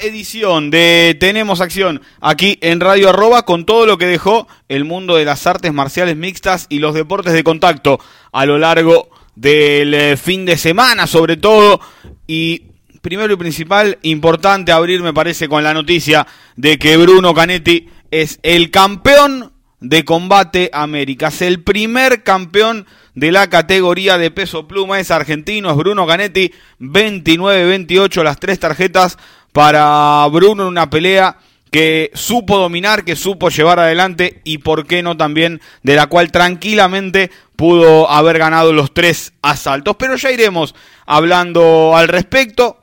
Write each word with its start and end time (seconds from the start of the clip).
Edición 0.00 0.70
de 0.70 1.16
Tenemos 1.18 1.60
Acción 1.60 2.00
aquí 2.20 2.58
en 2.60 2.80
Radio 2.80 3.10
Arroba 3.10 3.44
con 3.44 3.64
todo 3.64 3.86
lo 3.86 3.98
que 3.98 4.06
dejó 4.06 4.48
el 4.68 4.84
mundo 4.84 5.16
de 5.16 5.24
las 5.24 5.46
artes 5.46 5.72
marciales 5.72 6.16
mixtas 6.16 6.66
y 6.68 6.78
los 6.78 6.94
deportes 6.94 7.32
de 7.32 7.44
contacto 7.44 8.00
a 8.32 8.46
lo 8.46 8.58
largo 8.58 9.10
del 9.34 9.94
eh, 9.94 10.16
fin 10.16 10.44
de 10.44 10.56
semana 10.56 11.06
sobre 11.06 11.36
todo. 11.36 11.80
Y 12.26 12.64
primero 13.02 13.34
y 13.34 13.36
principal 13.36 13.98
importante 14.02 14.72
abrir 14.72 15.02
me 15.02 15.14
parece 15.14 15.48
con 15.48 15.64
la 15.64 15.74
noticia 15.74 16.26
de 16.56 16.78
que 16.78 16.96
Bruno 16.96 17.34
Canetti 17.34 17.88
es 18.10 18.38
el 18.42 18.70
campeón 18.70 19.52
de 19.80 20.04
combate 20.04 20.70
Américas, 20.72 21.40
el 21.42 21.62
primer 21.62 22.22
campeón 22.22 22.86
de 23.14 23.32
la 23.32 23.48
categoría 23.48 24.18
de 24.18 24.30
peso 24.30 24.68
pluma. 24.68 25.00
Es 25.00 25.10
argentino, 25.10 25.70
es 25.70 25.76
Bruno 25.76 26.06
Canetti, 26.06 26.52
29-28 26.80 28.22
las 28.22 28.38
tres 28.38 28.58
tarjetas 28.60 29.18
para 29.52 30.26
Bruno 30.28 30.64
en 30.64 30.68
una 30.68 30.90
pelea 30.90 31.38
que 31.70 32.10
supo 32.14 32.58
dominar, 32.58 33.04
que 33.04 33.16
supo 33.16 33.48
llevar 33.48 33.78
adelante 33.78 34.40
y 34.44 34.58
por 34.58 34.86
qué 34.86 35.02
no 35.02 35.16
también 35.16 35.60
de 35.82 35.94
la 35.94 36.08
cual 36.08 36.32
tranquilamente 36.32 37.30
pudo 37.56 38.10
haber 38.10 38.38
ganado 38.38 38.72
los 38.72 38.92
tres 38.92 39.32
asaltos. 39.42 39.96
Pero 39.96 40.16
ya 40.16 40.30
iremos 40.30 40.74
hablando 41.06 41.96
al 41.96 42.08
respecto. 42.08 42.82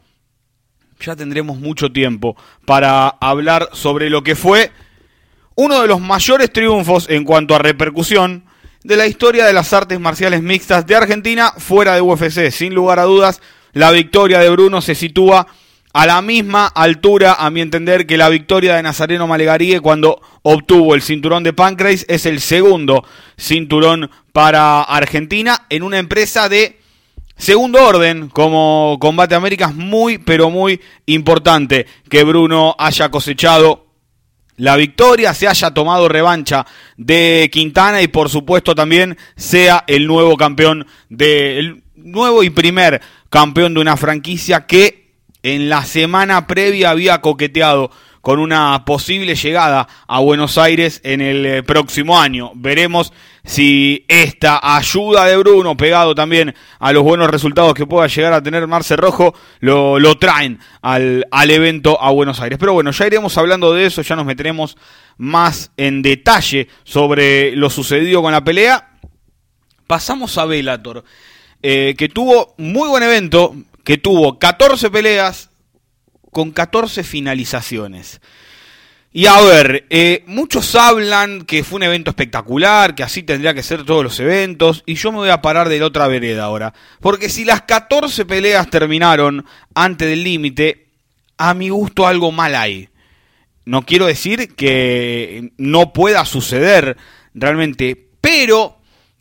Ya 1.00 1.16
tendremos 1.16 1.58
mucho 1.60 1.92
tiempo 1.92 2.36
para 2.66 3.08
hablar 3.08 3.70
sobre 3.74 4.10
lo 4.10 4.24
que 4.24 4.36
fue 4.36 4.72
uno 5.56 5.82
de 5.82 5.88
los 5.88 6.00
mayores 6.00 6.52
triunfos 6.52 7.10
en 7.10 7.24
cuanto 7.24 7.56
a 7.56 7.60
repercusión 7.60 8.46
de 8.84 8.96
la 8.96 9.06
historia 9.06 9.46
de 9.46 9.54
las 9.54 9.74
artes 9.74 10.00
marciales 10.00 10.42
mixtas 10.42 10.88
de 10.88 10.96
Argentina 10.96 11.54
fuera 11.58 11.94
de 11.96 12.02
UFC. 12.02 12.52
Sin 12.52 12.74
lugar 12.74 13.00
a 13.00 13.04
dudas, 13.04 13.42
la 13.74 13.92
victoria 13.92 14.40
de 14.40 14.50
Bruno 14.50 14.82
se 14.82 14.96
sitúa 14.96 15.48
a 15.98 16.06
la 16.06 16.22
misma 16.22 16.68
altura, 16.68 17.38
a 17.40 17.50
mi 17.50 17.60
entender, 17.60 18.06
que 18.06 18.18
la 18.18 18.30
victoria 18.30 18.76
de 18.76 18.84
Nazareno 18.84 19.26
Malegaríe 19.26 19.80
cuando 19.80 20.22
obtuvo 20.44 20.94
el 20.94 21.02
cinturón 21.02 21.42
de 21.42 21.54
Pancrase. 21.54 22.06
Es 22.08 22.28
el 22.28 22.40
segundo 22.40 23.04
cinturón 23.36 24.12
para 24.32 24.84
Argentina 24.84 25.66
en 25.72 25.82
una 25.82 25.98
empresa 25.98 26.50
de 26.50 26.80
segundo 27.36 27.84
orden 27.84 28.30
como 28.30 28.98
Combate 29.02 29.34
Américas. 29.34 29.74
Muy, 29.74 30.20
pero 30.20 30.52
muy 30.52 30.80
importante 31.08 31.88
que 32.08 32.24
Bruno 32.24 32.76
haya 32.78 33.10
cosechado 33.10 33.88
la 34.56 34.76
victoria, 34.76 35.34
se 35.34 35.48
haya 35.48 35.72
tomado 35.72 36.08
revancha 36.08 36.68
de 36.98 37.50
Quintana 37.52 38.04
y 38.04 38.08
por 38.08 38.30
supuesto 38.30 38.76
también 38.76 39.18
sea 39.36 39.84
el 39.88 40.06
nuevo 40.06 40.38
campeón 40.38 40.86
del 41.10 41.82
nuevo 41.96 42.44
y 42.44 42.52
primer 42.52 43.02
campeón 43.32 43.74
de 43.74 43.80
una 43.80 43.98
franquicia 43.98 44.68
que 44.68 45.07
en 45.44 45.70
la 45.70 45.86
semana 45.86 46.48
previa 46.48 46.92
había 46.92 47.22
coqueteado 47.22 47.92
con 48.28 48.40
una 48.40 48.84
posible 48.84 49.36
llegada 49.36 49.88
a 50.06 50.20
Buenos 50.20 50.58
Aires 50.58 51.00
en 51.06 51.22
el 51.22 51.46
eh, 51.46 51.64
próximo 51.64 52.20
año. 52.20 52.52
Veremos 52.56 53.14
si 53.46 54.04
esta 54.10 54.60
ayuda 54.76 55.26
de 55.26 55.38
Bruno, 55.38 55.78
pegado 55.78 56.14
también 56.14 56.54
a 56.80 56.92
los 56.92 57.04
buenos 57.04 57.30
resultados 57.30 57.74
que 57.74 57.86
pueda 57.86 58.08
llegar 58.08 58.34
a 58.34 58.44
tener 58.44 58.68
Marce 58.68 58.98
Rojo, 58.98 59.34
lo, 59.62 59.98
lo 59.98 60.18
traen 60.18 60.60
al, 60.82 61.26
al 61.32 61.52
evento 61.52 62.02
a 62.02 62.12
Buenos 62.12 62.42
Aires. 62.42 62.60
Pero 62.60 62.74
bueno, 62.74 62.92
ya 62.92 63.08
iremos 63.08 63.38
hablando 63.38 63.74
de 63.74 63.86
eso, 63.86 64.02
ya 64.02 64.18
nos 64.18 64.26
meteremos 64.26 64.76
más 65.16 65.72
en 65.78 66.02
detalle 66.02 66.68
sobre 66.84 67.56
lo 67.56 67.70
sucedido 67.70 68.22
con 68.22 68.34
la 68.34 68.44
pelea. 68.44 68.90
Pasamos 69.88 70.38
a 70.38 70.44
Velator, 70.44 71.06
eh, 71.64 71.96
que 71.98 72.10
tuvo 72.10 72.56
muy 72.58 72.90
buen 72.90 73.04
evento, 73.04 73.56
que 73.88 73.98
tuvo 73.98 74.38
14 74.38 74.92
peleas 74.92 75.50
con 76.34 76.52
14 76.52 77.06
finalizaciones. 77.06 78.20
Y 79.14 79.28
a 79.28 79.40
ver, 79.40 79.86
eh, 79.90 80.26
muchos 80.28 80.76
hablan 80.76 81.44
que 81.46 81.64
fue 81.64 81.78
un 81.78 81.84
evento 81.84 82.10
espectacular, 82.10 82.96
que 82.96 83.04
así 83.04 83.24
tendría 83.24 83.54
que 83.54 83.64
ser 83.64 83.86
todos 83.86 84.04
los 84.04 84.20
eventos, 84.20 84.84
y 84.86 84.96
yo 84.96 85.14
me 85.14 85.20
voy 85.20 85.30
a 85.30 85.42
parar 85.42 85.70
de 85.70 85.80
la 85.80 85.86
otra 85.86 86.10
vereda 86.10 86.44
ahora. 86.44 86.74
Porque 87.00 87.30
si 87.30 87.46
las 87.46 87.62
14 87.62 88.26
peleas 88.26 88.70
terminaron 88.70 89.46
antes 89.74 90.10
del 90.10 90.22
límite, 90.22 90.90
a 91.38 91.54
mi 91.54 91.70
gusto 91.70 92.06
algo 92.06 92.34
mal 92.34 92.56
hay. 92.56 92.90
No 93.64 93.84
quiero 93.84 94.06
decir 94.06 94.54
que 94.54 95.54
no 95.56 95.94
pueda 95.94 96.26
suceder 96.26 96.98
realmente, 97.34 98.10
pero 98.20 98.77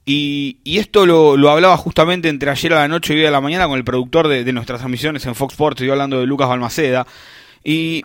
y, 0.08 0.78
esto 0.78 1.04
lo, 1.04 1.50
hablaba 1.50 1.76
justamente 1.76 2.28
entre 2.28 2.48
ayer 2.48 2.72
a 2.72 2.80
la 2.80 2.88
noche 2.88 3.12
y 3.12 3.18
hoy 3.18 3.26
a 3.26 3.30
la 3.32 3.40
mañana 3.40 3.66
con 3.66 3.76
el 3.76 3.82
productor 3.82 4.28
de, 4.28 4.52
nuestras 4.52 4.78
transmisiones 4.78 5.26
en 5.26 5.34
Fox 5.34 5.54
Sports, 5.54 5.80
estoy 5.80 5.90
hablando 5.90 6.20
de 6.20 6.26
Lucas 6.26 6.48
Balmaceda, 6.48 7.04
y 7.64 8.04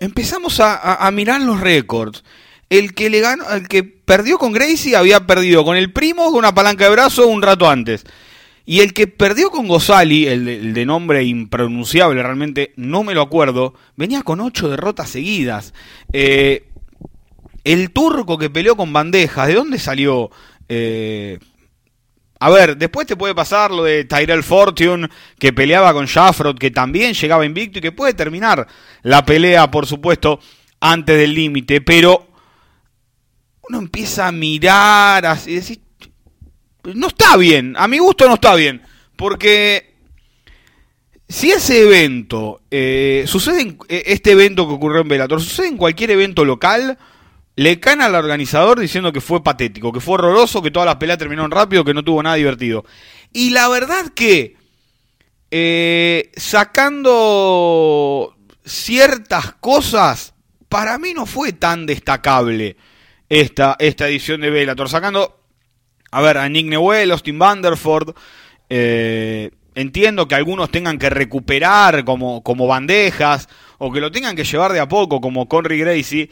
empezamos 0.00 0.58
a, 0.58 1.08
mirar 1.12 1.40
los 1.40 1.60
récords. 1.60 2.24
El 2.68 2.94
que 2.94 3.10
le 3.10 3.20
ganó, 3.20 3.48
el 3.50 3.68
que 3.68 3.84
perdió 3.84 4.38
con 4.38 4.52
Gracie 4.52 4.96
había 4.96 5.24
perdido 5.26 5.64
con 5.64 5.76
el 5.76 5.92
primo 5.92 6.24
con 6.26 6.36
una 6.36 6.54
palanca 6.54 6.84
de 6.84 6.90
brazo 6.90 7.28
un 7.28 7.42
rato 7.42 7.70
antes. 7.70 8.04
Y 8.66 8.80
el 8.80 8.92
que 8.92 9.06
perdió 9.06 9.50
con 9.50 9.68
Gozali, 9.68 10.26
el 10.26 10.74
de, 10.74 10.86
nombre 10.86 11.22
impronunciable, 11.22 12.22
realmente 12.22 12.72
no 12.76 13.04
me 13.04 13.14
lo 13.14 13.22
acuerdo, 13.22 13.74
venía 13.94 14.22
con 14.22 14.40
ocho 14.40 14.68
derrotas 14.68 15.10
seguidas. 15.10 15.74
Eh, 16.12 16.64
el 17.62 17.90
turco 17.90 18.36
que 18.38 18.50
peleó 18.50 18.76
con 18.76 18.92
bandejas, 18.92 19.46
¿de 19.46 19.54
dónde 19.54 19.78
salió? 19.78 20.30
Eh, 20.68 21.38
a 22.40 22.50
ver, 22.50 22.76
después 22.76 23.06
te 23.06 23.16
puede 23.16 23.34
pasar 23.34 23.70
lo 23.70 23.84
de 23.84 24.04
Tyrell 24.04 24.42
Fortune, 24.42 25.08
que 25.38 25.52
peleaba 25.52 25.92
con 25.92 26.06
Jaffrod, 26.06 26.58
que 26.58 26.70
también 26.70 27.14
llegaba 27.14 27.46
invicto 27.46 27.78
y 27.78 27.82
que 27.82 27.92
puede 27.92 28.12
terminar 28.12 28.66
la 29.02 29.24
pelea, 29.24 29.70
por 29.70 29.86
supuesto, 29.86 30.40
antes 30.80 31.16
del 31.16 31.34
límite. 31.34 31.80
Pero 31.80 32.28
uno 33.68 33.78
empieza 33.78 34.28
a 34.28 34.32
mirar 34.32 35.24
así 35.26 35.52
y 35.52 35.54
decir, 35.54 35.80
no 36.94 37.06
está 37.06 37.36
bien, 37.36 37.74
a 37.78 37.88
mi 37.88 37.98
gusto 37.98 38.28
no 38.28 38.34
está 38.34 38.54
bien. 38.54 38.82
Porque 39.16 39.94
si 41.28 41.50
ese 41.50 41.82
evento 41.82 42.60
eh, 42.70 43.24
sucede 43.26 43.62
en 43.62 43.78
eh, 43.88 44.02
este 44.06 44.32
evento 44.32 44.68
que 44.68 44.74
ocurrió 44.74 45.00
en 45.00 45.08
Velator, 45.08 45.40
sucede 45.40 45.68
en 45.68 45.76
cualquier 45.76 46.10
evento 46.10 46.44
local 46.44 46.98
le 47.56 47.78
caen 47.80 48.00
al 48.00 48.14
organizador 48.14 48.80
diciendo 48.80 49.12
que 49.12 49.20
fue 49.20 49.42
patético, 49.44 49.92
que 49.92 50.00
fue 50.00 50.14
horroroso, 50.14 50.62
que 50.62 50.70
todas 50.70 50.86
las 50.86 50.96
peleas 50.96 51.18
terminaron 51.18 51.50
rápido, 51.50 51.84
que 51.84 51.94
no 51.94 52.02
tuvo 52.02 52.22
nada 52.22 52.36
divertido. 52.36 52.84
Y 53.32 53.50
la 53.50 53.68
verdad 53.68 54.08
que, 54.14 54.56
eh, 55.50 56.32
sacando 56.36 57.14
ciertas 58.64 59.54
cosas, 59.54 60.34
para 60.68 60.98
mí 60.98 61.14
no 61.14 61.26
fue 61.26 61.52
tan 61.52 61.86
destacable 61.86 62.76
esta, 63.28 63.76
esta 63.78 64.08
edición 64.08 64.40
de 64.40 64.50
Bellator. 64.50 64.88
Sacando, 64.88 65.38
a 66.10 66.20
ver, 66.20 66.38
a 66.38 66.48
Nick 66.48 66.66
Newell, 66.66 67.12
Austin 67.12 67.38
Vanderford, 67.38 68.16
eh, 68.68 69.52
entiendo 69.76 70.26
que 70.26 70.34
algunos 70.34 70.70
tengan 70.70 70.98
que 70.98 71.10
recuperar 71.10 72.04
como, 72.04 72.42
como 72.42 72.66
bandejas, 72.66 73.48
o 73.78 73.92
que 73.92 74.00
lo 74.00 74.10
tengan 74.10 74.34
que 74.34 74.44
llevar 74.44 74.72
de 74.72 74.80
a 74.80 74.88
poco, 74.88 75.20
como 75.20 75.48
Conry 75.48 75.78
Gracie. 75.78 76.30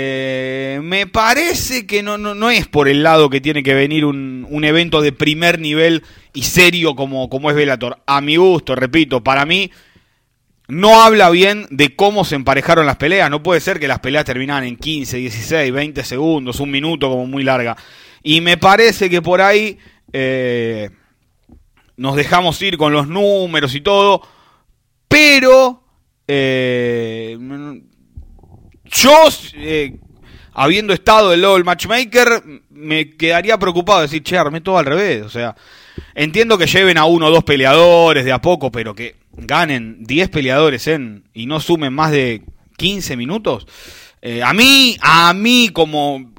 Eh, 0.00 0.78
me 0.80 1.08
parece 1.08 1.84
que 1.84 2.04
no, 2.04 2.18
no, 2.18 2.50
es 2.50 2.68
por 2.68 2.88
el 2.88 3.02
lado 3.02 3.28
que 3.30 3.40
tiene 3.40 3.64
que 3.64 3.74
venir 3.74 4.04
un, 4.04 4.46
un 4.48 4.62
evento 4.62 5.00
de 5.00 5.10
primer 5.10 5.58
nivel 5.58 6.04
y 6.32 6.44
serio 6.44 6.94
como, 6.94 7.28
como 7.28 7.50
es 7.50 7.56
Velator. 7.56 7.98
A 8.06 8.20
mi 8.20 8.36
gusto, 8.36 8.76
repito, 8.76 9.24
para 9.24 9.44
mí 9.44 9.72
no 10.68 11.02
habla 11.02 11.30
bien 11.30 11.66
de 11.70 11.96
cómo 11.96 12.24
se 12.24 12.36
emparejaron 12.36 12.86
las 12.86 12.96
peleas. 12.96 13.28
No 13.28 13.42
puede 13.42 13.60
ser 13.60 13.80
que 13.80 13.88
las 13.88 13.98
peleas 13.98 14.24
terminan 14.24 14.62
en 14.62 14.76
15, 14.76 15.16
16, 15.16 15.72
20 15.72 16.04
segundos, 16.04 16.60
un 16.60 16.70
minuto 16.70 17.10
como 17.10 17.26
muy 17.26 17.42
larga. 17.42 17.76
Y 18.22 18.40
me 18.40 18.56
parece 18.56 19.10
que 19.10 19.20
por 19.20 19.40
ahí 19.40 19.78
eh, 20.12 20.90
nos 21.96 22.14
dejamos 22.14 22.62
ir 22.62 22.78
con 22.78 22.92
los 22.92 23.08
números 23.08 23.74
y 23.74 23.80
todo, 23.80 24.22
pero... 25.08 25.82
Eh, 26.28 27.36
yo, 28.90 29.28
eh, 29.54 29.96
habiendo 30.52 30.92
estado 30.92 31.30
del 31.30 31.42
lado 31.42 31.54
del 31.54 31.64
matchmaker, 31.64 32.42
me 32.70 33.10
quedaría 33.10 33.58
preocupado 33.58 34.00
de 34.00 34.06
decir, 34.06 34.22
che, 34.22 34.36
armé 34.36 34.60
todo 34.60 34.78
al 34.78 34.86
revés. 34.86 35.22
O 35.22 35.30
sea, 35.30 35.54
entiendo 36.14 36.58
que 36.58 36.66
lleven 36.66 36.98
a 36.98 37.04
uno 37.04 37.26
o 37.26 37.30
dos 37.30 37.44
peleadores 37.44 38.24
de 38.24 38.32
a 38.32 38.40
poco, 38.40 38.72
pero 38.72 38.94
que 38.94 39.16
ganen 39.32 40.04
10 40.04 40.28
peleadores 40.30 40.86
en 40.88 41.24
y 41.32 41.46
no 41.46 41.60
sumen 41.60 41.92
más 41.92 42.10
de 42.10 42.42
15 42.76 43.16
minutos. 43.16 43.66
Eh, 44.20 44.42
a 44.42 44.52
mí, 44.52 44.96
a 45.00 45.32
mí 45.32 45.70
como 45.72 46.32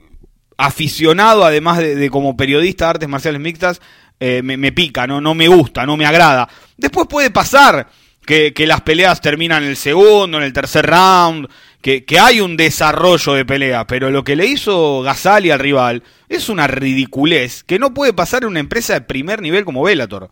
aficionado, 0.58 1.46
además 1.46 1.78
de, 1.78 2.10
como 2.10 2.36
periodista 2.36 2.86
de 2.86 2.90
artes 2.90 3.10
marciales 3.10 3.40
mixtas, 3.40 3.82
eh, 4.20 4.42
me, 4.44 4.72
pica, 4.74 5.08
¿no? 5.08 5.22
no 5.22 5.34
me 5.34 5.48
gusta, 5.48 5.86
no 5.86 5.96
me 5.96 6.06
agrada. 6.06 6.50
Después 6.76 7.08
puede 7.08 7.32
pasar 7.32 7.88
que, 8.26 8.54
las 8.68 8.82
peleas 8.82 9.22
terminan 9.22 9.64
en 9.64 9.70
el 9.70 9.78
segundo, 9.78 10.38
en 10.38 10.44
el 10.44 10.54
tercer 10.54 10.86
round, 10.86 11.48
que, 11.82 12.06
que, 12.06 12.20
hay 12.20 12.42
un 12.42 12.58
desarrollo 12.58 13.34
de 13.34 13.46
pelea, 13.46 13.88
pero 13.88 14.10
lo 14.12 14.24
que 14.24 14.36
le 14.36 14.46
hizo 14.46 15.02
Gasali 15.02 15.52
al 15.52 15.60
rival 15.60 16.04
es 16.28 16.50
una 16.50 16.68
ridiculez 16.68 17.64
que 17.64 17.80
no 17.80 17.94
puede 17.94 18.14
pasar 18.14 18.44
en 18.44 18.50
una 18.50 18.60
empresa 18.60 18.94
de 18.94 19.02
primer 19.02 19.42
nivel 19.42 19.66
como 19.66 19.84
Bellator. 19.84 20.30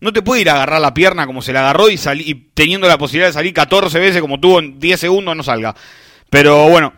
No 0.00 0.12
te 0.12 0.22
puede 0.22 0.42
ir 0.42 0.50
a 0.50 0.54
agarrar 0.54 0.80
la 0.80 0.94
pierna 0.94 1.26
como 1.26 1.42
se 1.42 1.52
la 1.52 1.60
agarró 1.60 1.90
y, 1.90 1.98
y 2.20 2.34
teniendo 2.54 2.86
la 2.86 2.98
posibilidad 2.98 3.28
de 3.28 3.32
salir 3.32 3.52
14 3.52 3.98
veces 3.98 4.20
como 4.20 4.38
tuvo 4.38 4.60
en 4.60 4.78
10 4.78 5.00
segundos, 5.00 5.34
no 5.36 5.42
salga. 5.42 5.74
Pero 6.30 6.68
bueno, 6.68 6.92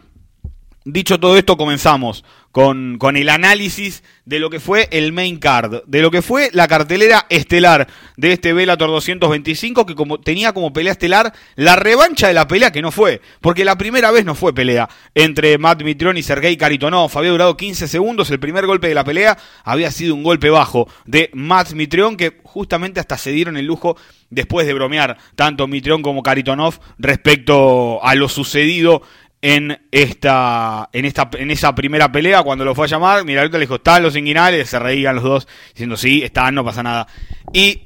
dicho 0.85 1.21
todo 1.21 1.37
esto, 1.37 1.57
comenzamos 1.57 2.25
con, 2.53 2.99
con, 2.99 3.17
el 3.17 3.29
análisis 3.29 4.03
de 4.25 4.41
lo 4.41 4.51
que 4.51 4.59
fue 4.59 4.89
el 4.91 5.13
main 5.13 5.39
card, 5.39 5.85
de 5.87 6.03
lo 6.03 6.11
que 6.11 6.23
fue 6.23 6.51
la 6.53 6.67
cartelera 6.67 7.27
estelar 7.29 7.87
de 8.17 8.33
este 8.33 8.53
Bellator 8.53 8.89
225, 8.91 9.87
que 9.87 9.95
como, 9.95 10.21
tenía 10.21 10.53
como 10.53 10.73
pelea 10.73 10.93
estelar 10.93 11.33
la 11.55 11.77
revancha 11.77 12.29
de 12.29 12.35
la 12.35 12.49
pelea 12.49 12.73
que 12.73 12.83
no 12.83 12.91
fue, 12.91 13.21
porque 13.41 13.65
la 13.65 13.79
primera 13.79 14.11
vez 14.11 14.25
no 14.25 14.35
fue 14.35 14.55
pelea 14.55 14.89
entre 15.15 15.59
Matt 15.59 15.83
Mitrion 15.83 16.17
y 16.17 16.23
Sergei 16.23 16.57
Karitonov, 16.57 17.17
había 17.17 17.31
durado 17.31 17.57
15 17.57 17.87
segundos, 17.87 18.31
el 18.31 18.41
primer 18.41 18.67
golpe 18.67 18.89
de 18.89 18.95
la 18.95 19.05
pelea 19.05 19.39
había 19.65 19.91
sido 19.93 20.15
un 20.15 20.23
golpe 20.23 20.51
bajo 20.51 20.89
de 21.05 21.31
Matt 21.35 21.73
Mitrion, 21.73 22.17
que 22.17 22.41
justamente 22.43 22.99
hasta 22.99 23.17
se 23.17 23.31
dieron 23.31 23.57
el 23.57 23.67
lujo 23.67 23.97
después 24.31 24.67
de 24.67 24.75
bromear 24.75 25.19
tanto 25.35 25.69
Mitrion 25.69 26.03
como 26.03 26.23
Karitonov 26.23 26.81
respecto 26.99 28.03
a 28.03 28.15
lo 28.15 28.29
sucedido 28.29 29.03
en 29.43 29.81
esta, 29.91 30.91
en 30.93 31.05
esta, 31.05 31.31
en 31.35 31.51
esa 31.51 31.75
primera 31.75 32.13
pelea 32.13 32.43
cuando 32.43 32.65
lo 32.65 32.75
fue 32.75 32.85
a 32.87 32.89
llamar, 32.89 33.25
Miragliota 33.25 33.59
le 33.59 33.65
dijo, 33.65 33.77
están 33.77 34.03
los 34.03 34.17
inguinales, 34.17 34.69
se 34.69 34.79
reían 34.79 35.15
los 35.15 35.25
dos, 35.25 35.49
diciendo 35.71 35.97
sí, 35.97 36.23
están, 36.23 36.55
no 36.55 36.65
pasa 36.65 36.83
nada. 36.83 37.07
Y 37.53 37.83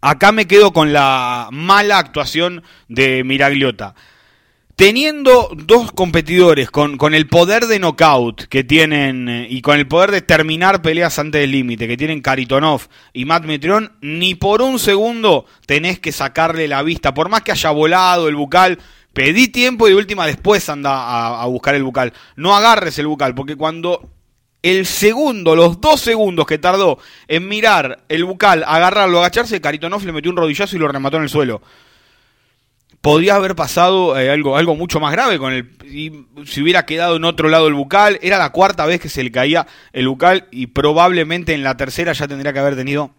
acá 0.00 0.32
me 0.32 0.46
quedo 0.46 0.72
con 0.72 0.92
la 0.92 1.48
mala 1.50 1.98
actuación 1.98 2.62
de 2.88 3.24
Miragliota. 3.24 3.94
Teniendo 4.76 5.50
dos 5.54 5.92
competidores 5.92 6.68
con, 6.68 6.98
con 6.98 7.14
el 7.14 7.28
poder 7.28 7.66
de 7.66 7.78
knockout 7.78 8.46
que 8.46 8.64
tienen 8.64 9.28
eh, 9.28 9.46
y 9.48 9.62
con 9.62 9.78
el 9.78 9.86
poder 9.86 10.10
de 10.10 10.20
terminar 10.20 10.82
peleas 10.82 11.16
antes 11.20 11.40
del 11.40 11.52
límite 11.52 11.86
que 11.86 11.96
tienen 11.96 12.20
Karitonov 12.20 12.88
y 13.12 13.24
Matt 13.24 13.44
Mitrion, 13.44 13.92
ni 14.00 14.34
por 14.34 14.62
un 14.62 14.80
segundo 14.80 15.46
tenés 15.66 16.00
que 16.00 16.10
sacarle 16.10 16.66
la 16.66 16.82
vista. 16.82 17.14
Por 17.14 17.28
más 17.28 17.42
que 17.42 17.52
haya 17.52 17.70
volado 17.70 18.26
el 18.26 18.34
bucal, 18.34 18.80
Pedí 19.14 19.46
tiempo 19.46 19.86
y 19.86 19.90
de 19.90 19.96
última 19.96 20.26
después 20.26 20.68
anda 20.68 21.40
a, 21.40 21.46
buscar 21.46 21.76
el 21.76 21.84
bucal. 21.84 22.12
No 22.34 22.56
agarres 22.56 22.98
el 22.98 23.06
bucal, 23.06 23.34
porque 23.34 23.54
cuando 23.54 24.10
el 24.60 24.86
segundo, 24.86 25.54
los 25.54 25.80
dos 25.80 26.00
segundos 26.00 26.46
que 26.46 26.58
tardó 26.58 26.98
en 27.28 27.46
mirar 27.46 28.00
el 28.08 28.24
bucal, 28.24 28.64
agarrarlo, 28.66 29.20
agacharse, 29.20 29.60
Karitonov 29.60 30.04
le 30.04 30.12
metió 30.12 30.32
un 30.32 30.36
rodillazo 30.36 30.74
y 30.74 30.80
lo 30.80 30.88
remató 30.88 31.18
en 31.18 31.22
el 31.22 31.28
suelo. 31.28 31.62
Podría 33.00 33.36
haber 33.36 33.54
pasado 33.54 34.18
eh, 34.18 34.30
algo, 34.30 34.56
algo 34.56 34.74
mucho 34.74 34.98
más 34.98 35.12
grave 35.12 35.38
con 35.38 35.52
el. 35.52 35.70
si 36.46 36.62
hubiera 36.62 36.84
quedado 36.84 37.16
en 37.16 37.24
otro 37.24 37.48
lado 37.48 37.68
el 37.68 37.74
bucal. 37.74 38.18
Era 38.20 38.38
la 38.38 38.50
cuarta 38.50 38.84
vez 38.84 39.00
que 39.00 39.08
se 39.08 39.22
le 39.22 39.30
caía 39.30 39.66
el 39.92 40.08
bucal 40.08 40.48
y 40.50 40.68
probablemente 40.68 41.54
en 41.54 41.62
la 41.62 41.76
tercera 41.76 42.14
ya 42.14 42.26
tendría 42.26 42.52
que 42.52 42.58
haber 42.58 42.74
tenido 42.74 43.12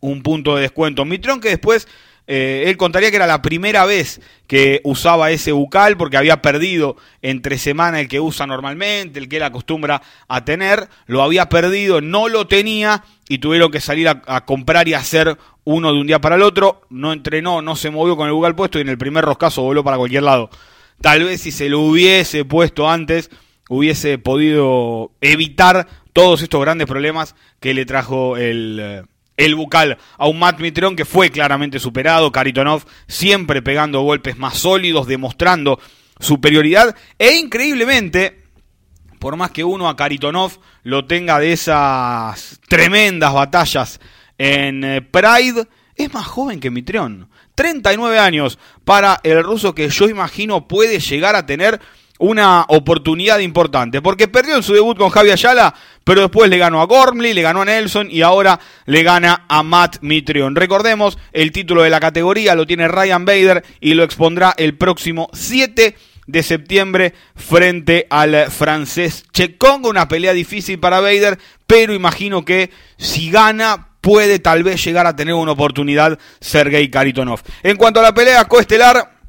un 0.00 0.22
punto 0.22 0.56
de 0.56 0.62
descuento. 0.62 1.04
Mitrón 1.04 1.40
que 1.40 1.50
después 1.50 1.86
eh, 2.26 2.64
él 2.66 2.76
contaría 2.76 3.10
que 3.10 3.16
era 3.16 3.26
la 3.26 3.42
primera 3.42 3.84
vez 3.84 4.20
que 4.46 4.80
usaba 4.84 5.30
ese 5.30 5.50
bucal 5.52 5.96
porque 5.96 6.16
había 6.16 6.40
perdido 6.40 6.96
entre 7.20 7.58
semana 7.58 8.00
el 8.00 8.08
que 8.08 8.20
usa 8.20 8.46
normalmente, 8.46 9.18
el 9.18 9.28
que 9.28 9.38
él 9.38 9.42
acostumbra 9.42 10.02
a 10.28 10.44
tener, 10.44 10.88
lo 11.06 11.22
había 11.22 11.48
perdido, 11.48 12.00
no 12.00 12.28
lo 12.28 12.46
tenía 12.46 13.04
y 13.28 13.38
tuvieron 13.38 13.70
que 13.70 13.80
salir 13.80 14.08
a, 14.08 14.44
comprar 14.44 14.88
y 14.88 14.94
hacer 14.94 15.36
uno 15.64 15.92
de 15.92 16.00
un 16.00 16.06
día 16.06 16.20
para 16.20 16.36
el 16.36 16.42
otro. 16.42 16.82
No 16.90 17.12
entrenó, 17.12 17.62
no 17.62 17.76
se 17.76 17.90
movió 17.90 18.16
con 18.16 18.28
el 18.28 18.34
bucal 18.34 18.54
puesto 18.54 18.78
y 18.78 18.82
en 18.82 18.88
el 18.88 18.98
primer 18.98 19.24
roscazo 19.24 19.62
voló 19.62 19.82
para 19.82 19.96
cualquier 19.96 20.22
lado. 20.22 20.50
Tal 21.00 21.24
vez 21.24 21.40
si 21.40 21.50
se 21.50 21.68
lo 21.68 21.80
hubiese 21.80 22.44
puesto 22.44 22.88
antes, 22.88 23.30
hubiese 23.68 24.18
podido 24.18 25.10
evitar 25.20 25.88
todos 26.12 26.42
estos 26.42 26.60
grandes 26.60 26.86
problemas 26.86 27.34
que 27.58 27.74
le 27.74 27.86
trajo 27.86 28.36
el 28.36 28.78
eh, 28.80 29.02
el 29.36 29.54
bucal 29.54 29.98
a 30.18 30.28
un 30.28 30.38
Matt 30.38 30.60
Mitrion 30.60 30.96
que 30.96 31.04
fue 31.04 31.30
claramente 31.30 31.78
superado, 31.78 32.32
Karitonov 32.32 32.84
siempre 33.08 33.62
pegando 33.62 34.02
golpes 34.02 34.38
más 34.38 34.58
sólidos, 34.58 35.06
demostrando 35.06 35.80
superioridad 36.20 36.94
e 37.18 37.36
increíblemente, 37.36 38.42
por 39.18 39.36
más 39.36 39.50
que 39.50 39.64
uno 39.64 39.88
a 39.88 39.96
Karitonov 39.96 40.58
lo 40.82 41.06
tenga 41.06 41.38
de 41.38 41.52
esas 41.52 42.60
tremendas 42.68 43.32
batallas 43.32 44.00
en 44.38 44.84
eh, 44.84 45.02
Pride, 45.02 45.66
es 45.94 46.12
más 46.12 46.26
joven 46.26 46.60
que 46.60 46.70
Mitrion. 46.70 47.28
39 47.54 48.18
años 48.18 48.58
para 48.84 49.20
el 49.22 49.42
ruso 49.44 49.74
que 49.74 49.88
yo 49.88 50.08
imagino 50.08 50.66
puede 50.66 51.00
llegar 51.00 51.36
a 51.36 51.46
tener 51.46 51.80
una 52.22 52.64
oportunidad 52.68 53.40
importante, 53.40 54.00
porque 54.00 54.28
perdió 54.28 54.54
en 54.54 54.62
su 54.62 54.74
debut 54.74 54.96
con 54.96 55.10
Javi 55.10 55.32
Ayala, 55.32 55.74
pero 56.04 56.20
después 56.20 56.48
le 56.48 56.56
ganó 56.56 56.80
a 56.80 56.86
Gormley, 56.86 57.34
le 57.34 57.42
ganó 57.42 57.62
a 57.62 57.64
Nelson 57.64 58.08
y 58.12 58.22
ahora 58.22 58.60
le 58.86 59.02
gana 59.02 59.44
a 59.48 59.64
Matt 59.64 59.96
Mitrion. 60.02 60.54
Recordemos, 60.54 61.18
el 61.32 61.50
título 61.50 61.82
de 61.82 61.90
la 61.90 61.98
categoría 61.98 62.54
lo 62.54 62.64
tiene 62.64 62.86
Ryan 62.86 63.24
Bader 63.24 63.64
y 63.80 63.94
lo 63.94 64.04
expondrá 64.04 64.54
el 64.56 64.76
próximo 64.76 65.30
7 65.32 65.96
de 66.28 66.42
septiembre 66.44 67.12
frente 67.34 68.06
al 68.08 68.52
francés 68.52 69.24
Checongo, 69.32 69.90
una 69.90 70.06
pelea 70.06 70.32
difícil 70.32 70.78
para 70.78 71.00
Bader, 71.00 71.40
pero 71.66 71.92
imagino 71.92 72.44
que 72.44 72.70
si 72.98 73.32
gana 73.32 73.88
puede 74.00 74.38
tal 74.38 74.62
vez 74.62 74.84
llegar 74.84 75.08
a 75.08 75.16
tener 75.16 75.34
una 75.34 75.52
oportunidad 75.52 76.16
Sergei 76.40 76.88
Karitonov. 76.88 77.40
En 77.64 77.76
cuanto 77.76 77.98
a 77.98 78.04
la 78.04 78.14
pelea 78.14 78.44
coestelar, 78.44 79.21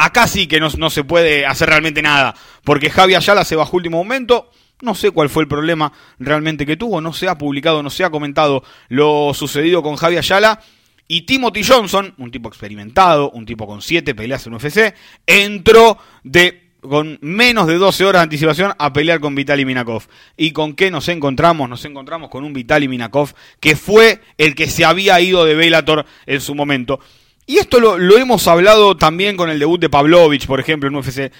Acá 0.00 0.26
sí 0.26 0.46
que 0.46 0.60
no, 0.60 0.70
se 0.88 1.04
puede 1.04 1.44
hacer 1.44 1.68
realmente 1.68 2.00
nada, 2.00 2.34
porque 2.64 2.88
Javi 2.88 3.14
Ayala 3.14 3.44
se 3.44 3.54
bajó 3.54 3.76
último 3.76 3.98
momento. 3.98 4.50
No 4.80 4.94
sé 4.94 5.10
cuál 5.10 5.28
fue 5.28 5.42
el 5.42 5.48
problema 5.48 5.92
realmente 6.18 6.64
que 6.64 6.78
tuvo, 6.78 7.02
no 7.02 7.12
se 7.12 7.28
ha 7.28 7.36
publicado, 7.36 7.82
no 7.82 7.90
se 7.90 8.02
ha 8.02 8.08
comentado 8.08 8.64
lo 8.88 9.34
sucedido 9.34 9.82
con 9.82 9.96
Javi 9.96 10.16
Ayala. 10.16 10.58
Y 11.06 11.22
Timothy 11.22 11.64
Johnson, 11.64 12.14
un 12.16 12.30
tipo 12.30 12.48
experimentado, 12.48 13.30
un 13.32 13.44
tipo 13.44 13.66
con 13.66 13.82
siete 13.82 14.14
peleas 14.14 14.46
en 14.46 14.54
UFC, 14.54 14.94
entró 15.26 15.98
de 16.24 16.70
con 16.80 17.18
menos 17.20 17.66
de 17.66 17.74
12 17.74 18.06
horas 18.06 18.20
de 18.20 18.24
anticipación 18.24 18.72
a 18.78 18.94
pelear 18.94 19.20
con 19.20 19.34
Vitaly 19.34 19.66
Minakov. 19.66 20.04
¿Y 20.34 20.52
con 20.52 20.72
qué 20.72 20.90
nos 20.90 21.08
encontramos? 21.10 21.68
Nos 21.68 21.84
encontramos 21.84 22.30
con 22.30 22.42
un 22.42 22.54
Vitaly 22.54 22.88
Minakov 22.88 23.34
que 23.60 23.76
fue 23.76 24.22
el 24.38 24.54
que 24.54 24.66
se 24.66 24.86
había 24.86 25.20
ido 25.20 25.44
de 25.44 25.54
Bellator 25.54 26.06
en 26.24 26.40
su 26.40 26.54
momento. 26.54 27.00
Y 27.46 27.58
esto 27.58 27.80
lo, 27.80 27.96
hemos 28.16 28.46
hablado 28.46 28.96
también 28.96 29.36
con 29.36 29.50
el 29.50 29.58
debut 29.58 29.80
de 29.80 29.90
Pavlovich, 29.90 30.46
por 30.46 30.60
ejemplo, 30.60 30.88
en 30.88 30.94
UFC. 30.94 31.32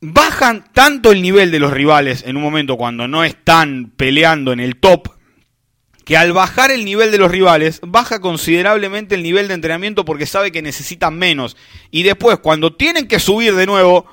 Bajan 0.00 0.64
tanto 0.72 1.10
el 1.10 1.22
nivel 1.22 1.50
de 1.50 1.58
los 1.58 1.72
rivales 1.72 2.22
en 2.26 2.36
un 2.36 2.42
momento 2.42 2.76
cuando 2.76 3.08
no 3.08 3.24
están 3.24 3.92
peleando 3.96 4.52
en 4.52 4.60
el 4.60 4.76
top, 4.76 5.08
que 6.04 6.16
al 6.16 6.32
bajar 6.32 6.70
el 6.70 6.84
nivel 6.84 7.10
de 7.10 7.18
los 7.18 7.30
rivales, 7.30 7.80
baja 7.82 8.20
considerablemente 8.20 9.16
el 9.16 9.24
nivel 9.24 9.48
de 9.48 9.54
entrenamiento 9.54 10.04
porque 10.04 10.26
sabe 10.26 10.52
que 10.52 10.62
necesitan 10.62 11.18
menos. 11.18 11.56
Y 11.90 12.04
después, 12.04 12.38
cuando 12.38 12.74
tienen 12.74 13.08
que 13.08 13.18
subir 13.18 13.56
de 13.56 13.66
nuevo 13.66 14.06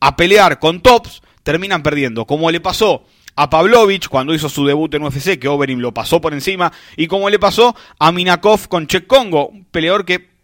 a 0.00 0.16
pelear 0.16 0.58
con 0.58 0.80
tops, 0.80 1.22
terminan 1.44 1.84
perdiendo. 1.84 2.26
Como 2.26 2.50
le 2.50 2.60
pasó 2.60 3.06
a 3.36 3.50
Pavlovich 3.50 4.08
cuando 4.08 4.34
hizo 4.34 4.48
su 4.48 4.66
debut 4.66 4.92
en 4.94 5.02
UFC, 5.02 5.38
que 5.38 5.48
Overeem 5.48 5.78
lo 5.78 5.92
pasó 5.92 6.20
por 6.20 6.32
encima, 6.32 6.72
y 6.96 7.06
como 7.06 7.30
le 7.30 7.38
pasó 7.38 7.76
a 7.98 8.10
Minakov 8.10 8.68
con 8.68 8.86
Che 8.86 9.06
Congo, 9.06 9.48
un 9.48 9.64
peleador 9.66 10.04
que 10.04 10.36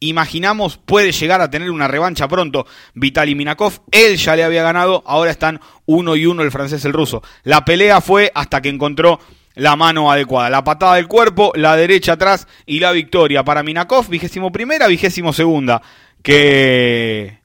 imaginamos 0.00 0.78
puede 0.78 1.12
llegar 1.12 1.40
a 1.40 1.50
tener 1.50 1.70
una 1.70 1.88
revancha 1.88 2.28
pronto. 2.28 2.66
Vitaly 2.94 3.34
Minakov, 3.34 3.80
él 3.90 4.16
ya 4.16 4.36
le 4.36 4.44
había 4.44 4.62
ganado, 4.62 5.02
ahora 5.06 5.30
están 5.30 5.60
uno 5.86 6.16
y 6.16 6.26
uno 6.26 6.42
el 6.42 6.50
francés 6.50 6.84
y 6.84 6.86
el 6.86 6.92
ruso. 6.92 7.22
La 7.42 7.64
pelea 7.64 8.00
fue 8.00 8.32
hasta 8.34 8.60
que 8.60 8.70
encontró 8.70 9.20
la 9.54 9.76
mano 9.76 10.10
adecuada. 10.10 10.50
La 10.50 10.64
patada 10.64 10.96
del 10.96 11.08
cuerpo, 11.08 11.52
la 11.54 11.76
derecha 11.76 12.12
atrás 12.14 12.48
y 12.66 12.80
la 12.80 12.92
victoria 12.92 13.44
para 13.44 13.62
Minakov, 13.62 14.08
vigésimo 14.08 14.50
primera, 14.50 14.86
vigésimo 14.88 15.32
segunda, 15.32 15.82
que 16.22 17.38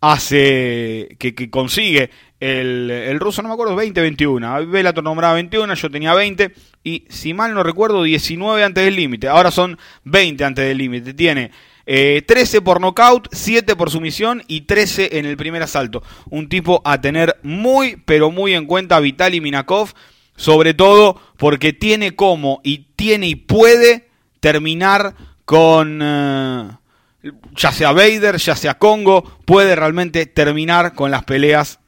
hace, 0.00 1.16
que, 1.18 1.34
que 1.34 1.50
consigue 1.50 2.10
el, 2.40 3.20
ruso, 3.20 3.42
no 3.42 3.48
me 3.48 3.54
acuerdo, 3.54 3.76
20, 3.76 4.00
21. 4.00 4.66
Bellator 4.66 5.04
nombraba 5.04 5.34
21, 5.34 5.74
yo 5.74 5.90
tenía 5.90 6.14
20. 6.14 6.52
Y 6.82 7.04
si 7.10 7.34
mal 7.34 7.52
no 7.52 7.62
recuerdo, 7.62 8.02
19 8.02 8.64
antes 8.64 8.84
del 8.84 8.96
límite. 8.96 9.28
Ahora 9.28 9.50
son 9.50 9.78
20 10.04 10.42
antes 10.44 10.66
del 10.66 10.78
límite. 10.78 11.12
Tiene 11.12 11.50
13 11.84 12.56
eh, 12.56 12.60
por 12.62 12.80
nocaut, 12.80 13.28
7 13.30 13.76
por 13.76 13.90
sumisión 13.90 14.42
y 14.48 14.62
13 14.62 15.18
en 15.18 15.26
el 15.26 15.36
primer 15.36 15.62
asalto. 15.62 16.02
Un 16.30 16.48
tipo 16.48 16.80
a 16.86 17.00
tener 17.00 17.36
muy, 17.42 17.96
pero 18.06 18.30
muy 18.30 18.54
en 18.54 18.64
cuenta 18.66 19.00
Vitaly 19.00 19.40
Minakov. 19.42 19.92
Sobre 20.36 20.72
todo 20.72 21.20
porque 21.36 21.74
tiene 21.74 22.16
como 22.16 22.62
y 22.64 22.86
tiene 22.96 23.28
y 23.28 23.34
puede 23.34 24.08
terminar 24.40 25.14
con... 25.44 26.00
Eh, 26.02 26.70
ya 27.54 27.72
sea 27.72 27.92
Vader, 27.92 28.38
ya 28.38 28.56
sea 28.56 28.78
Congo, 28.78 29.22
puede 29.44 29.76
realmente 29.76 30.24
terminar 30.24 30.94
con 30.94 31.10
las 31.10 31.24
peleas 31.24 31.79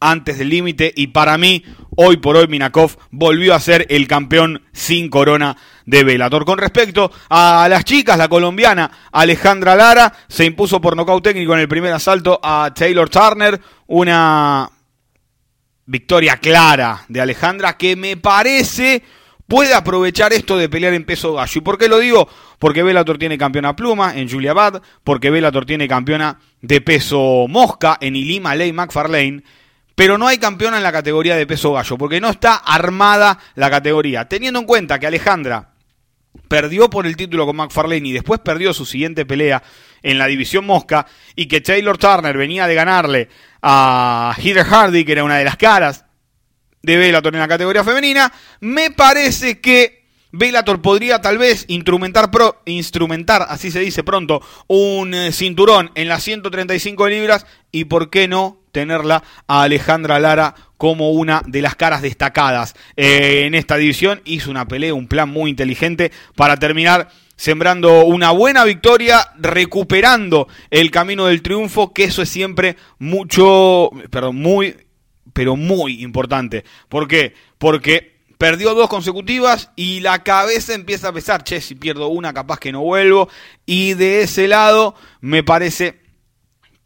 antes 0.00 0.38
del 0.38 0.48
límite 0.48 0.92
y 0.96 1.08
para 1.08 1.38
mí, 1.38 1.62
hoy 1.96 2.16
por 2.16 2.36
hoy 2.36 2.48
Minakov 2.48 2.96
volvió 3.10 3.54
a 3.54 3.60
ser 3.60 3.86
el 3.90 4.08
campeón 4.08 4.62
sin 4.72 5.08
corona 5.08 5.56
de 5.86 6.02
Velator. 6.04 6.44
Con 6.44 6.58
respecto 6.58 7.12
a 7.28 7.66
las 7.68 7.84
chicas, 7.84 8.18
la 8.18 8.28
colombiana 8.28 8.90
Alejandra 9.12 9.76
Lara 9.76 10.12
se 10.28 10.44
impuso 10.44 10.80
por 10.80 10.96
nocaut 10.96 11.22
técnico 11.22 11.52
en 11.54 11.60
el 11.60 11.68
primer 11.68 11.92
asalto 11.92 12.40
a 12.42 12.72
Taylor 12.74 13.08
Turner, 13.08 13.60
una 13.86 14.70
victoria 15.86 16.36
clara 16.36 17.04
de 17.08 17.20
Alejandra 17.20 17.76
que 17.76 17.96
me 17.96 18.16
parece 18.16 19.02
puede 19.50 19.74
aprovechar 19.74 20.32
esto 20.32 20.56
de 20.56 20.68
pelear 20.68 20.94
en 20.94 21.04
peso 21.04 21.34
gallo. 21.34 21.58
¿Y 21.58 21.60
por 21.60 21.76
qué 21.76 21.88
lo 21.88 21.98
digo? 21.98 22.28
Porque 22.60 22.84
Bellator 22.84 23.18
tiene 23.18 23.36
campeona 23.36 23.74
pluma 23.74 24.16
en 24.16 24.30
Julia 24.30 24.52
Bad, 24.52 24.80
porque 25.02 25.30
Bellator 25.30 25.66
tiene 25.66 25.88
campeona 25.88 26.38
de 26.62 26.80
peso 26.80 27.46
mosca 27.48 27.98
en 28.00 28.14
Ilima 28.14 28.54
Ley 28.54 28.72
McFarlane, 28.72 29.42
pero 30.00 30.16
no 30.16 30.26
hay 30.26 30.38
campeona 30.38 30.78
en 30.78 30.82
la 30.82 30.92
categoría 30.92 31.36
de 31.36 31.46
peso 31.46 31.74
gallo, 31.74 31.98
porque 31.98 32.22
no 32.22 32.30
está 32.30 32.54
armada 32.54 33.38
la 33.54 33.68
categoría. 33.68 34.26
Teniendo 34.26 34.58
en 34.58 34.64
cuenta 34.64 34.98
que 34.98 35.06
Alejandra 35.06 35.74
perdió 36.48 36.88
por 36.88 37.06
el 37.06 37.16
título 37.16 37.44
con 37.44 37.56
McFarlane 37.56 38.08
y 38.08 38.12
después 38.12 38.40
perdió 38.40 38.72
su 38.72 38.86
siguiente 38.86 39.26
pelea 39.26 39.62
en 40.02 40.16
la 40.16 40.26
división 40.26 40.64
mosca, 40.64 41.06
y 41.36 41.48
que 41.48 41.60
Taylor 41.60 41.98
Turner 41.98 42.34
venía 42.34 42.66
de 42.66 42.74
ganarle 42.74 43.28
a 43.60 44.34
Heather 44.38 44.64
Hardy, 44.64 45.04
que 45.04 45.12
era 45.12 45.22
una 45.22 45.36
de 45.36 45.44
las 45.44 45.58
caras 45.58 46.06
de 46.80 46.96
Bellator 46.96 47.34
en 47.34 47.40
la 47.40 47.48
categoría 47.48 47.84
femenina, 47.84 48.32
me 48.60 48.92
parece 48.92 49.60
que 49.60 50.06
Bellator 50.32 50.80
podría 50.80 51.20
tal 51.20 51.36
vez 51.36 51.66
instrumentar, 51.68 52.30
pro, 52.30 52.62
instrumentar, 52.64 53.44
así 53.50 53.70
se 53.70 53.80
dice 53.80 54.02
pronto, 54.02 54.40
un 54.66 55.12
eh, 55.12 55.30
cinturón 55.32 55.90
en 55.94 56.08
las 56.08 56.22
135 56.22 57.06
libras 57.06 57.44
y 57.70 57.84
por 57.84 58.08
qué 58.08 58.28
no 58.28 58.59
tenerla 58.72 59.22
a 59.46 59.62
Alejandra 59.62 60.18
Lara 60.18 60.54
como 60.76 61.10
una 61.10 61.42
de 61.46 61.62
las 61.62 61.76
caras 61.76 62.02
destacadas 62.02 62.74
eh, 62.96 63.44
en 63.46 63.54
esta 63.54 63.76
división. 63.76 64.22
Hizo 64.24 64.50
una 64.50 64.66
pelea, 64.66 64.94
un 64.94 65.08
plan 65.08 65.28
muy 65.28 65.50
inteligente 65.50 66.12
para 66.36 66.56
terminar 66.56 67.08
sembrando 67.36 68.04
una 68.04 68.32
buena 68.32 68.64
victoria, 68.64 69.32
recuperando 69.38 70.46
el 70.70 70.90
camino 70.90 71.26
del 71.26 71.40
triunfo, 71.40 71.92
que 71.94 72.04
eso 72.04 72.20
es 72.20 72.28
siempre 72.28 72.76
mucho, 72.98 73.90
perdón, 74.10 74.36
muy 74.36 74.76
pero 75.32 75.56
muy 75.56 76.02
importante. 76.02 76.64
¿Por 76.88 77.08
qué? 77.08 77.34
Porque 77.58 78.20
perdió 78.38 78.74
dos 78.74 78.88
consecutivas 78.88 79.70
y 79.76 80.00
la 80.00 80.22
cabeza 80.22 80.74
empieza 80.74 81.08
a 81.08 81.12
pesar, 81.12 81.44
che, 81.44 81.60
si 81.60 81.74
pierdo 81.74 82.08
una 82.08 82.32
capaz 82.32 82.58
que 82.58 82.72
no 82.72 82.80
vuelvo. 82.80 83.28
Y 83.66 83.94
de 83.94 84.22
ese 84.22 84.48
lado 84.48 84.94
me 85.20 85.42
parece 85.42 86.00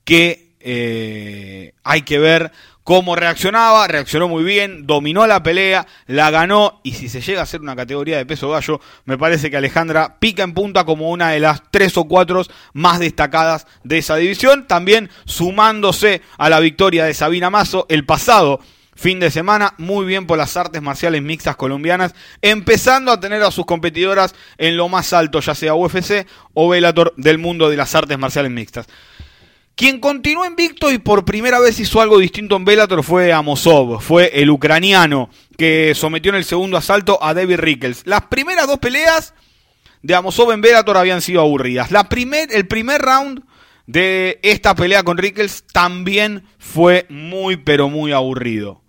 que 0.04 0.43
eh, 0.64 1.74
hay 1.84 2.02
que 2.02 2.18
ver 2.18 2.50
cómo 2.84 3.16
reaccionaba, 3.16 3.86
reaccionó 3.86 4.28
muy 4.28 4.44
bien, 4.44 4.86
dominó 4.86 5.26
la 5.26 5.42
pelea, 5.42 5.86
la 6.06 6.30
ganó 6.30 6.80
y 6.82 6.92
si 6.92 7.08
se 7.08 7.20
llega 7.20 7.42
a 7.42 7.46
ser 7.46 7.60
una 7.60 7.76
categoría 7.76 8.16
de 8.16 8.26
peso 8.26 8.50
gallo, 8.50 8.80
me 9.04 9.18
parece 9.18 9.50
que 9.50 9.58
Alejandra 9.58 10.16
pica 10.18 10.42
en 10.42 10.54
punta 10.54 10.84
como 10.84 11.10
una 11.10 11.30
de 11.30 11.40
las 11.40 11.62
tres 11.70 11.96
o 11.96 12.04
cuatro 12.04 12.42
más 12.72 12.98
destacadas 12.98 13.66
de 13.84 13.98
esa 13.98 14.16
división, 14.16 14.66
también 14.66 15.10
sumándose 15.26 16.22
a 16.38 16.48
la 16.48 16.60
victoria 16.60 17.04
de 17.04 17.14
Sabina 17.14 17.50
Mazo 17.50 17.86
el 17.88 18.04
pasado 18.04 18.60
fin 18.96 19.20
de 19.20 19.30
semana, 19.30 19.74
muy 19.78 20.06
bien 20.06 20.26
por 20.26 20.38
las 20.38 20.56
artes 20.56 20.80
marciales 20.80 21.22
mixtas 21.22 21.56
colombianas, 21.56 22.14
empezando 22.42 23.12
a 23.12 23.20
tener 23.20 23.42
a 23.42 23.50
sus 23.50 23.66
competidoras 23.66 24.34
en 24.56 24.76
lo 24.76 24.88
más 24.88 25.12
alto, 25.12 25.40
ya 25.40 25.54
sea 25.54 25.74
UFC 25.74 26.26
o 26.52 26.68
Bellator 26.68 27.12
del 27.16 27.38
mundo 27.38 27.68
de 27.70 27.76
las 27.76 27.94
artes 27.94 28.18
marciales 28.18 28.52
mixtas. 28.52 28.86
Quien 29.76 29.98
continuó 29.98 30.46
invicto 30.46 30.92
y 30.92 30.98
por 30.98 31.24
primera 31.24 31.58
vez 31.58 31.80
hizo 31.80 32.00
algo 32.00 32.18
distinto 32.18 32.54
en 32.54 32.64
Bellator 32.64 33.02
fue 33.02 33.32
Amosov, 33.32 34.00
fue 34.00 34.30
el 34.34 34.50
ucraniano 34.50 35.30
que 35.58 35.94
sometió 35.96 36.30
en 36.30 36.36
el 36.36 36.44
segundo 36.44 36.76
asalto 36.76 37.18
a 37.20 37.34
David 37.34 37.56
Rickles. 37.56 38.02
Las 38.06 38.26
primeras 38.26 38.68
dos 38.68 38.78
peleas 38.78 39.34
de 40.00 40.14
Amosov 40.14 40.52
en 40.52 40.60
Bellator 40.60 40.96
habían 40.96 41.22
sido 41.22 41.40
aburridas. 41.40 41.90
El 41.90 42.68
primer 42.68 43.02
round 43.02 43.42
de 43.86 44.38
esta 44.42 44.76
pelea 44.76 45.02
con 45.02 45.18
Rickles 45.18 45.64
también 45.72 46.44
fue 46.58 47.06
muy 47.08 47.56
pero 47.56 47.88
muy 47.88 48.12
aburrido. 48.12 48.80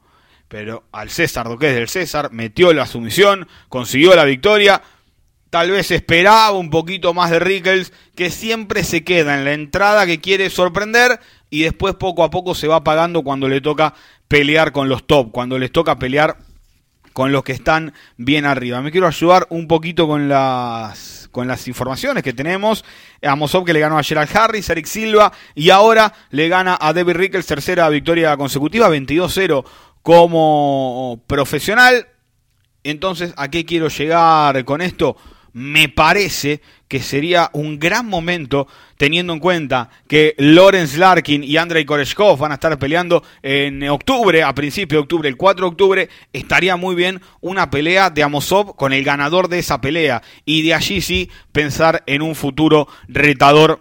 Pero 0.48 0.84
al 0.92 1.10
César, 1.10 1.48
lo 1.48 1.58
que 1.58 1.70
es 1.70 1.76
del 1.76 1.90
César, 1.90 2.32
metió 2.32 2.72
la 2.74 2.86
sumisión, 2.86 3.48
consiguió 3.70 4.16
la 4.16 4.24
victoria 4.24 4.84
tal 5.56 5.72
vez 5.72 5.90
esperaba 5.90 6.52
un 6.52 6.70
poquito 6.70 7.14
más 7.14 7.32
de 7.32 7.40
Rickles, 7.40 7.94
que 8.14 8.30
siempre 8.30 8.84
se 8.84 9.06
queda 9.06 9.36
en 9.36 9.46
la 9.46 9.54
entrada 9.54 10.06
que 10.06 10.20
quiere 10.20 10.50
sorprender 10.50 11.22
y 11.50 11.62
después 11.62 11.96
poco 11.96 12.26
a 12.26 12.30
poco 12.30 12.54
se 12.54 12.68
va 12.68 12.76
apagando 12.76 13.24
cuando 13.24 13.48
le 13.48 13.62
toca 13.62 13.94
pelear 14.28 14.74
con 14.74 14.90
los 14.90 15.08
top, 15.08 15.32
cuando 15.32 15.58
les 15.58 15.72
toca 15.72 15.98
pelear 15.98 16.40
con 17.14 17.32
los 17.32 17.46
que 17.46 17.54
están 17.54 17.94
bien 18.18 18.44
arriba. 18.44 18.82
Me 18.82 18.92
quiero 18.92 19.08
ayudar 19.08 19.48
un 19.50 19.66
poquito 19.70 20.10
con 20.10 20.28
las 20.28 21.30
con 21.32 21.48
las 21.48 21.70
informaciones 21.70 22.22
que 22.22 22.34
tenemos. 22.34 22.84
A 23.24 23.64
que 23.64 23.72
le 23.72 23.80
ganó 23.80 23.98
a 23.98 24.04
Gerald 24.04 24.36
Harris, 24.36 24.70
Eric 24.70 24.88
Silva 24.88 25.32
y 25.54 25.70
ahora 25.70 26.12
le 26.32 26.50
gana 26.50 26.78
a 26.82 26.92
David 26.92 27.16
Rickles, 27.16 27.46
tercera 27.46 27.88
victoria 27.88 28.36
consecutiva, 28.36 28.90
22-0 28.90 29.64
como 30.02 31.24
profesional. 31.28 32.10
Entonces, 32.84 33.34
¿a 33.38 33.48
qué 33.48 33.64
quiero 33.64 33.88
llegar 33.88 34.66
con 34.66 34.82
esto? 34.82 35.16
Me 35.56 35.88
parece 35.88 36.60
que 36.90 37.00
sería 37.00 37.50
un 37.54 37.80
gran 37.80 38.06
momento 38.08 38.68
teniendo 38.98 39.32
en 39.32 39.40
cuenta 39.40 39.90
que 40.06 40.36
Lawrence 40.38 40.98
Larkin 40.98 41.46
y 41.46 41.56
Andrei 41.56 41.86
Koreshkov 41.86 42.38
van 42.38 42.52
a 42.52 42.56
estar 42.56 42.78
peleando 42.78 43.24
en 43.42 43.88
octubre, 43.88 44.44
a 44.44 44.54
principio 44.54 44.98
de 44.98 45.04
octubre, 45.04 45.30
el 45.30 45.38
4 45.38 45.66
de 45.66 45.70
octubre, 45.70 46.10
estaría 46.34 46.76
muy 46.76 46.94
bien 46.94 47.22
una 47.40 47.70
pelea 47.70 48.10
de 48.10 48.24
Amosov 48.24 48.76
con 48.76 48.92
el 48.92 49.06
ganador 49.06 49.48
de 49.48 49.60
esa 49.60 49.80
pelea. 49.80 50.22
Y 50.44 50.62
de 50.64 50.74
allí 50.74 51.00
sí 51.00 51.32
pensar 51.54 52.04
en 52.06 52.22
un 52.22 52.36
futuro 52.36 52.90
retador 53.08 53.80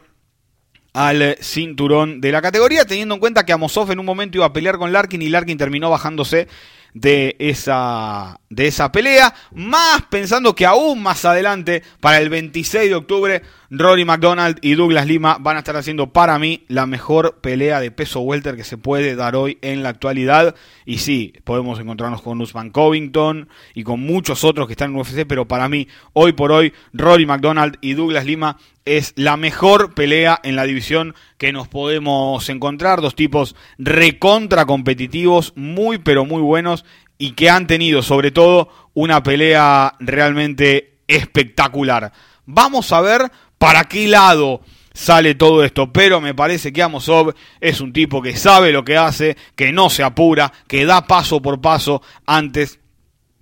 al 0.92 1.36
cinturón 1.40 2.20
de 2.20 2.30
la 2.30 2.40
categoría, 2.40 2.84
teniendo 2.84 3.14
en 3.14 3.20
cuenta 3.20 3.44
que 3.44 3.52
Amosov 3.52 3.90
en 3.90 3.98
un 3.98 4.06
momento 4.06 4.38
iba 4.38 4.46
a 4.46 4.52
pelear 4.52 4.78
con 4.78 4.92
Larkin 4.92 5.22
y 5.22 5.28
Larkin 5.28 5.58
terminó 5.58 5.90
bajándose 5.90 6.46
de 6.94 7.34
esa, 7.40 8.40
de 8.48 8.68
esa 8.68 8.92
pelea, 8.92 9.34
más 9.52 10.02
pensando 10.08 10.54
que 10.54 10.64
aún 10.64 11.02
más 11.02 11.24
adelante, 11.24 11.82
para 12.00 12.18
el 12.18 12.28
26 12.30 12.88
de 12.88 12.94
octubre, 12.94 13.42
Rory 13.70 14.04
McDonald 14.04 14.58
y 14.62 14.74
Douglas 14.74 15.06
Lima 15.06 15.36
van 15.40 15.56
a 15.56 15.58
estar 15.60 15.76
haciendo 15.76 16.12
para 16.12 16.38
mí 16.38 16.64
la 16.68 16.86
mejor 16.86 17.40
pelea 17.40 17.80
de 17.80 17.90
peso 17.90 18.20
welter 18.20 18.54
que 18.54 18.62
se 18.62 18.78
puede 18.78 19.16
dar 19.16 19.34
hoy 19.34 19.58
en 19.62 19.82
la 19.82 19.88
actualidad. 19.88 20.54
Y 20.86 20.98
sí, 20.98 21.32
podemos 21.42 21.80
encontrarnos 21.80 22.22
con 22.22 22.40
Usman 22.40 22.70
Covington 22.70 23.48
y 23.74 23.82
con 23.82 24.00
muchos 24.00 24.44
otros 24.44 24.68
que 24.68 24.74
están 24.74 24.92
en 24.92 24.96
UFC, 24.96 25.26
pero 25.26 25.48
para 25.48 25.68
mí, 25.68 25.88
hoy 26.12 26.32
por 26.32 26.52
hoy, 26.52 26.72
Rory 26.92 27.26
McDonald 27.26 27.76
y 27.80 27.94
Douglas 27.94 28.24
Lima 28.24 28.56
es 28.84 29.12
la 29.16 29.36
mejor 29.36 29.94
pelea 29.94 30.38
en 30.42 30.56
la 30.56 30.64
división 30.64 31.14
que 31.38 31.52
nos 31.52 31.68
podemos 31.68 32.48
encontrar. 32.48 33.00
Dos 33.00 33.14
tipos 33.14 33.56
recontra 33.78 34.66
competitivos, 34.66 35.52
muy 35.56 35.98
pero 35.98 36.24
muy 36.24 36.42
buenos 36.42 36.84
y 37.18 37.32
que 37.32 37.48
han 37.50 37.66
tenido 37.66 38.02
sobre 38.02 38.30
todo 38.30 38.68
una 38.92 39.22
pelea 39.22 39.94
realmente 40.00 40.98
espectacular. 41.08 42.12
Vamos 42.46 42.92
a 42.92 43.00
ver 43.00 43.30
para 43.58 43.84
qué 43.84 44.06
lado 44.06 44.60
sale 44.92 45.34
todo 45.34 45.64
esto, 45.64 45.92
pero 45.92 46.20
me 46.20 46.34
parece 46.34 46.72
que 46.72 46.82
Amosov 46.82 47.34
es 47.60 47.80
un 47.80 47.92
tipo 47.92 48.22
que 48.22 48.36
sabe 48.36 48.72
lo 48.72 48.84
que 48.84 48.96
hace, 48.96 49.36
que 49.56 49.72
no 49.72 49.90
se 49.90 50.02
apura, 50.02 50.52
que 50.68 50.84
da 50.84 51.06
paso 51.06 51.42
por 51.42 51.60
paso 51.60 52.02
antes 52.26 52.78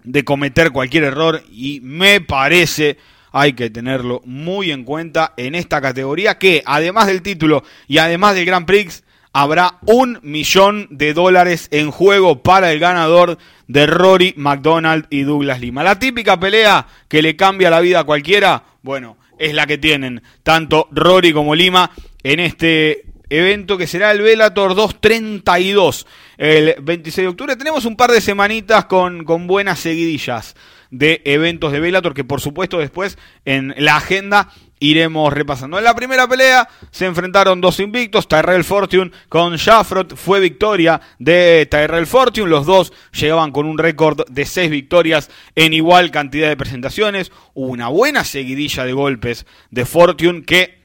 de 0.04 0.25
cometer 0.25 0.70
cualquier 0.70 1.04
error 1.04 1.42
y 1.50 1.80
me 1.82 2.20
parece 2.20 2.99
hay 3.32 3.54
que 3.54 3.70
tenerlo 3.70 4.20
muy 4.24 4.70
en 4.70 4.84
cuenta 4.84 5.34
en 5.36 5.54
esta 5.54 5.80
categoría 5.80 6.38
que 6.38 6.62
además 6.64 7.06
del 7.06 7.22
título 7.22 7.64
y 7.88 7.98
además 7.98 8.34
del 8.34 8.46
Grand 8.46 8.66
Prix 8.66 9.02
habrá 9.32 9.78
un 9.86 10.18
millón 10.22 10.86
de 10.90 11.14
dólares 11.14 11.68
en 11.70 11.90
juego 11.90 12.42
para 12.42 12.70
el 12.72 12.78
ganador 12.78 13.38
de 13.66 13.86
Rory 13.86 14.34
McDonald 14.36 15.06
y 15.10 15.22
Douglas 15.22 15.60
Lima. 15.60 15.82
La 15.82 15.98
típica 15.98 16.38
pelea 16.38 16.86
que 17.08 17.22
le 17.22 17.36
cambia 17.36 17.70
la 17.70 17.80
vida 17.80 18.00
a 18.00 18.04
cualquiera, 18.04 18.64
bueno, 18.82 19.16
es 19.38 19.54
la 19.54 19.66
que 19.66 19.78
tienen 19.78 20.22
tanto 20.42 20.88
Rory 20.92 21.32
como 21.32 21.54
Lima 21.54 21.90
en 22.22 22.40
este 22.40 23.06
evento 23.30 23.78
que 23.78 23.86
será 23.86 24.12
el 24.12 24.20
Velator 24.20 24.74
232 24.74 26.06
el 26.42 26.75
26 26.82 27.25
de 27.25 27.28
octubre. 27.28 27.54
Tenemos 27.54 27.84
un 27.84 27.96
par 27.96 28.11
de 28.11 28.20
semanitas 28.20 28.87
con, 28.87 29.22
con 29.22 29.46
buenas 29.46 29.78
seguidillas 29.78 30.56
de 30.90 31.22
eventos 31.25 31.70
de 31.70 31.78
Bellator 31.78 32.14
que 32.14 32.25
por 32.25 32.40
supuesto 32.40 32.78
después 32.78 33.16
en 33.44 33.72
la 33.78 33.96
agenda 33.96 34.49
iremos 34.80 35.32
repasando. 35.32 35.78
En 35.78 35.84
la 35.84 35.94
primera 35.94 36.26
pelea 36.26 36.68
se 36.90 37.06
enfrentaron 37.06 37.61
dos 37.61 37.78
invictos, 37.78 38.26
Tyrell 38.26 38.64
Fortune 38.64 39.12
con 39.28 39.54
Shafrot, 39.54 40.16
fue 40.16 40.40
victoria 40.40 41.00
de 41.20 41.68
Tyrell 41.70 42.08
Fortune, 42.08 42.50
los 42.50 42.66
dos 42.66 42.92
llegaban 43.12 43.52
con 43.52 43.64
un 43.64 43.78
récord 43.78 44.28
de 44.28 44.44
seis 44.44 44.68
victorias 44.68 45.30
en 45.54 45.72
igual 45.72 46.11
cantidad 46.11 46.49
de 46.49 46.56
presentaciones, 46.56 47.30
una 47.54 47.87
buena 47.87 48.25
seguidilla 48.25 48.84
de 48.84 48.94
golpes 48.94 49.46
de 49.70 49.87
Fortune 49.87 50.42
que 50.42 50.81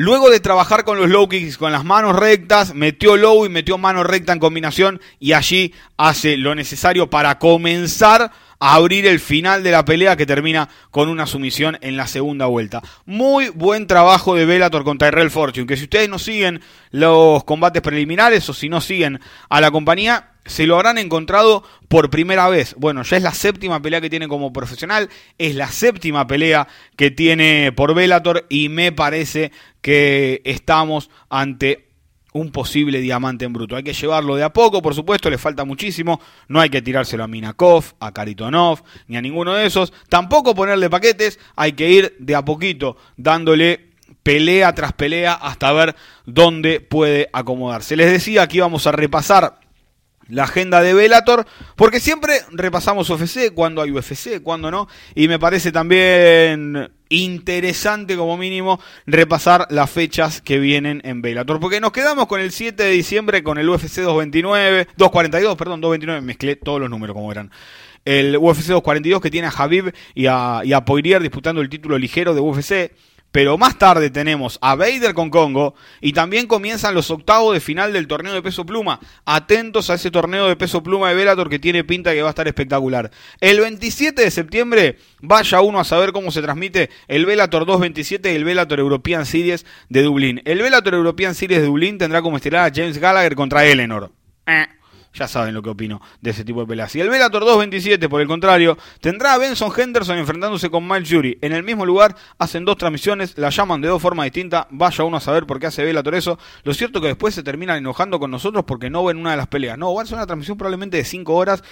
Luego 0.00 0.30
de 0.30 0.38
trabajar 0.38 0.84
con 0.84 0.96
los 0.96 1.08
low 1.08 1.28
kicks 1.28 1.58
con 1.58 1.72
las 1.72 1.84
manos 1.84 2.14
rectas, 2.14 2.72
metió 2.72 3.16
low 3.16 3.44
y 3.44 3.48
metió 3.48 3.78
mano 3.78 4.04
recta 4.04 4.32
en 4.32 4.38
combinación 4.38 5.00
y 5.18 5.32
allí 5.32 5.74
hace 5.96 6.36
lo 6.36 6.54
necesario 6.54 7.10
para 7.10 7.40
comenzar 7.40 8.30
abrir 8.60 9.06
el 9.06 9.20
final 9.20 9.62
de 9.62 9.70
la 9.70 9.84
pelea 9.84 10.16
que 10.16 10.26
termina 10.26 10.68
con 10.90 11.08
una 11.08 11.26
sumisión 11.26 11.78
en 11.80 11.96
la 11.96 12.06
segunda 12.06 12.46
vuelta. 12.46 12.82
Muy 13.06 13.48
buen 13.50 13.86
trabajo 13.86 14.34
de 14.34 14.46
Bellator 14.46 14.84
contra 14.84 15.10
Tyrell 15.10 15.30
Fortune, 15.30 15.66
que 15.66 15.76
si 15.76 15.84
ustedes 15.84 16.08
no 16.08 16.18
siguen 16.18 16.60
los 16.90 17.44
combates 17.44 17.82
preliminares 17.82 18.48
o 18.48 18.54
si 18.54 18.68
no 18.68 18.80
siguen 18.80 19.20
a 19.48 19.60
la 19.60 19.70
compañía, 19.70 20.32
se 20.48 20.66
lo 20.66 20.76
habrán 20.76 20.98
encontrado 20.98 21.62
por 21.88 22.10
primera 22.10 22.48
vez. 22.48 22.74
Bueno, 22.78 23.02
ya 23.02 23.16
es 23.16 23.22
la 23.22 23.34
séptima 23.34 23.80
pelea 23.80 24.00
que 24.00 24.10
tiene 24.10 24.28
como 24.28 24.52
profesional, 24.52 25.08
es 25.36 25.54
la 25.54 25.70
séptima 25.70 26.26
pelea 26.26 26.66
que 26.96 27.10
tiene 27.10 27.72
por 27.72 27.94
Bellator 27.94 28.46
y 28.48 28.68
me 28.68 28.90
parece 28.92 29.52
que 29.80 30.42
estamos 30.44 31.10
ante 31.28 31.87
un 32.38 32.50
posible 32.50 33.00
diamante 33.00 33.44
en 33.44 33.52
bruto. 33.52 33.76
Hay 33.76 33.82
que 33.82 33.92
llevarlo 33.92 34.36
de 34.36 34.44
a 34.44 34.52
poco, 34.52 34.80
por 34.80 34.94
supuesto, 34.94 35.28
le 35.30 35.38
falta 35.38 35.64
muchísimo. 35.64 36.20
No 36.48 36.60
hay 36.60 36.70
que 36.70 36.82
tirárselo 36.82 37.24
a 37.24 37.28
Minakov, 37.28 37.84
a 38.00 38.12
Karitonov, 38.12 38.82
ni 39.06 39.16
a 39.16 39.22
ninguno 39.22 39.54
de 39.54 39.66
esos. 39.66 39.92
Tampoco 40.08 40.54
ponerle 40.54 40.88
paquetes, 40.90 41.38
hay 41.56 41.72
que 41.72 41.90
ir 41.90 42.16
de 42.18 42.34
a 42.34 42.44
poquito 42.44 42.96
dándole 43.16 43.88
pelea 44.22 44.74
tras 44.74 44.92
pelea 44.92 45.32
hasta 45.34 45.72
ver 45.72 45.96
dónde 46.26 46.80
puede 46.80 47.28
acomodarse. 47.32 47.96
Les 47.96 48.10
decía 48.10 48.46
que 48.46 48.58
íbamos 48.58 48.86
a 48.86 48.92
repasar 48.92 49.58
la 50.28 50.44
agenda 50.44 50.82
de 50.82 50.94
Velator, 50.94 51.46
porque 51.76 52.00
siempre 52.00 52.40
repasamos 52.50 53.10
UFC, 53.10 53.52
cuando 53.54 53.82
hay 53.82 53.90
UFC, 53.90 54.42
cuando 54.42 54.70
no, 54.70 54.88
y 55.14 55.28
me 55.28 55.38
parece 55.38 55.72
también 55.72 56.90
interesante 57.10 58.16
como 58.16 58.36
mínimo 58.36 58.80
repasar 59.06 59.66
las 59.70 59.90
fechas 59.90 60.42
que 60.42 60.58
vienen 60.58 61.00
en 61.04 61.22
Velator, 61.22 61.58
porque 61.60 61.80
nos 61.80 61.92
quedamos 61.92 62.26
con 62.26 62.40
el 62.40 62.52
7 62.52 62.82
de 62.82 62.90
diciembre 62.90 63.42
con 63.42 63.58
el 63.58 63.68
UFC 63.68 64.02
229, 64.02 64.88
242, 64.96 65.56
perdón, 65.56 65.80
229, 65.80 66.20
mezclé 66.26 66.56
todos 66.56 66.80
los 66.80 66.90
números 66.90 67.14
como 67.14 67.32
eran. 67.32 67.50
El 68.04 68.36
UFC 68.36 68.68
242 68.68 69.20
que 69.20 69.30
tiene 69.30 69.48
a 69.48 69.50
Javib 69.50 69.92
y 70.14 70.26
a, 70.26 70.62
y 70.64 70.72
a 70.72 70.84
Poirier 70.84 71.20
disputando 71.20 71.60
el 71.60 71.68
título 71.68 71.98
ligero 71.98 72.34
de 72.34 72.40
UFC. 72.40 72.92
Pero 73.30 73.58
más 73.58 73.78
tarde 73.78 74.08
tenemos 74.10 74.58
a 74.62 74.74
Vader 74.74 75.12
con 75.12 75.28
Congo 75.28 75.74
y 76.00 76.12
también 76.12 76.46
comienzan 76.46 76.94
los 76.94 77.10
octavos 77.10 77.52
de 77.52 77.60
final 77.60 77.92
del 77.92 78.06
torneo 78.06 78.32
de 78.32 78.42
peso 78.42 78.64
pluma. 78.64 79.00
Atentos 79.26 79.90
a 79.90 79.94
ese 79.94 80.10
torneo 80.10 80.48
de 80.48 80.56
peso 80.56 80.82
pluma 80.82 81.10
de 81.10 81.14
Velator 81.14 81.50
que 81.50 81.58
tiene 81.58 81.84
pinta 81.84 82.12
que 82.12 82.22
va 82.22 82.28
a 82.28 82.30
estar 82.30 82.48
espectacular. 82.48 83.10
El 83.40 83.60
27 83.60 84.22
de 84.22 84.30
septiembre, 84.30 84.98
vaya 85.20 85.60
uno 85.60 85.78
a 85.78 85.84
saber 85.84 86.12
cómo 86.12 86.30
se 86.30 86.40
transmite 86.40 86.88
el 87.06 87.26
Velator 87.26 87.66
227 87.66 88.32
y 88.32 88.36
el 88.36 88.44
Velator 88.44 88.78
European 88.78 89.26
Series 89.26 89.66
de 89.90 90.02
Dublín. 90.02 90.40
El 90.46 90.62
Velator 90.62 90.94
European 90.94 91.34
Series 91.34 91.60
de 91.60 91.66
Dublín 91.66 91.98
tendrá 91.98 92.22
como 92.22 92.38
estelar 92.38 92.70
a 92.70 92.74
James 92.74 92.98
Gallagher 92.98 93.34
contra 93.34 93.66
Eleanor. 93.66 94.10
Eh. 94.46 94.66
Ya 95.14 95.26
saben 95.26 95.54
lo 95.54 95.62
que 95.62 95.70
opino 95.70 96.00
de 96.20 96.30
ese 96.30 96.44
tipo 96.44 96.60
de 96.60 96.66
peleas. 96.66 96.94
Y 96.94 97.00
el 97.00 97.08
Bellator 97.08 97.44
227, 97.44 98.08
por 98.08 98.20
el 98.20 98.26
contrario, 98.26 98.76
tendrá 99.00 99.34
a 99.34 99.38
Benson 99.38 99.72
Henderson 99.76 100.18
enfrentándose 100.18 100.70
con 100.70 100.86
Miles 100.86 101.08
Jury. 101.10 101.38
En 101.40 101.52
el 101.52 101.62
mismo 101.62 101.86
lugar 101.86 102.14
hacen 102.38 102.64
dos 102.64 102.76
transmisiones, 102.76 103.36
la 103.38 103.50
llaman 103.50 103.80
de 103.80 103.88
dos 103.88 104.00
formas 104.00 104.26
distintas. 104.26 104.66
Vaya 104.70 105.04
uno 105.04 105.16
a 105.16 105.20
saber 105.20 105.46
por 105.46 105.58
qué 105.58 105.66
hace 105.66 105.84
Bellator 105.84 106.14
eso. 106.14 106.38
Lo 106.62 106.74
cierto 106.74 106.98
es 106.98 107.02
que 107.02 107.08
después 107.08 107.34
se 107.34 107.42
terminan 107.42 107.78
enojando 107.78 108.20
con 108.20 108.30
nosotros 108.30 108.64
porque 108.66 108.90
no 108.90 109.04
ven 109.04 109.16
una 109.16 109.32
de 109.32 109.38
las 109.38 109.48
peleas. 109.48 109.78
No, 109.78 109.94
va 109.94 110.02
a 110.02 110.06
ser 110.06 110.16
una 110.16 110.26
transmisión 110.26 110.58
probablemente 110.58 110.96
de 110.96 111.04
5 111.04 111.34
horas 111.34 111.62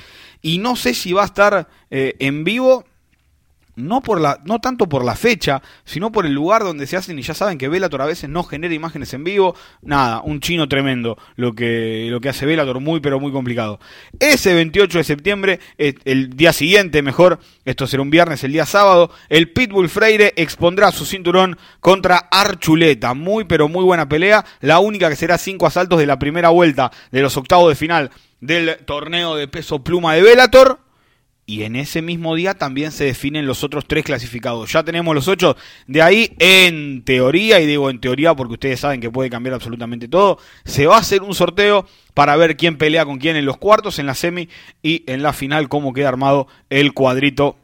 y 0.42 0.58
no 0.58 0.76
sé 0.76 0.94
si 0.94 1.12
va 1.12 1.22
a 1.22 1.26
estar 1.26 1.68
eh, 1.90 2.14
en 2.18 2.44
vivo 2.44 2.84
no, 3.76 4.00
por 4.00 4.20
la, 4.20 4.40
no 4.44 4.58
tanto 4.58 4.88
por 4.88 5.04
la 5.04 5.14
fecha, 5.14 5.62
sino 5.84 6.10
por 6.10 6.26
el 6.26 6.32
lugar 6.32 6.64
donde 6.64 6.86
se 6.86 6.96
hacen 6.96 7.18
y 7.18 7.22
ya 7.22 7.34
saben 7.34 7.58
que 7.58 7.68
Velator 7.68 8.02
a 8.02 8.06
veces 8.06 8.28
no 8.28 8.42
genera 8.42 8.74
imágenes 8.74 9.12
en 9.14 9.22
vivo. 9.22 9.54
Nada, 9.82 10.22
un 10.22 10.40
chino 10.40 10.68
tremendo 10.68 11.18
lo 11.36 11.52
que, 11.52 12.08
lo 12.10 12.20
que 12.20 12.30
hace 12.30 12.46
Velator, 12.46 12.80
muy 12.80 13.00
pero 13.00 13.20
muy 13.20 13.32
complicado. 13.32 13.78
Ese 14.18 14.54
28 14.54 14.98
de 14.98 15.04
septiembre, 15.04 15.60
el 15.78 16.30
día 16.30 16.52
siguiente 16.52 17.02
mejor, 17.02 17.38
esto 17.64 17.86
será 17.86 18.02
un 18.02 18.10
viernes, 18.10 18.42
el 18.44 18.52
día 18.52 18.66
sábado, 18.66 19.10
el 19.28 19.50
Pitbull 19.52 19.88
Freire 19.88 20.32
expondrá 20.36 20.90
su 20.90 21.04
cinturón 21.04 21.58
contra 21.80 22.28
Archuleta. 22.30 23.14
Muy 23.14 23.44
pero 23.44 23.68
muy 23.68 23.84
buena 23.84 24.08
pelea, 24.08 24.44
la 24.60 24.78
única 24.78 25.08
que 25.10 25.16
será 25.16 25.38
cinco 25.38 25.66
asaltos 25.66 25.98
de 25.98 26.06
la 26.06 26.18
primera 26.18 26.48
vuelta 26.48 26.90
de 27.10 27.20
los 27.20 27.36
octavos 27.36 27.68
de 27.68 27.74
final 27.74 28.10
del 28.40 28.76
torneo 28.84 29.34
de 29.34 29.48
peso 29.48 29.82
pluma 29.82 30.14
de 30.14 30.22
Velator 30.22 30.85
y 31.46 31.62
en 31.62 31.76
ese 31.76 32.02
mismo 32.02 32.34
día 32.34 32.54
también 32.54 32.90
se 32.90 33.04
definen 33.04 33.46
los 33.46 33.62
otros 33.62 33.86
tres 33.86 34.04
clasificados. 34.04 34.72
Ya 34.72 34.82
tenemos 34.82 35.14
los 35.14 35.28
ocho. 35.28 35.56
De 35.86 36.02
ahí, 36.02 36.34
en 36.40 37.04
teoría, 37.04 37.60
y 37.60 37.66
digo 37.66 37.88
en 37.88 38.00
teoría 38.00 38.34
porque 38.34 38.54
ustedes 38.54 38.80
saben 38.80 39.00
que 39.00 39.10
puede 39.10 39.30
cambiar 39.30 39.54
absolutamente 39.54 40.08
todo, 40.08 40.38
se 40.64 40.86
va 40.86 40.96
a 40.96 41.00
hacer 41.00 41.22
un 41.22 41.34
sorteo 41.34 41.86
para 42.14 42.34
ver 42.34 42.56
quién 42.56 42.76
pelea 42.76 43.04
con 43.04 43.18
quién 43.18 43.36
en 43.36 43.46
los 43.46 43.58
cuartos, 43.58 44.00
en 44.00 44.06
la 44.06 44.14
semi 44.14 44.48
y 44.82 45.04
en 45.06 45.22
la 45.22 45.32
final, 45.32 45.68
cómo 45.68 45.92
queda 45.92 46.08
armado 46.08 46.48
el 46.68 46.92
cuadrito 46.92 47.56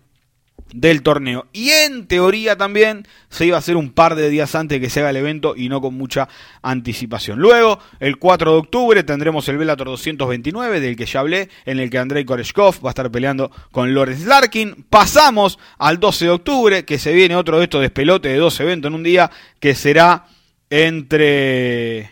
del 0.74 1.02
torneo. 1.02 1.46
Y 1.52 1.70
en 1.70 2.06
teoría 2.06 2.56
también 2.56 3.06
se 3.28 3.46
iba 3.46 3.56
a 3.56 3.58
hacer 3.58 3.76
un 3.76 3.90
par 3.90 4.14
de 4.14 4.30
días 4.30 4.54
antes 4.54 4.76
de 4.76 4.80
que 4.80 4.90
se 4.90 5.00
haga 5.00 5.10
el 5.10 5.16
evento 5.16 5.54
y 5.56 5.68
no 5.68 5.80
con 5.80 5.94
mucha 5.94 6.28
anticipación. 6.62 7.38
Luego, 7.38 7.78
el 8.00 8.18
4 8.18 8.52
de 8.52 8.58
octubre 8.58 9.02
tendremos 9.02 9.48
el 9.48 9.58
Bellator 9.58 9.88
229 9.88 10.80
del 10.80 10.96
que 10.96 11.06
ya 11.06 11.20
hablé, 11.20 11.48
en 11.64 11.78
el 11.78 11.90
que 11.90 11.98
Andrei 11.98 12.24
Koreshkov 12.24 12.84
va 12.84 12.90
a 12.90 12.92
estar 12.92 13.10
peleando 13.10 13.50
con 13.70 13.94
Lawrence 13.94 14.26
Larkin. 14.26 14.86
Pasamos 14.88 15.58
al 15.78 16.00
12 16.00 16.24
de 16.24 16.30
octubre, 16.30 16.84
que 16.84 16.98
se 16.98 17.12
viene 17.12 17.36
otro 17.36 17.58
de 17.58 17.64
estos 17.64 17.80
despelotes 17.80 18.32
de 18.32 18.38
dos 18.38 18.58
eventos 18.60 18.88
en 18.88 18.94
un 18.94 19.02
día, 19.02 19.30
que 19.60 19.74
será 19.74 20.26
entre 20.70 22.10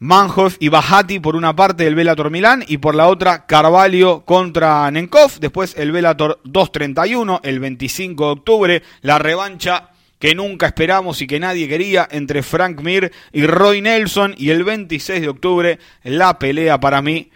Manhoff 0.00 0.56
y 0.60 0.68
Bajati 0.68 1.18
por 1.18 1.34
una 1.34 1.56
parte 1.56 1.82
del 1.82 1.96
Velator 1.96 2.30
Milán 2.30 2.64
y 2.68 2.78
por 2.78 2.94
la 2.94 3.08
otra 3.08 3.46
Carvalho 3.46 4.24
contra 4.24 4.88
Nenkov. 4.92 5.40
Después 5.40 5.74
el 5.76 5.90
Velator 5.90 6.40
231 6.44 7.40
el 7.42 7.58
25 7.58 8.24
de 8.24 8.30
octubre. 8.30 8.82
La 9.02 9.18
revancha 9.18 9.90
que 10.20 10.36
nunca 10.36 10.66
esperamos 10.66 11.20
y 11.20 11.26
que 11.26 11.40
nadie 11.40 11.68
quería 11.68 12.06
entre 12.12 12.44
Frank 12.44 12.80
Mir 12.80 13.10
y 13.32 13.44
Roy 13.46 13.82
Nelson. 13.82 14.36
Y 14.38 14.50
el 14.50 14.62
26 14.62 15.20
de 15.20 15.28
octubre 15.28 15.78
la 16.04 16.38
pelea 16.38 16.78
para 16.78 17.02
mí. 17.02 17.30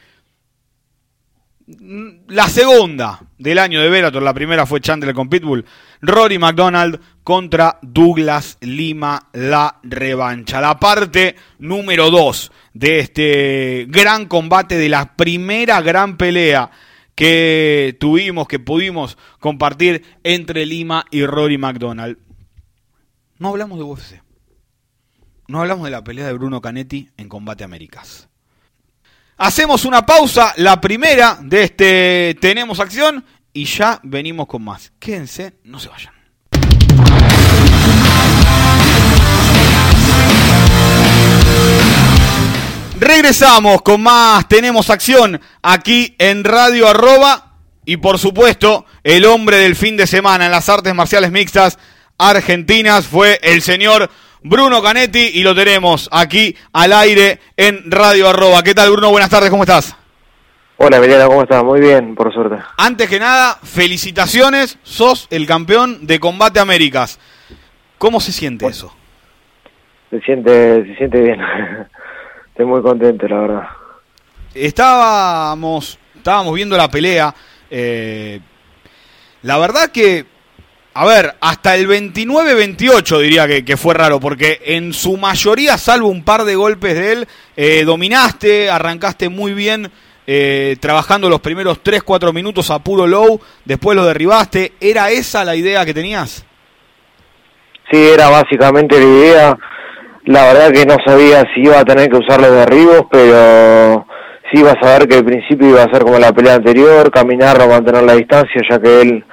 La 2.29 2.49
segunda 2.49 3.21
del 3.39 3.59
año 3.59 3.81
de 3.81 3.89
Velator, 3.89 4.23
la 4.23 4.35
primera 4.35 4.67
fue 4.67 4.81
Chandler 4.81 5.15
con 5.15 5.29
Pitbull. 5.29 5.65
Rory 6.01 6.39
McDonald 6.39 7.01
contra 7.23 7.79
Douglas 7.83 8.59
Lima, 8.61 9.29
la 9.33 9.79
revancha. 9.83 10.61
La 10.61 10.79
parte 10.79 11.37
número 11.59 12.11
2 12.11 12.53
de 12.75 12.99
este 12.99 13.87
gran 13.89 14.27
combate, 14.27 14.77
de 14.77 14.89
la 14.89 15.15
primera 15.17 15.81
gran 15.81 16.17
pelea 16.17 16.71
que 17.15 17.97
tuvimos, 18.01 18.49
que 18.49 18.59
pudimos 18.59 19.19
compartir 19.39 20.03
entre 20.25 20.67
Lima 20.67 21.05
y 21.11 21.25
Rory 21.27 21.59
McDonald. 21.59 22.19
No 23.39 23.49
hablamos 23.49 23.79
de 23.79 23.85
UFC. 23.85 24.23
No 25.49 25.61
hablamos 25.61 25.85
de 25.85 25.91
la 25.91 26.05
pelea 26.05 26.27
de 26.27 26.33
Bruno 26.33 26.61
Canetti 26.61 27.11
en 27.17 27.29
Combate 27.29 27.65
Américas. 27.65 28.29
Hacemos 29.45 29.85
una 29.85 30.07
pausa, 30.07 30.55
la 30.59 30.81
primera 30.81 31.37
de 31.43 31.65
este 31.65 32.37
Tenemos 32.41 32.79
Acción, 32.79 33.25
y 33.53 33.65
ya 33.65 33.99
venimos 34.05 34.47
con 34.47 34.63
más. 34.63 34.93
Quédense, 35.01 35.55
no 35.65 35.81
se 35.81 35.89
vayan. 35.89 36.13
Regresamos 43.01 43.83
con 43.83 44.01
más 44.01 44.47
Tenemos 44.47 44.89
Acción 44.91 45.41
aquí 45.61 46.15
en 46.21 46.45
Radio 46.45 46.87
Arroba 46.87 47.57
y 47.85 47.97
por 47.97 48.21
supuesto 48.21 48.87
el 49.03 49.25
hombre 49.25 49.57
del 49.57 49.75
fin 49.75 49.97
de 49.97 50.07
semana 50.07 50.47
en 50.47 50.53
las 50.53 50.69
artes 50.69 50.95
marciales 50.95 51.33
mixtas 51.33 51.81
argentinas 52.17 53.09
fue 53.09 53.41
el 53.43 53.61
señor 53.61 54.09
Bruno 54.45 54.83
Canetti 54.83 55.31
y 55.35 55.43
lo 55.43 55.55
tenemos 55.55 56.09
aquí 56.11 56.57
al 56.73 56.93
aire 56.93 57.39
en 57.57 57.91
Radio 57.91 58.29
Arroba. 58.29 58.63
¿Qué 58.63 58.75
tal 58.75 58.91
Bruno? 58.91 59.11
Buenas 59.11 59.31
tardes, 59.31 59.51
¿cómo 59.51 59.63
estás? 59.63 59.97
Hola 60.79 60.97
Emiliano, 60.97 61.29
¿cómo 61.29 61.43
estás? 61.43 61.63
Muy 61.63 61.81
bien, 61.81 62.17
por 62.17 62.35
suerte. 62.35 62.57
Antes 62.77 63.09
que 63.09 63.21
nada, 63.21 63.57
felicitaciones, 63.63 64.79
sos 64.83 65.29
el 65.31 65.47
campeón 65.47 66.09
de 66.09 66.19
Combate 66.19 66.59
Américas. 66.59 67.21
¿Cómo 67.99 68.19
se 68.19 68.33
siente 68.33 68.67
eso? 68.67 68.93
Se 70.11 70.21
siente, 70.23 70.87
se 70.87 70.97
siente 70.97 71.21
bien. 71.21 71.41
Estoy 72.49 72.67
muy 72.67 72.83
contento, 72.83 73.29
la 73.29 73.39
verdad. 73.39 73.69
Estábamos, 74.55 76.01
estábamos 76.17 76.53
viendo 76.55 76.77
la 76.77 76.91
pelea. 76.91 77.33
Eh, 77.71 78.41
la 79.43 79.59
verdad 79.59 79.93
que, 79.93 80.27
a 80.95 81.07
ver, 81.07 81.35
hasta 81.41 81.75
el 81.75 81.89
29-28 81.89 83.21
diría 83.21 83.47
que, 83.65 83.77
fue 83.77 83.95
raro, 83.95 84.21
porque 84.21 84.61
en 84.65 84.93
su 84.93 85.17
mayoría, 85.17 85.79
salvo 85.79 86.09
un 86.09 86.25
par 86.25 86.45
de 86.45 86.55
golpes 86.55 86.95
de 86.95 87.13
él, 87.13 87.29
eh, 87.57 87.85
dominaste, 87.85 88.71
arrancaste 88.71 89.29
muy 89.29 89.55
bien. 89.55 89.91
Eh, 90.25 90.77
trabajando 90.79 91.29
los 91.29 91.41
primeros 91.41 91.83
3-4 91.83 92.33
minutos 92.33 92.71
a 92.71 92.79
puro 92.79 93.09
low, 93.09 93.41
después 93.65 93.97
lo 93.97 94.05
derribaste. 94.05 94.73
¿Era 94.81 95.11
esa 95.11 95.45
la 95.45 95.57
idea 95.57 95.85
que 95.85 95.93
tenías? 95.93 96.45
sí, 97.93 98.09
era 98.15 98.31
básicamente 98.31 98.99
la 98.99 99.05
idea. 99.05 99.59
La 100.25 100.45
verdad 100.45 100.73
que 100.73 100.87
no 100.87 100.97
sabía 101.05 101.45
si 101.55 101.63
iba 101.63 101.81
a 101.81 101.85
tener 101.85 102.09
que 102.09 102.17
usar 102.17 102.41
los 102.41 102.51
derribos, 102.51 103.03
pero 103.11 104.07
sí 104.51 104.61
iba 104.61 104.73
a 104.73 104.81
saber 104.81 105.09
que 105.09 105.17
al 105.17 105.25
principio 105.25 105.69
iba 105.69 105.83
a 105.83 105.93
ser 105.93 106.03
como 106.03 106.19
la 106.19 106.33
pelea 106.33 106.55
anterior, 106.55 107.11
caminar 107.11 107.61
o 107.61 107.69
mantener 107.69 108.05
la 108.05 108.15
distancia, 108.15 108.63
ya 108.69 108.81
que 108.81 109.01
él, 109.03 109.25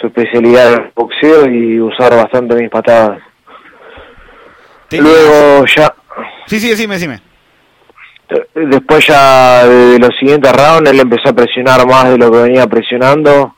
su 0.00 0.06
especialidad 0.06 0.72
era 0.72 0.82
el 0.84 0.92
boxeo 0.94 1.46
y 1.46 1.80
usar 1.80 2.14
bastante 2.14 2.54
mis 2.54 2.70
patadas. 2.70 3.20
Luego 4.92 5.66
ya... 5.66 5.94
Sí, 6.46 6.58
sí, 6.58 6.70
decime, 6.70 6.94
decime. 6.94 7.20
Después 8.54 9.06
ya 9.06 9.66
de 9.66 9.98
los 9.98 10.10
siguientes 10.18 10.52
rounds 10.52 10.90
él 10.90 11.00
empezó 11.00 11.30
a 11.30 11.32
presionar 11.32 11.86
más 11.86 12.10
de 12.10 12.18
lo 12.18 12.30
que 12.30 12.42
venía 12.42 12.66
presionando 12.66 13.54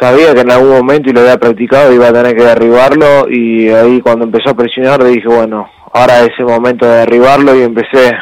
sabía 0.00 0.34
que 0.34 0.40
en 0.40 0.50
algún 0.50 0.70
momento 0.70 1.10
y 1.10 1.12
lo 1.12 1.20
había 1.20 1.38
practicado 1.38 1.92
iba 1.92 2.08
a 2.08 2.12
tener 2.12 2.36
que 2.36 2.42
derribarlo 2.42 3.28
y 3.30 3.68
ahí 3.68 4.00
cuando 4.00 4.24
empezó 4.24 4.50
a 4.50 4.54
presionar 4.54 5.04
dije 5.04 5.28
bueno 5.28 5.70
ahora 5.92 6.20
es 6.22 6.32
el 6.38 6.46
momento 6.46 6.86
de 6.86 6.98
derribarlo 6.98 7.54
y 7.54 7.62
empecé 7.62 8.12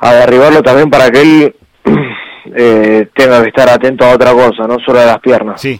a 0.00 0.12
derribarlo 0.14 0.62
también 0.62 0.88
para 0.88 1.10
que 1.10 1.20
él 1.20 1.56
eh, 2.56 3.08
tenga 3.14 3.42
que 3.42 3.48
estar 3.48 3.68
atento 3.68 4.06
a 4.06 4.14
otra 4.14 4.32
cosa 4.32 4.66
no 4.66 4.78
solo 4.84 5.00
a 5.00 5.06
las 5.06 5.18
piernas 5.18 5.60
sí 5.60 5.78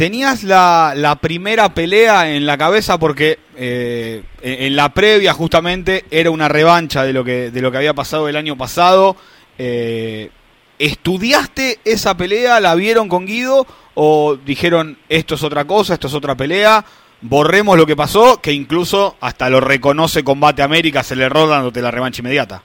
tenías 0.00 0.44
la, 0.44 0.94
la 0.96 1.16
primera 1.16 1.74
pelea 1.74 2.34
en 2.34 2.46
la 2.46 2.56
cabeza 2.56 2.98
porque 2.98 3.38
eh, 3.54 4.22
en 4.40 4.74
la 4.74 4.94
previa 4.94 5.34
justamente 5.34 6.06
era 6.10 6.30
una 6.30 6.48
revancha 6.48 7.02
de 7.02 7.12
lo 7.12 7.22
que 7.22 7.50
de 7.50 7.60
lo 7.60 7.70
que 7.70 7.76
había 7.76 7.92
pasado 7.92 8.26
el 8.26 8.36
año 8.36 8.56
pasado 8.56 9.14
eh, 9.58 10.30
¿Estudiaste 10.78 11.80
esa 11.84 12.16
pelea? 12.16 12.60
¿La 12.60 12.74
vieron 12.76 13.10
con 13.10 13.26
Guido? 13.26 13.66
¿O 13.92 14.38
dijeron 14.42 14.96
esto 15.10 15.34
es 15.34 15.42
otra 15.42 15.66
cosa, 15.66 15.92
esto 15.92 16.06
es 16.06 16.14
otra 16.14 16.34
pelea? 16.34 16.82
Borremos 17.20 17.76
lo 17.76 17.84
que 17.84 17.94
pasó, 17.94 18.40
que 18.40 18.54
incluso 18.54 19.18
hasta 19.20 19.50
lo 19.50 19.60
reconoce 19.60 20.24
Combate 20.24 20.62
América, 20.62 21.02
se 21.02 21.14
le 21.14 21.24
erró 21.24 21.46
dándote 21.46 21.82
la 21.82 21.90
revancha 21.90 22.22
inmediata. 22.22 22.62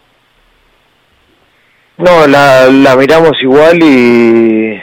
No, 1.98 2.26
la, 2.28 2.68
la 2.68 2.96
miramos 2.96 3.34
igual 3.42 3.84
y, 3.84 4.82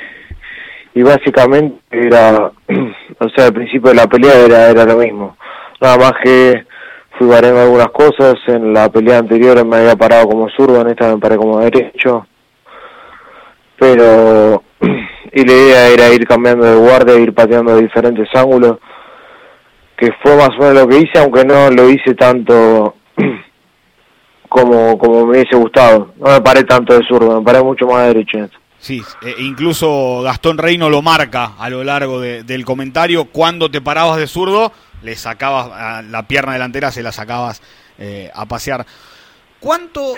y 0.94 1.02
básicamente 1.02 1.80
era, 1.90 2.50
o 3.18 3.28
sea, 3.34 3.46
al 3.46 3.52
principio 3.52 3.90
de 3.90 3.96
la 3.96 4.06
pelea 4.06 4.44
era, 4.44 4.70
era 4.70 4.84
lo 4.84 4.96
mismo. 4.96 5.36
Nada 5.80 5.96
más 5.98 6.12
que 6.22 6.64
fui 7.18 7.26
variando 7.26 7.60
algunas 7.60 7.90
cosas, 7.90 8.34
en 8.46 8.72
la 8.72 8.88
pelea 8.88 9.18
anterior 9.18 9.64
me 9.64 9.76
había 9.76 9.96
parado 9.96 10.28
como 10.28 10.48
zurdo, 10.50 10.80
en 10.80 10.88
esta 10.88 11.08
me 11.08 11.18
paré 11.18 11.36
como 11.36 11.60
derecho 11.60 12.26
pero 13.82 14.62
y 15.32 15.44
la 15.44 15.52
idea 15.52 15.88
era 15.88 16.14
ir 16.14 16.24
cambiando 16.24 16.64
de 16.64 16.76
guardia, 16.76 17.16
ir 17.16 17.34
pateando 17.34 17.74
de 17.74 17.82
diferentes 17.82 18.28
ángulos, 18.32 18.78
que 19.96 20.12
fue 20.22 20.36
más 20.36 20.50
o 20.50 20.62
menos 20.62 20.82
lo 20.82 20.88
que 20.88 20.98
hice, 20.98 21.18
aunque 21.18 21.44
no 21.44 21.68
lo 21.68 21.90
hice 21.90 22.14
tanto 22.14 22.94
como, 24.48 24.96
como 24.98 25.26
me 25.26 25.32
hubiese 25.32 25.56
gustado. 25.56 26.12
No 26.18 26.30
me 26.30 26.40
paré 26.40 26.62
tanto 26.62 26.96
de 26.96 27.04
zurdo, 27.04 27.40
me 27.40 27.44
paré 27.44 27.60
mucho 27.60 27.86
más 27.86 28.02
de 28.02 28.06
derecho. 28.08 28.38
Sí, 28.82 29.00
e 29.22 29.36
incluso 29.38 30.22
Gastón 30.22 30.58
Reino 30.58 30.90
lo 30.90 31.02
marca 31.02 31.52
a 31.56 31.70
lo 31.70 31.84
largo 31.84 32.20
del 32.20 32.64
comentario. 32.64 33.26
Cuando 33.26 33.70
te 33.70 33.80
parabas 33.80 34.18
de 34.18 34.26
zurdo, 34.26 34.72
le 35.02 35.14
sacabas 35.14 35.70
a 35.72 36.02
la 36.02 36.26
pierna 36.26 36.54
delantera, 36.54 36.90
se 36.90 37.00
la 37.00 37.12
sacabas 37.12 37.62
eh, 37.96 38.28
a 38.34 38.44
pasear. 38.46 38.84
¿Cuánto 39.60 40.16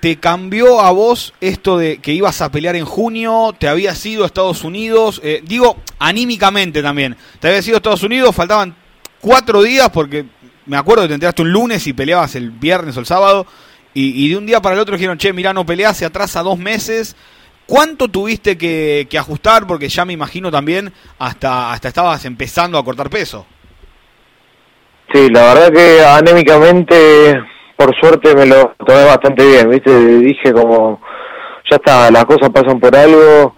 te, 0.00 0.16
cambió 0.18 0.80
a 0.80 0.90
vos 0.92 1.34
esto 1.42 1.76
de 1.76 1.98
que 1.98 2.14
ibas 2.14 2.40
a 2.40 2.50
pelear 2.50 2.74
en 2.76 2.86
junio? 2.86 3.54
¿Te 3.58 3.68
habías 3.68 4.06
ido 4.06 4.22
a 4.22 4.26
Estados 4.26 4.64
Unidos? 4.64 5.20
Eh, 5.22 5.42
digo, 5.44 5.76
anímicamente 5.98 6.82
también. 6.82 7.14
¿Te 7.38 7.48
habías 7.48 7.68
ido 7.68 7.76
a 7.76 7.80
Estados 7.80 8.02
Unidos? 8.02 8.34
Faltaban 8.34 8.74
cuatro 9.20 9.62
días 9.62 9.90
porque 9.90 10.24
me 10.64 10.78
acuerdo 10.78 11.02
que 11.02 11.08
te 11.08 11.14
enteraste 11.14 11.42
un 11.42 11.52
lunes 11.52 11.86
y 11.86 11.92
peleabas 11.92 12.34
el 12.34 12.50
viernes 12.50 12.96
o 12.96 13.00
el 13.00 13.06
sábado. 13.06 13.46
Y, 13.92 14.30
de 14.30 14.36
un 14.38 14.46
día 14.46 14.62
para 14.62 14.76
el 14.76 14.80
otro 14.80 14.94
dijeron, 14.94 15.18
che, 15.18 15.34
mirá, 15.34 15.52
no 15.52 15.66
peleás, 15.66 15.98
se 15.98 16.06
atrasa 16.06 16.42
dos 16.42 16.58
meses. 16.58 17.16
¿Cuánto 17.70 18.08
tuviste 18.08 18.58
que, 18.58 19.06
que, 19.08 19.16
ajustar? 19.16 19.64
Porque 19.64 19.88
ya 19.88 20.04
me 20.04 20.12
imagino 20.12 20.50
también 20.50 20.92
hasta, 21.20 21.72
hasta 21.72 21.86
estabas 21.86 22.24
empezando 22.24 22.76
a 22.76 22.84
cortar 22.84 23.08
peso. 23.08 23.46
Sí, 25.12 25.28
la 25.30 25.54
verdad 25.54 25.72
que 25.72 26.04
anémicamente 26.04 27.40
por 27.76 27.94
suerte 28.00 28.34
me 28.34 28.44
lo 28.44 28.74
tomé 28.84 29.04
bastante 29.04 29.46
bien, 29.46 29.70
¿viste? 29.70 30.18
Dije 30.18 30.52
como, 30.52 31.00
ya 31.70 31.76
está, 31.76 32.10
las 32.10 32.24
cosas 32.24 32.50
pasan 32.50 32.80
por 32.80 32.94
algo, 32.96 33.54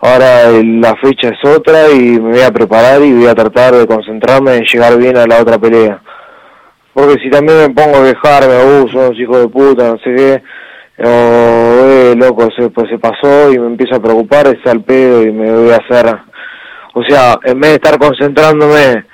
ahora 0.00 0.52
la 0.62 0.94
fecha 1.02 1.30
es 1.30 1.50
otra 1.50 1.90
y 1.90 2.20
me 2.20 2.34
voy 2.34 2.42
a 2.42 2.52
preparar 2.52 3.02
y 3.02 3.12
voy 3.14 3.26
a 3.26 3.34
tratar 3.34 3.74
de 3.74 3.86
concentrarme 3.88 4.58
en 4.58 4.64
llegar 4.64 4.96
bien 4.96 5.16
a 5.16 5.26
la 5.26 5.42
otra 5.42 5.58
pelea. 5.58 6.00
Porque 6.94 7.20
si 7.20 7.30
también 7.30 7.58
me 7.58 7.70
pongo 7.70 7.98
a 7.98 8.04
quejarme, 8.04 8.64
uh, 8.64 8.88
son 8.90 9.14
hijos 9.16 9.40
de 9.40 9.48
puta, 9.48 9.88
no 9.88 9.98
sé 9.98 10.14
qué, 10.14 10.42
o, 10.98 11.04
eh, 11.04 12.14
loco, 12.16 12.48
se, 12.56 12.70
pues 12.70 12.88
se 12.88 12.98
pasó 12.98 13.52
y 13.52 13.58
me 13.58 13.66
empiezo 13.66 13.96
a 13.96 14.02
preocupar, 14.02 14.46
es 14.46 14.64
al 14.66 14.82
pedo 14.82 15.22
y 15.22 15.32
me 15.32 15.50
voy 15.50 15.70
a 15.70 15.76
hacer... 15.76 16.16
O 16.94 17.02
sea, 17.06 17.38
en 17.44 17.60
vez 17.60 17.70
de 17.70 17.76
estar 17.76 17.98
concentrándome 17.98 19.04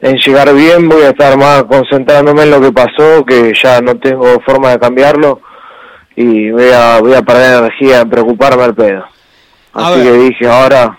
en 0.00 0.16
llegar 0.16 0.52
bien, 0.54 0.88
voy 0.88 1.02
a 1.02 1.10
estar 1.10 1.38
más 1.38 1.64
concentrándome 1.64 2.42
en 2.42 2.50
lo 2.50 2.60
que 2.60 2.72
pasó, 2.72 3.24
que 3.24 3.54
ya 3.54 3.80
no 3.80 3.96
tengo 3.96 4.38
forma 4.44 4.70
de 4.70 4.78
cambiarlo 4.78 5.40
y 6.16 6.50
voy 6.50 6.70
a, 6.74 7.00
voy 7.00 7.14
a 7.14 7.22
perder 7.22 7.60
energía 7.60 8.00
en 8.00 8.10
preocuparme 8.10 8.64
al 8.64 8.74
pedo. 8.74 9.04
Así 9.72 10.02
que 10.02 10.12
dije, 10.12 10.46
ahora 10.46 10.98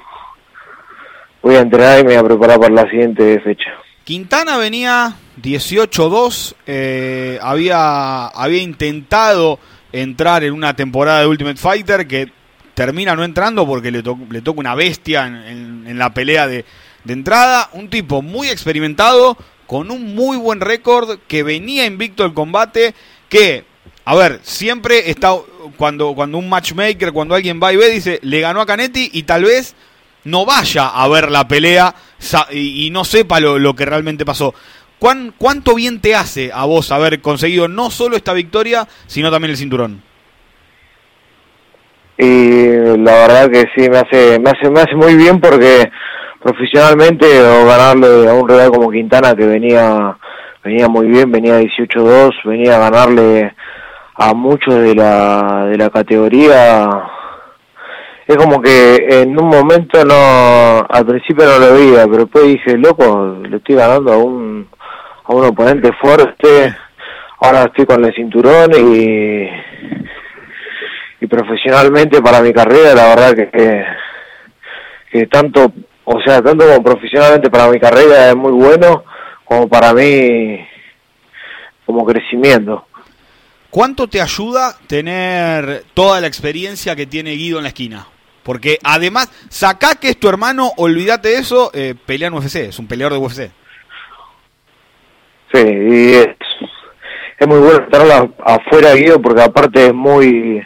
voy 1.41 1.55
a 1.55 1.59
entrenar 1.59 1.99
y 1.99 2.03
me 2.03 2.09
voy 2.09 2.17
a 2.17 2.23
preparar 2.23 2.59
para 2.59 2.73
la 2.73 2.89
siguiente 2.89 3.39
fecha. 3.41 3.71
Quintana 4.03 4.57
venía 4.57 5.13
18-2, 5.41 6.55
eh, 6.65 7.39
había, 7.41 8.27
había 8.27 8.61
intentado 8.61 9.59
entrar 9.93 10.43
en 10.43 10.53
una 10.53 10.75
temporada 10.75 11.21
de 11.21 11.27
Ultimate 11.27 11.57
Fighter 11.57 12.07
que 12.07 12.31
termina 12.73 13.15
no 13.15 13.23
entrando 13.23 13.65
porque 13.65 13.91
le, 13.91 14.03
le 14.29 14.41
toca 14.41 14.59
una 14.59 14.75
bestia 14.75 15.27
en 15.27 15.97
la 15.97 16.13
pelea 16.13 16.47
de, 16.47 16.65
entrada, 17.07 17.69
un 17.73 17.89
tipo 17.89 18.21
muy 18.21 18.49
experimentado, 18.49 19.37
con 19.67 19.91
un 19.91 20.15
muy 20.15 20.37
buen 20.37 20.59
récord, 20.59 21.19
que 21.27 21.43
venía 21.43 21.85
invicto 21.85 22.25
el 22.25 22.33
combate, 22.33 22.93
que, 23.29 23.65
a 24.05 24.15
ver, 24.15 24.39
siempre 24.43 25.09
está, 25.09 25.35
cuando, 25.77 26.13
cuando 26.13 26.37
un 26.37 26.49
matchmaker, 26.49 27.11
cuando 27.11 27.35
alguien 27.35 27.59
va 27.61 27.73
y 27.73 27.77
ve, 27.77 27.89
dice, 27.89 28.19
le 28.23 28.41
ganó 28.41 28.61
a 28.61 28.65
Canetti 28.65 29.09
y 29.13 29.23
tal 29.23 29.43
vez 29.43 29.75
no 30.23 30.45
vaya 30.45 30.87
a 30.87 31.07
ver 31.07 31.31
la 31.31 31.47
pelea 31.47 31.93
y, 32.51 32.89
no 32.91 33.03
sepa 33.05 33.39
lo, 33.39 33.75
que 33.75 33.85
realmente 33.85 34.25
pasó. 34.25 34.53
¿Cuán, 35.03 35.33
¿Cuánto 35.37 35.75
bien 35.75 35.99
te 35.99 36.15
hace 36.15 36.49
a 36.53 36.63
vos 36.63 36.89
haber 36.93 37.19
conseguido 37.19 37.67
no 37.67 37.89
solo 37.89 38.15
esta 38.15 38.31
victoria, 38.31 38.87
sino 39.05 39.29
también 39.29 39.51
el 39.51 39.57
cinturón? 39.57 40.01
Y 42.17 42.67
la 42.99 43.11
verdad 43.11 43.51
que 43.51 43.65
sí, 43.75 43.89
me 43.89 43.97
hace, 43.97 44.39
me 44.39 44.51
hace, 44.51 44.69
me 44.69 44.79
hace 44.79 44.95
muy 44.95 45.15
bien 45.15 45.41
porque 45.41 45.91
profesionalmente 46.41 47.25
o 47.41 47.65
ganarle 47.65 48.29
a 48.29 48.33
un 48.33 48.47
rival 48.47 48.71
como 48.71 48.89
Quintana 48.89 49.35
que 49.35 49.45
venía 49.45 50.17
venía 50.63 50.87
muy 50.87 51.07
bien, 51.07 51.29
venía 51.29 51.59
18-2, 51.59 52.35
venía 52.45 52.77
a 52.77 52.89
ganarle 52.89 53.53
a 54.15 54.33
muchos 54.33 54.73
de 54.73 54.95
la, 54.95 55.65
de 55.65 55.77
la 55.79 55.89
categoría. 55.89 56.89
Es 58.25 58.37
como 58.37 58.61
que 58.61 59.05
en 59.09 59.37
un 59.37 59.49
momento 59.49 60.05
no, 60.05 60.87
al 60.89 61.05
principio 61.05 61.43
no 61.43 61.59
lo 61.59 61.73
veía, 61.73 62.05
pero 62.05 62.19
después 62.19 62.45
dije, 62.45 62.77
loco, 62.77 63.39
le 63.41 63.57
estoy 63.57 63.75
ganando 63.75 64.13
a 64.13 64.17
un, 64.17 64.69
a 65.25 65.33
un 65.33 65.45
oponente 65.45 65.91
fuerte, 66.01 66.75
ahora 67.39 67.63
estoy 67.63 67.85
con 67.85 68.03
el 68.03 68.13
cinturón 68.13 68.71
y, 68.73 69.49
y 71.21 71.27
profesionalmente 71.27 72.21
para 72.21 72.41
mi 72.41 72.53
carrera 72.53 72.93
la 72.93 73.07
verdad 73.15 73.35
que, 73.35 73.85
que 75.11 75.27
tanto 75.27 75.71
o 76.05 76.21
sea, 76.21 76.41
tanto 76.41 76.65
como 76.65 76.83
profesionalmente 76.83 77.49
para 77.49 77.69
mi 77.69 77.79
carrera 77.79 78.29
es 78.29 78.35
muy 78.35 78.51
bueno, 78.51 79.03
como 79.45 79.67
para 79.67 79.93
mí 79.93 80.59
como 81.85 82.05
crecimiento. 82.05 82.85
¿Cuánto 83.69 84.07
te 84.07 84.21
ayuda 84.21 84.77
tener 84.87 85.85
toda 85.93 86.21
la 86.21 86.27
experiencia 86.27 86.95
que 86.95 87.07
tiene 87.07 87.31
Guido 87.31 87.57
en 87.57 87.63
la 87.63 87.69
esquina? 87.69 88.07
Porque 88.43 88.77
además, 88.83 89.31
saca 89.49 89.95
que 89.95 90.09
es 90.09 90.19
tu 90.19 90.27
hermano, 90.27 90.71
olvídate 90.77 91.35
eso, 91.35 91.71
eh, 91.73 91.95
pelea 92.05 92.27
en 92.27 92.33
UFC, 92.33 92.55
es 92.57 92.79
un 92.79 92.87
peleador 92.87 93.13
de 93.13 93.19
UFC. 93.19 93.51
Sí, 95.53 95.61
y 95.61 96.13
es, 96.15 96.29
es 97.37 97.47
muy 97.47 97.59
bueno 97.59 97.83
estar 97.83 98.01
afuera 98.43 98.95
Guido 98.95 99.21
porque 99.21 99.43
aparte 99.43 99.87
es 99.87 99.93
muy 99.93 100.63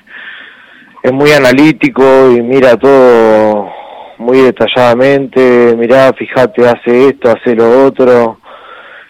es 1.04 1.12
muy 1.12 1.32
analítico 1.32 2.32
y 2.32 2.41
mira 2.41 2.78
todo 2.78 3.69
muy 4.17 4.39
detalladamente, 4.39 5.76
mirá, 5.78 6.12
fíjate, 6.13 6.67
hace 6.67 7.10
esto, 7.10 7.30
hace 7.30 7.56
lo 7.56 7.86
otro, 7.86 8.39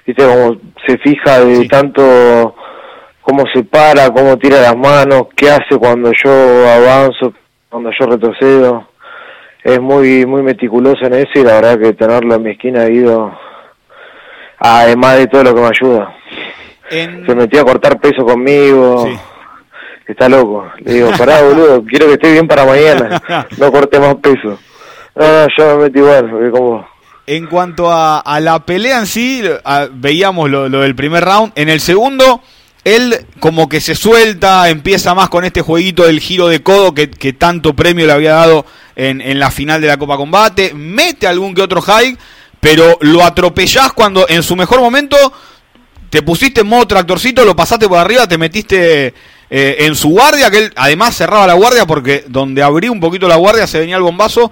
viste 0.05 0.25
como 0.25 0.57
se 0.85 0.97
fija 0.97 1.39
de 1.39 1.67
tanto 1.67 2.55
cómo 3.21 3.43
se 3.53 3.63
para, 3.63 4.09
cómo 4.09 4.37
tira 4.37 4.59
las 4.59 4.75
manos, 4.75 5.27
qué 5.35 5.49
hace 5.49 5.77
cuando 5.77 6.11
yo 6.11 6.31
avanzo, 6.69 7.33
cuando 7.69 7.91
yo 7.97 8.05
retrocedo, 8.07 8.87
es 9.63 9.79
muy 9.79 10.25
muy 10.25 10.41
meticuloso 10.41 11.05
en 11.05 11.13
eso 11.13 11.31
y 11.35 11.43
la 11.43 11.61
verdad 11.61 11.79
que 11.79 11.93
tenerlo 11.93 12.35
en 12.35 12.43
mi 12.43 12.51
esquina 12.51 12.81
ha 12.81 12.89
ido 12.89 13.31
además 14.59 15.17
de 15.17 15.27
todo 15.27 15.43
lo 15.43 15.55
que 15.55 15.61
me 15.61 15.67
ayuda. 15.67 16.15
Se 16.89 17.35
metió 17.35 17.61
a 17.61 17.65
cortar 17.65 17.99
peso 17.99 18.25
conmigo. 18.25 19.07
Está 20.07 20.29
loco. 20.29 20.71
Le 20.79 20.93
digo, 20.93 21.11
pará, 21.17 21.41
boludo, 21.43 21.83
quiero 21.83 22.07
que 22.07 22.13
esté 22.13 22.31
bien 22.31 22.47
para 22.47 22.65
mañana. 22.65 23.21
No 23.57 23.71
corte 23.71 23.99
más 23.99 24.15
peso. 24.15 24.57
No, 25.15 25.25
no, 25.25 25.47
yo 25.57 25.77
me 25.77 25.83
metí 25.83 25.99
igual, 25.99 26.29
porque 26.29 26.51
como... 26.51 26.87
En 27.25 27.47
cuanto 27.47 27.91
a, 27.91 28.39
la 28.39 28.59
pelea 28.65 28.99
en 28.99 29.05
sí, 29.05 29.43
veíamos 29.91 30.49
lo, 30.49 30.69
del 30.69 30.95
primer 30.95 31.25
round. 31.25 31.51
En 31.55 31.67
el 31.67 31.81
segundo, 31.81 32.41
él 32.85 33.25
como 33.41 33.67
que 33.67 33.81
se 33.81 33.95
suelta, 33.95 34.69
empieza 34.69 35.13
más 35.13 35.27
con 35.27 35.43
este 35.43 35.61
jueguito 35.61 36.05
del 36.05 36.21
giro 36.21 36.47
de 36.47 36.63
codo 36.63 36.93
que, 36.93 37.07
tanto 37.33 37.73
premio 37.75 38.05
le 38.05 38.13
había 38.13 38.31
dado 38.31 38.65
en, 38.95 39.19
en, 39.19 39.39
la 39.39 39.51
final 39.51 39.81
de 39.81 39.87
la 39.87 39.97
Copa 39.97 40.15
Combate. 40.15 40.73
Mete 40.73 41.27
algún 41.27 41.53
que 41.53 41.63
otro 41.63 41.81
high, 41.81 42.17
pero 42.59 42.97
lo 43.01 43.23
atropellás 43.23 43.93
cuando 43.93 44.27
en 44.27 44.43
su 44.43 44.55
mejor 44.55 44.79
momento 44.79 45.17
te 46.09 46.21
pusiste 46.21 46.61
en 46.61 46.67
modo 46.67 46.87
tractorcito, 46.87 47.45
lo 47.45 47.55
pasaste 47.55 47.87
por 47.87 47.97
arriba, 47.97 48.27
te 48.27 48.37
metiste 48.37 49.13
eh, 49.49 49.75
en 49.79 49.95
su 49.95 50.09
guardia, 50.09 50.49
que 50.49 50.57
él 50.57 50.73
además 50.75 51.15
cerraba 51.15 51.47
la 51.47 51.53
guardia 51.53 51.85
porque 51.85 52.23
donde 52.27 52.63
abrí 52.63 52.89
un 52.89 52.99
poquito 52.99 53.27
la 53.27 53.35
guardia 53.35 53.67
se 53.67 53.79
venía 53.79 53.97
el 53.97 54.03
bombazo. 54.03 54.51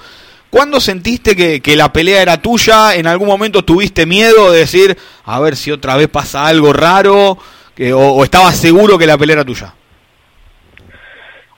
¿Cuándo 0.50 0.80
sentiste 0.80 1.36
que, 1.36 1.76
la 1.76 1.92
pelea 1.92 2.22
era 2.22 2.42
tuya? 2.42 2.96
¿En 2.96 3.08
algún 3.08 3.28
momento 3.28 3.66
tuviste 3.66 4.06
miedo 4.06 4.52
de 4.54 4.60
decir, 4.60 4.98
a 5.26 5.40
ver 5.42 5.58
si 5.58 5.70
otra 5.70 5.98
vez 5.98 6.08
pasa 6.08 6.48
algo 6.48 6.72
raro? 6.72 7.38
Que, 7.76 7.92
o, 7.94 8.24
estabas 8.24 8.56
seguro 8.56 8.98
que 8.98 9.06
la 9.06 9.18
pelea 9.18 9.34
era 9.34 9.44
tuya? 9.44 9.74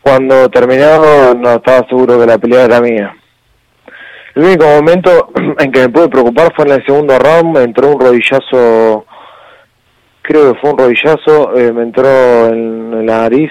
Cuando 0.01 0.49
terminó, 0.49 1.33
no 1.35 1.53
estaba 1.53 1.87
seguro 1.87 2.19
que 2.19 2.25
la 2.25 2.39
pelea 2.39 2.63
era 2.63 2.81
mía. 2.81 3.15
El 4.37 4.43
único 4.43 4.65
momento 4.65 5.29
en 5.57 5.71
que 5.71 5.79
me 5.79 5.89
pude 5.89 6.09
preocupar 6.09 6.53
fue 6.55 6.65
en 6.65 6.73
el 6.73 6.85
segundo 6.85 7.17
round, 7.17 7.57
me 7.57 7.63
entró 7.63 7.89
un 7.89 7.99
rodillazo 7.99 9.03
creo 10.21 10.53
que 10.53 10.59
fue 10.59 10.71
un 10.71 10.77
rodillazo, 10.77 11.57
eh, 11.57 11.73
me 11.73 11.83
entró 11.83 12.47
en, 12.47 13.07
la 13.07 13.21
nariz, 13.21 13.49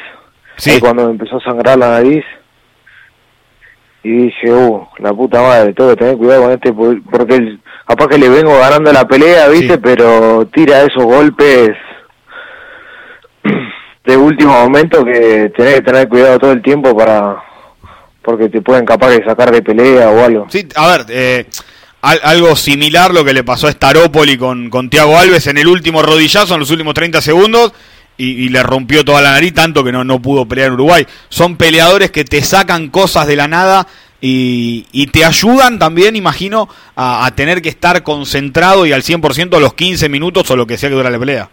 sí. 0.56 0.78
cuando 0.78 1.06
me 1.06 1.10
empezó 1.12 1.38
a 1.38 1.40
sangrar 1.40 1.76
la 1.76 1.88
nariz, 1.88 2.24
y 4.04 4.26
dije, 4.26 4.52
uh, 4.52 4.86
la 4.98 5.12
puta 5.12 5.42
madre, 5.42 5.72
tengo 5.72 5.90
que 5.90 5.96
tener 5.96 6.16
cuidado 6.18 6.42
con 6.42 6.52
este, 6.52 6.72
porque 6.72 7.58
capaz 7.84 8.06
que 8.06 8.18
le 8.18 8.28
vengo 8.28 8.56
ganando 8.56 8.92
la 8.92 9.08
pelea, 9.08 9.48
viste, 9.48 9.78
pero 9.78 10.46
tira 10.52 10.82
esos 10.82 11.02
golpes 11.02 11.70
de 14.04 14.16
último 14.16 14.52
momento 14.52 15.04
que 15.04 15.50
tenés 15.56 15.76
que 15.76 15.82
tener 15.82 16.08
cuidado 16.08 16.38
todo 16.38 16.52
el 16.52 16.62
tiempo 16.62 16.96
para 16.96 17.42
porque 18.26 18.48
te 18.48 18.60
pueden 18.60 18.84
capaz 18.84 19.10
de 19.10 19.24
sacar 19.24 19.52
de 19.52 19.62
pelea 19.62 20.10
o 20.10 20.24
algo. 20.24 20.46
Sí, 20.50 20.66
a 20.74 20.88
ver, 20.88 21.06
eh, 21.08 21.46
algo 22.02 22.56
similar 22.56 23.14
lo 23.14 23.24
que 23.24 23.32
le 23.32 23.44
pasó 23.44 23.68
a 23.68 23.70
Staropoli 23.70 24.36
con, 24.36 24.68
con 24.68 24.90
Tiago 24.90 25.16
Alves 25.16 25.46
en 25.46 25.58
el 25.58 25.68
último 25.68 26.02
rodillazo, 26.02 26.54
en 26.54 26.60
los 26.60 26.70
últimos 26.72 26.92
30 26.92 27.20
segundos, 27.20 27.72
y, 28.18 28.48
le 28.48 28.62
rompió 28.62 29.04
toda 29.04 29.22
la 29.22 29.32
nariz, 29.32 29.54
tanto 29.54 29.84
que 29.84 29.92
no, 29.92 30.02
no 30.02 30.20
pudo 30.20 30.48
pelear 30.48 30.68
en 30.68 30.74
Uruguay. 30.74 31.06
Son 31.28 31.56
peleadores 31.56 32.10
que 32.10 32.24
te 32.24 32.42
sacan 32.42 32.88
cosas 32.88 33.26
de 33.26 33.36
la 33.36 33.46
nada 33.46 33.86
y, 34.20 34.86
y 34.90 35.06
te 35.08 35.24
ayudan 35.24 35.78
también, 35.78 36.16
imagino, 36.16 36.68
a, 36.96 37.26
a, 37.26 37.34
tener 37.34 37.62
que 37.62 37.68
estar 37.68 38.02
concentrado 38.02 38.86
y 38.86 38.92
al 38.92 39.02
100% 39.02 39.60
los 39.60 39.74
15 39.74 40.08
minutos 40.08 40.50
o 40.50 40.56
lo 40.56 40.66
que 40.66 40.78
sea 40.78 40.88
que 40.88 40.96
dura 40.96 41.10
la 41.10 41.18
pelea. 41.18 41.50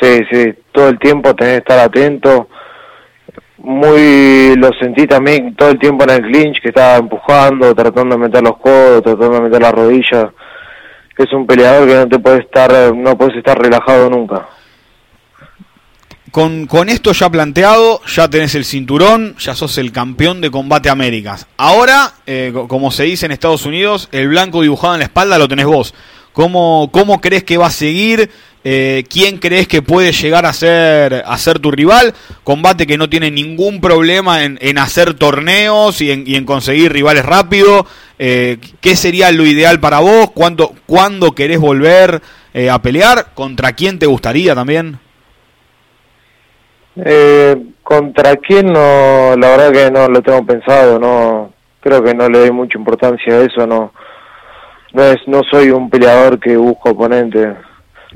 Sí, 0.00 0.20
sí, 0.30 0.54
todo 0.72 0.88
el 0.88 0.98
tiempo 0.98 1.34
tenés 1.34 1.54
que 1.54 1.58
estar 1.58 1.78
atento 1.80 2.48
muy 3.62 4.31
lo 4.56 4.70
sentí 4.80 5.06
también 5.06 5.54
todo 5.54 5.70
el 5.70 5.78
tiempo 5.78 6.04
en 6.04 6.10
el 6.10 6.22
clinch 6.22 6.60
que 6.60 6.68
estaba 6.68 6.96
empujando 6.96 7.74
tratando 7.74 8.16
de 8.16 8.22
meter 8.22 8.42
los 8.42 8.56
codos 8.58 9.02
tratando 9.02 9.34
de 9.34 9.40
meter 9.42 9.62
las 9.62 9.72
rodillas 9.72 10.26
es 11.16 11.32
un 11.32 11.46
peleador 11.46 11.86
que 11.86 11.94
no 11.94 12.08
te 12.08 12.18
puede 12.18 12.38
estar 12.38 12.94
no 12.94 13.16
puedes 13.16 13.36
estar 13.36 13.58
relajado 13.58 14.10
nunca 14.10 14.46
con, 16.32 16.66
con 16.66 16.88
esto 16.88 17.12
ya 17.12 17.28
planteado, 17.28 18.00
ya 18.06 18.28
tenés 18.28 18.54
el 18.54 18.64
cinturón, 18.64 19.36
ya 19.38 19.54
sos 19.54 19.76
el 19.76 19.92
campeón 19.92 20.40
de 20.40 20.50
combate 20.50 20.88
Américas. 20.88 21.46
Ahora, 21.58 22.14
eh, 22.26 22.54
como 22.68 22.90
se 22.90 23.04
dice 23.04 23.26
en 23.26 23.32
Estados 23.32 23.66
Unidos, 23.66 24.08
el 24.12 24.28
blanco 24.28 24.62
dibujado 24.62 24.94
en 24.94 25.00
la 25.00 25.04
espalda 25.04 25.36
lo 25.36 25.46
tenés 25.46 25.66
vos. 25.66 25.94
¿Cómo, 26.32 26.90
cómo 26.92 27.20
crees 27.20 27.44
que 27.44 27.58
va 27.58 27.66
a 27.66 27.70
seguir? 27.70 28.30
Eh, 28.64 29.04
¿Quién 29.10 29.38
crees 29.38 29.66
que 29.66 29.82
puede 29.82 30.12
llegar 30.12 30.46
a 30.46 30.52
ser, 30.52 31.24
a 31.26 31.36
ser 31.36 31.58
tu 31.58 31.70
rival? 31.70 32.14
Combate 32.44 32.86
que 32.86 32.96
no 32.96 33.10
tiene 33.10 33.30
ningún 33.30 33.80
problema 33.80 34.44
en, 34.44 34.58
en 34.60 34.78
hacer 34.78 35.14
torneos 35.14 36.00
y 36.00 36.12
en, 36.12 36.24
y 36.26 36.36
en, 36.36 36.44
conseguir 36.44 36.92
rivales 36.92 37.26
rápido. 37.26 37.86
Eh, 38.18 38.58
¿Qué 38.80 38.96
sería 38.96 39.32
lo 39.32 39.44
ideal 39.44 39.80
para 39.80 40.00
vos? 40.00 40.30
¿Cuándo, 40.30 40.72
¿cuándo 40.86 41.32
querés 41.32 41.58
volver 41.58 42.22
eh, 42.54 42.70
a 42.70 42.80
pelear? 42.80 43.34
¿Contra 43.34 43.72
quién 43.72 43.98
te 43.98 44.06
gustaría 44.06 44.54
también? 44.54 44.98
Eh, 46.96 47.56
¿Contra 47.82 48.36
quién? 48.36 48.72
No, 48.72 49.34
la 49.36 49.48
verdad 49.48 49.72
que 49.72 49.90
no 49.90 50.08
lo 50.08 50.22
tengo 50.22 50.46
pensado. 50.46 50.98
no 50.98 51.52
Creo 51.82 52.02
que 52.04 52.14
no 52.14 52.28
le 52.28 52.38
doy 52.38 52.52
mucha 52.52 52.78
importancia 52.78 53.34
a 53.34 53.42
eso. 53.42 53.66
No, 53.66 53.92
no, 54.92 55.02
es, 55.02 55.16
no 55.26 55.42
soy 55.50 55.70
un 55.70 55.90
peleador 55.90 56.38
que 56.38 56.56
busco 56.56 56.90
oponente 56.90 57.54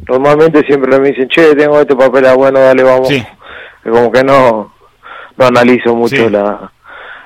normalmente 0.08 0.64
siempre 0.66 0.98
me 0.98 1.08
dicen, 1.08 1.28
che, 1.28 1.54
tengo 1.54 1.80
este 1.80 1.96
papel, 1.96 2.26
ah, 2.26 2.34
bueno, 2.34 2.60
dale, 2.60 2.82
vamos. 2.82 3.08
Sí. 3.08 3.24
Como 3.82 4.10
que 4.10 4.24
no, 4.24 4.72
no 5.36 5.46
analizo 5.46 5.94
mucho 5.94 6.28
la, 6.28 6.70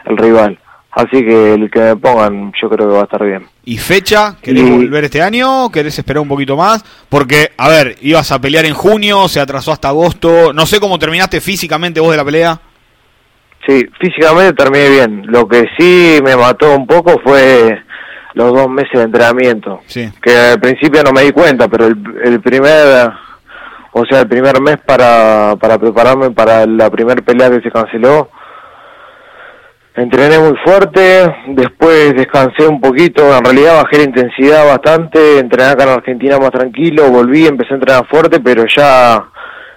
el 0.05 0.17
rival. 0.17 0.59
Así 0.93 1.25
que 1.25 1.55
el 1.55 1.71
que 1.71 1.79
me 1.79 1.97
pongan, 1.97 2.53
yo 2.61 2.69
creo 2.69 2.89
que 2.89 2.95
va 2.95 3.01
a 3.03 3.05
estar 3.05 3.25
bien. 3.25 3.47
¿Y 3.65 3.79
fecha? 3.79 4.37
¿Querés 4.43 4.69
volver 4.69 5.05
este 5.05 5.23
año? 5.23 5.71
¿Querés 5.71 5.97
esperar 5.97 6.21
un 6.21 6.29
poquito 6.29 6.57
más? 6.57 6.85
Porque, 7.09 7.51
a 7.57 7.69
ver, 7.69 7.95
ibas 8.01 8.33
a 8.33 8.41
pelear 8.41 8.65
en 8.65 8.75
junio, 8.75 9.29
se 9.29 9.39
atrasó 9.39 9.71
hasta 9.71 9.89
agosto. 9.89 10.53
No 10.53 10.67
sé 10.67 10.81
cómo 10.81 10.99
terminaste 10.99 11.41
físicamente 11.41 12.01
vos 12.01 12.11
de 12.11 12.17
la 12.17 12.25
pelea. 12.25 12.61
Sí, 13.67 13.87
físicamente 14.01 14.53
terminé 14.55 14.89
bien. 14.91 15.23
Lo 15.27 15.47
que 15.47 15.69
sí 15.79 16.19
me 16.25 16.35
mató 16.35 16.75
un 16.75 16.89
poco 16.89 17.21
fue 17.23 17.81
los 18.35 18.53
dos 18.53 18.69
meses 18.69 18.93
de 18.93 19.03
entrenamiento. 19.03 19.81
Que 20.23 20.37
al 20.53 20.61
principio 20.61 21.03
no 21.03 21.13
me 21.13 21.23
di 21.23 21.33
cuenta, 21.33 21.69
pero 21.69 21.87
el, 21.87 22.41
primer, 22.41 23.11
o 23.93 24.05
sea, 24.07 24.21
el 24.21 24.29
primer 24.29 24.61
mes 24.61 24.79
para, 24.79 25.57
para 25.61 25.79
prepararme 25.79 26.31
para 26.31 26.67
la 26.67 26.91
primera 26.91 27.21
pelea 27.23 27.51
que 27.51 27.61
se 27.61 27.71
canceló, 27.71 28.31
entrené 29.97 30.39
muy 30.39 30.57
fuerte, 30.65 31.35
después 31.49 32.15
descansé 32.15 32.67
un 32.67 32.81
poquito, 32.81 33.37
en 33.37 33.45
realidad 33.45 33.83
bajé 33.83 33.99
la 33.99 34.05
intensidad 34.05 34.67
bastante, 34.67 35.39
entrené 35.39 35.71
acá 35.71 35.85
en 35.85 35.91
Argentina 35.91 36.39
más 36.39 36.51
tranquilo, 36.51 37.11
volví, 37.11 37.47
empecé 37.47 37.75
a 37.75 37.77
entrenar 37.77 38.07
fuerte, 38.07 38.41
pero 38.41 38.65
ya 38.67 39.25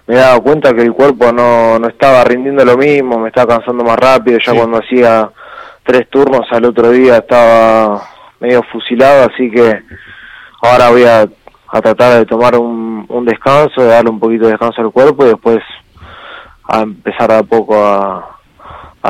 me 0.06 0.16
dado 0.16 0.42
cuenta 0.42 0.74
que 0.74 0.82
el 0.82 0.94
cuerpo 0.94 1.32
no, 1.32 1.80
no 1.80 1.88
estaba 1.88 2.24
rindiendo 2.24 2.64
lo 2.64 2.78
mismo, 2.78 3.20
me 3.20 3.30
estaba 3.30 3.56
cansando 3.58 3.84
más 3.84 3.98
rápido, 3.98 4.38
ya 4.40 4.54
cuando 4.54 4.78
hacía 4.78 5.30
tres 5.84 6.10
turnos 6.10 6.46
al 6.52 6.66
otro 6.66 6.92
día 6.92 7.18
estaba 7.18 8.13
medio 8.44 8.62
fusilado, 8.64 9.30
así 9.32 9.50
que 9.50 9.82
ahora 10.62 10.90
voy 10.90 11.04
a, 11.04 11.26
tratar 11.82 12.20
de 12.20 12.26
tomar 12.26 12.58
un, 12.58 13.26
descanso, 13.26 13.82
de 13.82 13.88
darle 13.88 14.10
un 14.10 14.20
poquito 14.20 14.46
de 14.46 14.52
descanso 14.52 14.82
al 14.82 14.92
cuerpo 14.92 15.26
y 15.26 15.30
después 15.30 15.60
a 16.68 16.82
empezar 16.82 17.32
a 17.32 17.42
poco 17.42 17.84
a, 17.84 18.40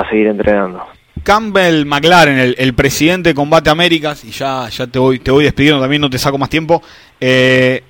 seguir 0.10 0.28
entrenando. 0.28 0.86
Campbell 1.24 1.86
McLaren, 1.86 2.54
el, 2.58 2.74
presidente 2.74 3.30
de 3.30 3.36
Combate 3.36 3.70
Américas, 3.70 4.24
y 4.24 4.32
ya, 4.32 4.70
ya 4.70 4.88
te, 4.88 5.00
voy, 5.00 5.20
te 5.20 5.32
voy 5.32 5.44
despidiendo 5.46 5.82
también, 5.82 6.02
no 6.02 6.10
te 6.10 6.18
saco 6.20 6.38
más 6.38 6.50
tiempo, 6.50 6.82
eh, 7.20 7.84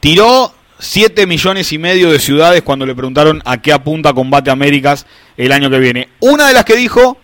tiró 0.00 0.50
7 0.78 1.26
millones 1.26 1.72
y 1.72 1.78
medio 1.78 2.10
de 2.10 2.18
ciudades 2.18 2.62
cuando 2.62 2.86
le 2.86 2.94
preguntaron 2.94 3.42
a 3.44 3.60
qué 3.60 3.72
apunta 3.72 4.14
Combate 4.14 4.50
Américas 4.50 5.06
el 5.36 5.52
año 5.52 5.68
que 5.68 5.78
viene. 5.78 6.08
Una 6.20 6.48
de 6.48 6.54
las 6.54 6.64
que 6.64 6.76
dijo 6.76 7.18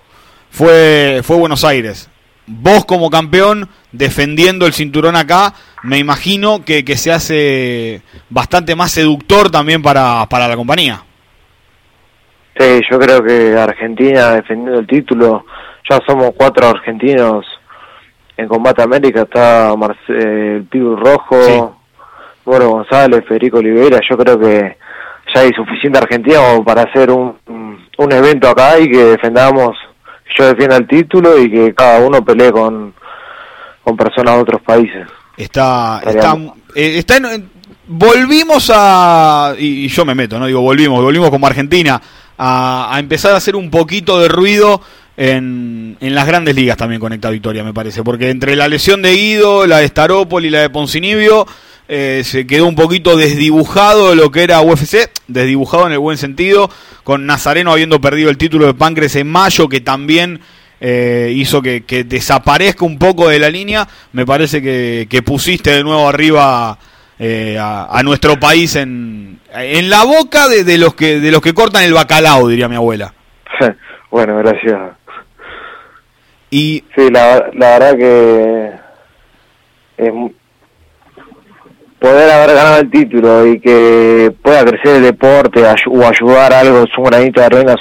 fue, 0.50 1.20
fue 1.22 1.36
Buenos 1.36 1.64
Aires 1.64 2.10
vos 2.46 2.84
como 2.84 3.10
campeón 3.10 3.68
defendiendo 3.92 4.66
el 4.66 4.72
cinturón 4.72 5.16
acá, 5.16 5.54
me 5.82 5.98
imagino 5.98 6.64
que, 6.64 6.84
que 6.84 6.96
se 6.96 7.12
hace 7.12 8.02
bastante 8.30 8.74
más 8.74 8.92
seductor 8.92 9.50
también 9.50 9.82
para, 9.82 10.26
para 10.26 10.48
la 10.48 10.56
compañía. 10.56 11.02
Sí, 12.58 12.80
yo 12.90 12.98
creo 12.98 13.22
que 13.22 13.56
Argentina 13.56 14.32
defendiendo 14.32 14.80
el 14.80 14.86
título, 14.86 15.46
ya 15.88 16.00
somos 16.06 16.30
cuatro 16.36 16.68
argentinos 16.68 17.46
en 18.36 18.48
Combate 18.48 18.82
América, 18.82 19.22
está 19.22 19.74
el 20.08 20.64
Pibu 20.70 20.96
Rojo, 20.96 21.76
Moro 22.44 22.70
González, 22.70 23.24
Federico 23.26 23.58
Oliveira, 23.58 24.00
yo 24.08 24.16
creo 24.18 24.38
que 24.38 24.76
ya 25.34 25.40
hay 25.40 25.50
suficiente 25.52 25.98
Argentina 25.98 26.40
para 26.64 26.82
hacer 26.82 27.10
un, 27.10 27.36
un 27.46 28.12
evento 28.12 28.48
acá 28.48 28.78
y 28.78 28.90
que 28.90 29.04
defendamos 29.04 29.76
yo 30.38 30.46
defienda 30.46 30.76
el 30.76 30.86
título 30.86 31.38
y 31.38 31.50
que 31.50 31.74
cada 31.74 32.00
uno 32.00 32.24
pelee 32.24 32.52
con, 32.52 32.94
con 33.82 33.96
personas 33.96 34.36
de 34.36 34.40
otros 34.40 34.62
países. 34.62 35.06
Está, 35.36 36.00
está, 36.04 36.36
eh, 36.74 36.98
está 36.98 37.18
volvimos 37.86 38.70
a, 38.74 39.54
y, 39.58 39.88
yo 39.88 40.04
me 40.04 40.14
meto, 40.14 40.38
no 40.38 40.46
digo 40.46 40.60
volvimos, 40.60 41.02
volvimos 41.02 41.30
como 41.30 41.46
Argentina 41.46 42.00
a, 42.38 42.94
a 42.94 42.98
empezar 42.98 43.32
a 43.32 43.36
hacer 43.36 43.56
un 43.56 43.70
poquito 43.70 44.20
de 44.20 44.28
ruido 44.28 44.80
en, 45.16 45.96
en, 46.00 46.14
las 46.14 46.26
grandes 46.26 46.54
ligas 46.54 46.76
también 46.76 47.00
conecta 47.00 47.30
Victoria, 47.30 47.62
me 47.64 47.74
parece, 47.74 48.02
porque 48.02 48.30
entre 48.30 48.56
la 48.56 48.68
lesión 48.68 49.02
de 49.02 49.12
Guido, 49.12 49.66
la 49.66 49.78
de 49.78 49.88
Staropoli 49.88 50.48
y 50.48 50.50
la 50.50 50.60
de 50.60 50.70
Poncinibio, 50.70 51.46
eh, 51.94 52.24
se 52.24 52.46
quedó 52.46 52.68
un 52.68 52.74
poquito 52.74 53.18
desdibujado 53.18 54.14
lo 54.14 54.30
que 54.30 54.44
era 54.44 54.62
UFC, 54.62 55.10
desdibujado 55.28 55.86
en 55.88 55.92
el 55.92 55.98
buen 55.98 56.16
sentido, 56.16 56.70
con 57.04 57.26
Nazareno 57.26 57.70
habiendo 57.70 58.00
perdido 58.00 58.30
el 58.30 58.38
título 58.38 58.64
de 58.64 58.72
Pancres 58.72 59.14
en 59.16 59.28
mayo, 59.28 59.68
que 59.68 59.82
también 59.82 60.40
eh, 60.80 61.30
hizo 61.36 61.60
que, 61.60 61.82
desaparezca 62.06 62.86
un 62.86 62.98
poco 62.98 63.28
de 63.28 63.38
la 63.38 63.50
línea. 63.50 63.86
Me 64.12 64.24
parece 64.24 64.62
que, 64.62 65.22
pusiste 65.22 65.70
de 65.70 65.84
nuevo 65.84 66.08
arriba 66.08 66.78
eh, 67.18 67.58
a, 67.60 68.00
nuestro 68.02 68.40
país 68.40 68.74
en, 68.76 69.38
en 69.52 69.90
la 69.90 70.04
boca 70.04 70.48
de, 70.48 70.78
los 70.78 70.94
que, 70.94 71.20
de 71.20 71.30
los 71.30 71.42
que 71.42 71.52
cortan 71.52 71.82
el 71.82 71.92
bacalao, 71.92 72.48
diría 72.48 72.70
mi 72.70 72.76
abuela. 72.76 73.12
bueno, 74.10 74.38
gracias. 74.38 74.80
Y... 76.48 76.84
Sí, 76.96 77.10
la, 77.10 77.50
la 77.52 77.78
verdad 77.78 77.96
que 77.98 78.72
es 79.98 80.12
poder 82.02 82.30
haber 82.32 82.56
ganado 82.56 82.80
el 82.80 82.90
título 82.90 83.46
y 83.46 83.60
que 83.60 84.34
pueda 84.42 84.64
crecer 84.64 84.96
el 84.96 85.02
deporte 85.04 85.62
o 85.62 86.06
ayudar 86.06 86.52
algo, 86.52 86.84
su 86.92 87.00
granito 87.00 87.40
de 87.40 87.46
arena, 87.46 87.76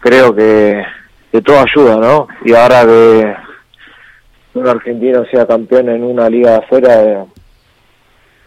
creo 0.00 0.36
que, 0.36 0.84
que 1.32 1.40
todo 1.40 1.60
ayuda, 1.60 1.96
¿no? 1.96 2.28
Y 2.44 2.52
ahora 2.52 2.84
que 2.84 3.34
un 4.54 4.68
argentino 4.68 5.24
sea 5.30 5.46
campeón 5.46 5.88
en 5.88 6.04
una 6.04 6.28
liga 6.28 6.50
de 6.50 6.56
afuera, 6.58 7.02
eh, 7.02 7.24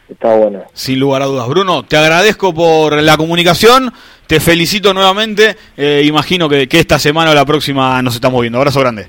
está 0.08 0.36
bueno. 0.36 0.66
Sin 0.74 1.00
lugar 1.00 1.24
a 1.24 1.26
dudas. 1.26 1.48
Bruno, 1.48 1.84
te 1.84 1.98
agradezco 1.98 2.54
por 2.54 3.02
la 3.02 3.18
comunicación, 3.18 3.92
te 4.28 4.40
felicito 4.40 4.94
nuevamente, 4.94 5.56
eh, 5.76 6.04
imagino 6.06 6.48
que, 6.48 6.68
que, 6.68 6.80
esta 6.80 7.00
semana 7.00 7.32
o 7.32 7.34
la 7.34 7.46
próxima 7.46 8.00
nos 8.04 8.14
estamos 8.14 8.40
viendo. 8.40 8.60
Abrazo 8.60 8.82
grande. 8.82 9.08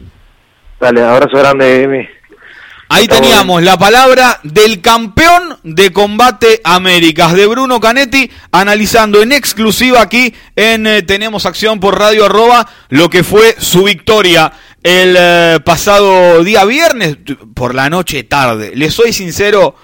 Dale, 0.81 1.03
abrazo 1.03 1.37
grande, 1.37 1.83
Emi. 1.83 2.16
Ahí 2.89 3.09
teníamos 3.09 3.65
la 3.65 3.77
palabra 3.77 4.39
del 4.45 4.81
campeón 4.81 5.59
de 5.65 5.93
combate 5.93 6.61
Américas, 6.63 7.33
de 7.33 7.47
Bruno 7.47 7.81
Canetti, 7.81 8.31
analizando 8.53 9.23
en 9.23 9.33
exclusiva 9.33 10.01
aquí 10.01 10.33
en 10.55 10.87
eh, 10.87 11.03
Tenemos 11.03 11.47
Acción 11.47 11.81
por 11.81 11.99
Radio 11.99 12.27
Arroba 12.27 12.69
lo 12.89 13.11
que 13.11 13.25
fue 13.25 13.57
su 13.59 13.83
victoria 13.83 14.53
el 14.85 15.17
eh, 15.19 15.59
pasado 15.65 16.45
día 16.45 16.65
viernes, 16.65 17.19
por 17.55 17.75
la 17.75 17.91
noche 17.91 18.23
tarde. 18.23 18.71
Les 18.77 18.95
soy 18.95 19.13
sincero, 19.13 19.75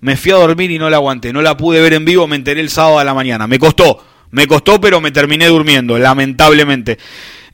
me 0.00 0.16
fui 0.16 0.32
a 0.32 0.36
dormir 0.36 0.72
y 0.72 0.80
no 0.80 0.90
la 0.90 0.96
aguanté, 0.96 1.32
no 1.32 1.42
la 1.42 1.56
pude 1.56 1.80
ver 1.80 1.92
en 1.92 2.04
vivo, 2.04 2.26
me 2.26 2.34
enteré 2.34 2.60
el 2.60 2.70
sábado 2.70 2.98
a 2.98 3.04
la 3.04 3.14
mañana. 3.14 3.46
Me 3.46 3.60
costó, 3.60 4.04
me 4.32 4.48
costó, 4.48 4.80
pero 4.80 5.00
me 5.00 5.12
terminé 5.12 5.46
durmiendo, 5.46 5.96
lamentablemente. 5.96 6.98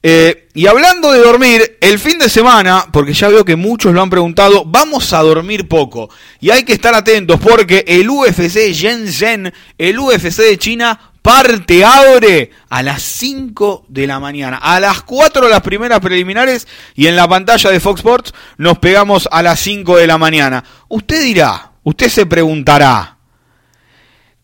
Eh, 0.06 0.48
y 0.52 0.66
hablando 0.66 1.12
de 1.12 1.20
dormir, 1.20 1.78
el 1.80 1.98
fin 1.98 2.18
de 2.18 2.28
semana, 2.28 2.88
porque 2.92 3.14
ya 3.14 3.28
veo 3.28 3.42
que 3.42 3.56
muchos 3.56 3.94
lo 3.94 4.02
han 4.02 4.10
preguntado, 4.10 4.62
vamos 4.66 5.14
a 5.14 5.22
dormir 5.22 5.66
poco. 5.66 6.10
Y 6.40 6.50
hay 6.50 6.62
que 6.62 6.74
estar 6.74 6.94
atentos 6.94 7.40
porque 7.40 7.86
el 7.88 8.10
UFC 8.10 8.70
Shenzhen, 8.70 9.50
el 9.78 9.98
UFC 9.98 10.42
de 10.42 10.58
China, 10.58 11.12
parte 11.22 11.86
abre 11.86 12.50
a 12.68 12.82
las 12.82 13.00
5 13.00 13.86
de 13.88 14.06
la 14.06 14.20
mañana. 14.20 14.58
A 14.58 14.78
las 14.78 15.00
4 15.04 15.48
las 15.48 15.62
primeras 15.62 16.00
preliminares 16.00 16.68
y 16.94 17.06
en 17.06 17.16
la 17.16 17.26
pantalla 17.26 17.70
de 17.70 17.80
Fox 17.80 18.00
Sports 18.00 18.34
nos 18.58 18.78
pegamos 18.80 19.26
a 19.32 19.42
las 19.42 19.58
5 19.60 19.96
de 19.96 20.06
la 20.06 20.18
mañana. 20.18 20.64
Usted 20.90 21.22
dirá, 21.22 21.72
usted 21.82 22.10
se 22.10 22.26
preguntará, 22.26 23.16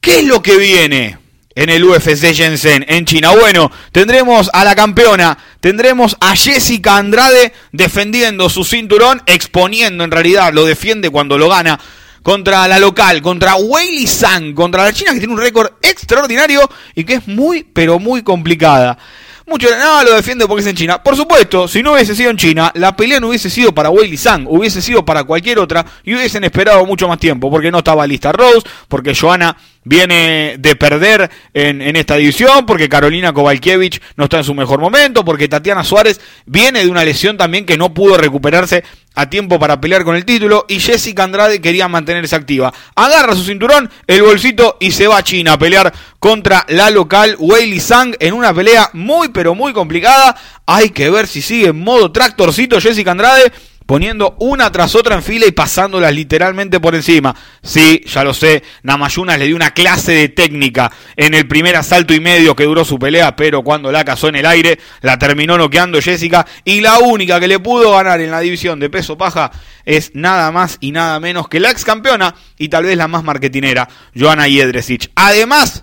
¿qué 0.01 0.21
es 0.21 0.25
lo 0.25 0.41
que 0.41 0.57
viene? 0.57 1.19
En 1.55 1.69
el 1.69 1.85
UFC 1.85 2.33
Shenzhen, 2.33 2.85
en 2.89 3.05
China. 3.05 3.31
Bueno, 3.33 3.71
tendremos 3.93 4.51
a 4.53 4.65
la 4.65 4.75
campeona, 4.75 5.37
tendremos 5.61 6.17
a 6.21 6.37
Jessica 6.37 6.97
Andrade 6.97 7.53
defendiendo 7.73 8.49
su 8.49 8.65
cinturón, 8.65 9.23
exponiendo 9.27 10.05
en 10.05 10.11
realidad, 10.11 10.53
lo 10.53 10.65
defiende 10.65 11.11
cuando 11.11 11.39
lo 11.39 11.49
gana 11.49 11.79
contra 12.23 12.69
la 12.69 12.79
local, 12.79 13.23
contra 13.23 13.57
Weili 13.57 14.07
Zhang, 14.07 14.55
contra 14.55 14.85
la 14.85 14.93
China 14.93 15.13
que 15.13 15.19
tiene 15.19 15.33
un 15.33 15.41
récord 15.41 15.73
extraordinario 15.83 16.69
y 16.95 17.05
que 17.05 17.15
es 17.15 17.27
muy, 17.27 17.65
pero 17.65 17.99
muy 17.99 18.23
complicada. 18.23 18.99
Muchos 19.47 19.73
no, 19.77 20.05
lo 20.05 20.15
defiende 20.15 20.47
porque 20.47 20.61
es 20.61 20.69
en 20.69 20.77
China. 20.77 21.03
Por 21.03 21.17
supuesto, 21.17 21.67
si 21.67 21.83
no 21.83 21.95
hubiese 21.95 22.15
sido 22.15 22.31
en 22.31 22.37
China, 22.37 22.71
la 22.77 22.95
pelea 22.95 23.19
no 23.19 23.29
hubiese 23.29 23.51
sido 23.51 23.75
para 23.75 23.91
Weili 23.91 24.17
Zhang, 24.17 24.47
hubiese 24.47 24.81
sido 24.81 25.05
para 25.05 25.25
cualquier 25.25 25.59
otra 25.59 25.85
y 26.05 26.15
hubiesen 26.15 26.45
esperado 26.45 26.87
mucho 26.87 27.09
más 27.09 27.19
tiempo, 27.19 27.51
porque 27.51 27.73
no 27.73 27.79
estaba 27.79 28.07
lista 28.07 28.31
Rose, 28.31 28.65
porque 28.87 29.13
Joana 29.13 29.57
viene 29.85 30.57
de 30.59 30.77
perder 30.77 31.31
en, 31.55 31.81
en, 31.81 31.97
esta 31.97 32.17
división, 32.17 32.67
porque 32.67 32.89
Carolina 32.89 33.33
Kovalkiewicz 33.33 34.01
no 34.17 34.25
está 34.25 34.39
en 34.39 34.45
su 34.45 34.55
mejor 34.55 34.81
momento, 34.81 35.25
porque 35.25 35.49
Tatiana 35.49 35.85
Suárez 35.85 36.21
viene 36.47 36.85
de 36.85 36.91
una 36.91 37.05
lesión 37.05 37.37
también 37.37 37.65
que 37.65 37.79
no 37.79 37.95
pudo 37.95 38.17
recuperarse 38.17 38.85
a 39.15 39.29
tiempo 39.29 39.59
para 39.59 39.81
pelear 39.81 40.05
con 40.05 40.17
el 40.17 40.25
título, 40.25 40.67
y 40.69 40.81
Jessica 40.81 41.25
Andrade 41.25 41.61
quería 41.61 41.89
mantenerse 41.89 42.37
activa. 42.37 42.73
Agarra 42.95 43.35
su 43.35 43.45
cinturón, 43.45 43.91
el 44.07 44.23
bolsito 44.23 44.77
y 44.81 44.93
se 44.93 45.07
va 45.07 45.19
a 45.19 45.25
China 45.25 45.55
a 45.55 45.59
pelear 45.59 45.93
contra 46.19 46.65
la 46.69 46.91
local 46.91 47.37
Weili 47.39 47.81
Zhang 47.81 48.15
en 48.21 48.35
una 48.35 48.55
pelea 48.55 48.91
muy 48.93 49.29
pero 49.31 49.55
muy 49.55 49.73
complicada. 49.73 50.37
Hay 50.67 50.91
que 50.91 51.11
ver 51.11 51.27
si 51.27 51.43
sigue 51.43 51.69
en 51.69 51.81
modo 51.81 52.13
tractorcito 52.13 52.81
Jessica 52.81 53.11
Andrade 53.11 53.51
poniendo 53.91 54.37
una 54.39 54.71
tras 54.71 54.95
otra 54.95 55.17
en 55.17 55.23
fila 55.25 55.47
y 55.47 55.51
pasándolas 55.51 56.15
literalmente 56.15 56.79
por 56.79 56.95
encima. 56.95 57.35
Sí, 57.61 58.05
ya 58.07 58.23
lo 58.23 58.33
sé, 58.33 58.63
Namayunas 58.85 59.37
le 59.37 59.49
dio 59.49 59.57
una 59.57 59.73
clase 59.73 60.13
de 60.13 60.29
técnica 60.29 60.93
en 61.17 61.35
el 61.35 61.49
primer 61.49 61.75
asalto 61.75 62.15
y 62.15 62.21
medio 62.21 62.55
que 62.55 62.63
duró 62.63 62.85
su 62.85 63.01
pelea, 63.01 63.35
pero 63.35 63.65
cuando 63.65 63.91
la 63.91 64.05
cazó 64.05 64.29
en 64.29 64.37
el 64.37 64.47
aire, 64.47 64.79
la 65.01 65.19
terminó 65.19 65.59
noqueando 65.59 66.01
Jessica 66.01 66.47
y 66.65 66.83
la 66.83 67.01
única 67.01 67.41
que 67.41 67.49
le 67.49 67.59
pudo 67.59 67.91
ganar 67.91 68.21
en 68.21 68.31
la 68.31 68.39
división 68.39 68.79
de 68.79 68.91
peso 68.91 69.19
paja 69.19 69.51
es 69.85 70.13
nada 70.15 70.53
más 70.53 70.79
y 70.81 70.93
nada 70.93 71.19
menos 71.19 71.49
que 71.49 71.59
la 71.59 71.73
ex 71.73 71.85
campeona 71.85 72.37
y 72.59 72.69
tal 72.69 72.85
vez 72.85 72.97
la 72.97 73.09
más 73.09 73.25
marketinera, 73.25 73.89
Joana 74.17 74.45
Jedrzejczyk. 74.45 75.11
Además, 75.17 75.83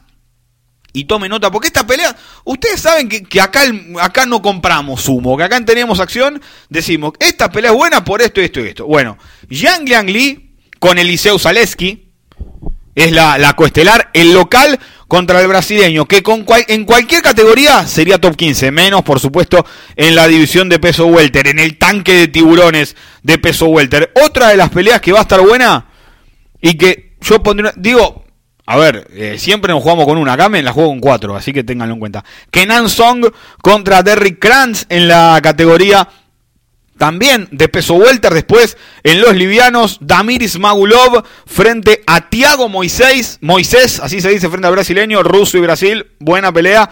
y 0.93 1.05
tome 1.05 1.29
nota, 1.29 1.51
porque 1.51 1.67
esta 1.67 1.85
pelea, 1.85 2.15
ustedes 2.43 2.81
saben 2.81 3.07
que, 3.07 3.41
acá, 3.41 3.61
acá 4.01 4.25
no 4.25 4.41
compramos 4.41 5.07
humo, 5.07 5.37
que 5.37 5.43
acá 5.43 5.63
tenemos 5.63 5.99
acción, 5.99 6.41
decimos, 6.69 7.13
esta 7.19 7.51
pelea 7.51 7.71
es 7.71 7.77
buena 7.77 8.03
por 8.03 8.21
esto, 8.21 8.41
esto 8.41 8.59
y 8.61 8.67
esto. 8.67 8.85
Bueno, 8.85 9.17
Yang 9.49 9.85
Liang 9.85 10.09
Li 10.09 10.55
con 10.79 10.97
Eliseu 10.97 11.37
Zaleski, 11.37 12.07
es 12.95 13.11
la, 13.11 13.37
la 13.37 13.55
coestelar, 13.55 14.09
el 14.13 14.33
local 14.33 14.79
contra 15.07 15.39
el 15.39 15.47
brasileño, 15.47 16.05
que 16.05 16.23
con 16.23 16.45
en 16.67 16.83
cualquier 16.83 17.21
categoría 17.21 17.85
sería 17.87 18.19
top 18.19 18.35
15, 18.35 18.71
menos 18.71 19.03
por 19.03 19.19
supuesto 19.19 19.65
en 19.95 20.15
la 20.15 20.27
división 20.27 20.67
de 20.67 20.79
peso 20.79 21.05
welter, 21.05 21.47
en 21.47 21.59
el 21.59 21.77
tanque 21.77 22.13
de 22.13 22.27
tiburones 22.27 22.95
de 23.23 23.37
peso 23.37 23.67
welter. 23.67 24.11
Otra 24.25 24.49
de 24.49 24.57
las 24.57 24.69
peleas 24.69 24.99
que 24.99 25.11
va 25.11 25.19
a 25.19 25.21
estar 25.21 25.41
buena 25.41 25.85
y 26.59 26.73
que 26.75 27.15
yo 27.21 27.41
pondría, 27.41 27.73
digo, 27.77 28.25
a 28.69 28.75
ver, 28.75 29.07
eh, 29.13 29.37
siempre 29.39 29.71
nos 29.71 29.81
jugamos 29.81 30.05
con 30.05 30.17
una. 30.17 30.33
Acá 30.33 30.49
me 30.49 30.61
la 30.61 30.73
juego 30.73 30.89
con 30.89 30.99
cuatro, 30.99 31.37
así 31.37 31.53
que 31.53 31.63
ténganlo 31.63 31.93
en 31.93 31.99
cuenta. 32.01 32.25
Kenan 32.51 32.89
Song 32.89 33.25
contra 33.61 34.03
Derrick 34.03 34.39
Kranz 34.39 34.85
en 34.89 35.07
la 35.07 35.39
categoría 35.41 36.05
también 36.97 37.47
de 37.51 37.69
peso 37.69 37.93
welter. 37.93 38.33
Después, 38.33 38.77
en 39.03 39.21
los 39.21 39.37
livianos, 39.37 39.99
Damiris 40.01 40.59
Magulov 40.59 41.23
frente 41.45 42.03
a 42.05 42.29
Tiago 42.29 42.67
Moisés. 42.67 43.37
Moisés, 43.39 44.01
así 44.01 44.19
se 44.19 44.29
dice 44.29 44.49
frente 44.49 44.67
al 44.67 44.73
brasileño, 44.73 45.23
ruso 45.23 45.57
y 45.57 45.61
Brasil. 45.61 46.05
Buena 46.19 46.51
pelea. 46.51 46.89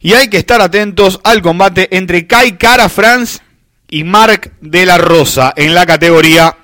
Y 0.00 0.12
hay 0.12 0.28
que 0.28 0.36
estar 0.36 0.60
atentos 0.60 1.18
al 1.24 1.40
combate 1.40 1.96
entre 1.96 2.26
Kai 2.26 2.58
Cara 2.58 2.90
France 2.90 3.38
y 3.88 4.04
Mark 4.04 4.52
de 4.60 4.84
la 4.84 4.98
Rosa 4.98 5.54
en 5.56 5.74
la 5.74 5.86
categoría 5.86 6.58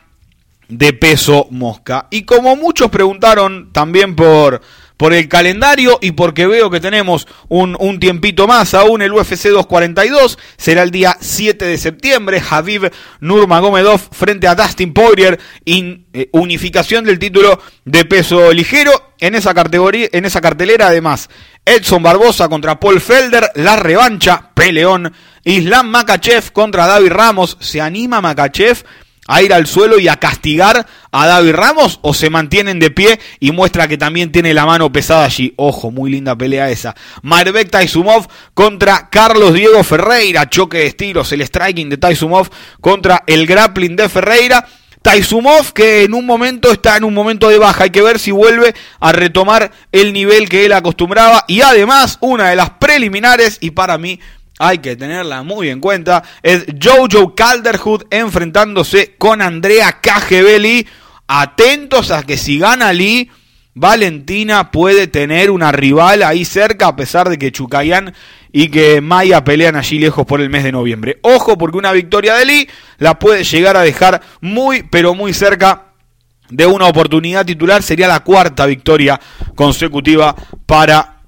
de 0.70 0.92
peso 0.92 1.48
mosca. 1.50 2.06
Y 2.10 2.22
como 2.22 2.56
muchos 2.56 2.90
preguntaron 2.90 3.72
también 3.72 4.16
por, 4.16 4.62
por 4.96 5.12
el 5.12 5.28
calendario 5.28 5.98
y 6.00 6.12
porque 6.12 6.46
veo 6.46 6.70
que 6.70 6.80
tenemos 6.80 7.26
un, 7.48 7.76
un, 7.78 7.98
tiempito 8.00 8.46
más 8.46 8.74
aún, 8.74 9.02
el 9.02 9.12
UFC 9.12 9.48
242 9.48 10.38
será 10.56 10.82
el 10.82 10.90
día 10.90 11.16
7 11.20 11.64
de 11.64 11.78
septiembre. 11.78 12.40
Javib 12.40 12.90
Nurmagomedov 13.20 14.00
frente 14.12 14.46
a 14.46 14.54
Dustin 14.54 14.92
Poirier, 14.92 15.38
eh, 15.66 16.28
unificación 16.32 17.04
del 17.04 17.18
título 17.18 17.60
de 17.84 18.04
peso 18.04 18.52
ligero. 18.52 18.92
En 19.18 19.34
esa, 19.34 19.52
categoría, 19.52 20.08
en 20.12 20.24
esa 20.24 20.40
cartelera, 20.40 20.86
además, 20.86 21.28
Edson 21.66 22.02
Barbosa 22.02 22.48
contra 22.48 22.80
Paul 22.80 23.02
Felder, 23.02 23.50
la 23.54 23.76
revancha, 23.76 24.50
peleón. 24.54 25.12
Islam 25.44 25.88
Makachev 25.88 26.52
contra 26.52 26.86
David 26.86 27.12
Ramos. 27.12 27.56
¿Se 27.60 27.80
anima 27.80 28.20
Makachev? 28.20 28.84
A 29.30 29.42
ir 29.42 29.54
al 29.54 29.68
suelo 29.68 30.00
y 30.00 30.08
a 30.08 30.16
castigar 30.16 30.86
a 31.12 31.26
David 31.26 31.52
Ramos 31.52 32.00
o 32.02 32.14
se 32.14 32.30
mantienen 32.30 32.80
de 32.80 32.90
pie 32.90 33.20
y 33.38 33.52
muestra 33.52 33.86
que 33.86 33.96
también 33.96 34.32
tiene 34.32 34.52
la 34.52 34.66
mano 34.66 34.90
pesada 34.90 35.24
allí. 35.24 35.54
Ojo, 35.56 35.92
muy 35.92 36.10
linda 36.10 36.36
pelea 36.36 36.68
esa. 36.68 36.96
Marbek 37.22 37.70
Taisumov 37.70 38.26
contra 38.54 39.08
Carlos 39.08 39.54
Diego 39.54 39.84
Ferreira. 39.84 40.50
Choque 40.50 40.78
de 40.78 40.86
estilos, 40.86 41.30
el 41.30 41.42
striking 41.42 41.88
de 41.88 41.96
Taisumov 41.96 42.50
contra 42.80 43.22
el 43.28 43.46
grappling 43.46 43.94
de 43.94 44.08
Ferreira. 44.08 44.66
Taisumov 45.00 45.72
que 45.74 46.02
en 46.02 46.14
un 46.14 46.26
momento 46.26 46.72
está 46.72 46.96
en 46.96 47.04
un 47.04 47.14
momento 47.14 47.48
de 47.48 47.58
baja, 47.58 47.84
hay 47.84 47.90
que 47.90 48.02
ver 48.02 48.18
si 48.18 48.32
vuelve 48.32 48.74
a 48.98 49.12
retomar 49.12 49.70
el 49.92 50.12
nivel 50.12 50.48
que 50.48 50.66
él 50.66 50.72
acostumbraba 50.72 51.44
y 51.46 51.60
además 51.62 52.18
una 52.20 52.50
de 52.50 52.56
las 52.56 52.70
preliminares 52.70 53.58
y 53.60 53.70
para 53.70 53.96
mí 53.96 54.18
hay 54.60 54.78
que 54.78 54.94
tenerla 54.94 55.42
muy 55.42 55.70
en 55.70 55.80
cuenta, 55.80 56.22
es 56.42 56.66
Jojo 56.80 57.34
Calderwood 57.34 58.02
enfrentándose 58.10 59.14
con 59.16 59.40
Andrea 59.40 60.00
Cagebelli. 60.02 60.86
atentos 61.26 62.10
a 62.10 62.24
que 62.24 62.36
si 62.36 62.58
gana 62.58 62.92
Lee, 62.92 63.30
Valentina 63.72 64.70
puede 64.70 65.06
tener 65.06 65.50
una 65.50 65.72
rival 65.72 66.22
ahí 66.22 66.44
cerca, 66.44 66.88
a 66.88 66.96
pesar 66.96 67.30
de 67.30 67.38
que 67.38 67.52
Chucayán 67.52 68.12
y 68.52 68.68
que 68.68 69.00
Maya 69.00 69.44
pelean 69.44 69.76
allí 69.76 69.98
lejos 69.98 70.26
por 70.26 70.42
el 70.42 70.50
mes 70.50 70.62
de 70.62 70.72
noviembre. 70.72 71.18
Ojo, 71.22 71.56
porque 71.56 71.78
una 71.78 71.92
victoria 71.92 72.34
de 72.34 72.44
Lee 72.44 72.68
la 72.98 73.18
puede 73.18 73.44
llegar 73.44 73.78
a 73.78 73.82
dejar 73.82 74.20
muy, 74.42 74.82
pero 74.82 75.14
muy 75.14 75.32
cerca 75.32 75.86
de 76.50 76.66
una 76.66 76.86
oportunidad 76.86 77.46
titular. 77.46 77.82
Sería 77.82 78.08
la 78.08 78.20
cuarta 78.20 78.66
victoria 78.66 79.18
consecutiva 79.54 80.36
para 80.66 81.19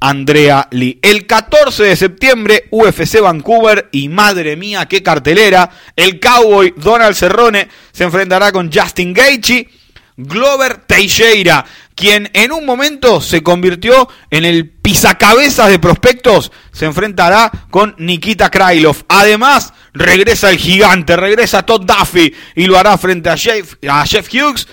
Andrea 0.00 0.68
Lee. 0.70 0.98
El 1.02 1.26
14 1.26 1.84
de 1.84 1.96
septiembre, 1.96 2.68
UFC 2.70 3.20
Vancouver 3.20 3.88
y 3.92 4.08
madre 4.08 4.56
mía, 4.56 4.86
qué 4.86 5.02
cartelera. 5.02 5.70
El 5.96 6.20
Cowboy 6.20 6.74
Donald 6.76 7.14
Cerrone 7.14 7.68
se 7.92 8.04
enfrentará 8.04 8.52
con 8.52 8.70
Justin 8.72 9.12
Gaethje. 9.12 9.68
Glover 10.16 10.76
Teixeira, 10.86 11.64
quien 11.96 12.30
en 12.34 12.52
un 12.52 12.64
momento 12.64 13.20
se 13.20 13.42
convirtió 13.42 14.08
en 14.30 14.44
el 14.44 14.70
pizacabezas 14.70 15.70
de 15.70 15.80
prospectos, 15.80 16.52
se 16.72 16.84
enfrentará 16.84 17.50
con 17.70 17.96
Nikita 17.98 18.48
Krylov. 18.48 19.04
Además, 19.08 19.72
regresa 19.92 20.50
el 20.50 20.58
gigante, 20.58 21.16
regresa 21.16 21.66
Todd 21.66 21.84
Duffy 21.84 22.32
y 22.54 22.66
lo 22.66 22.78
hará 22.78 22.96
frente 22.96 23.28
a 23.28 23.36
Jeff, 23.36 23.74
a 23.88 24.06
Jeff 24.06 24.28
Hughes. 24.32 24.68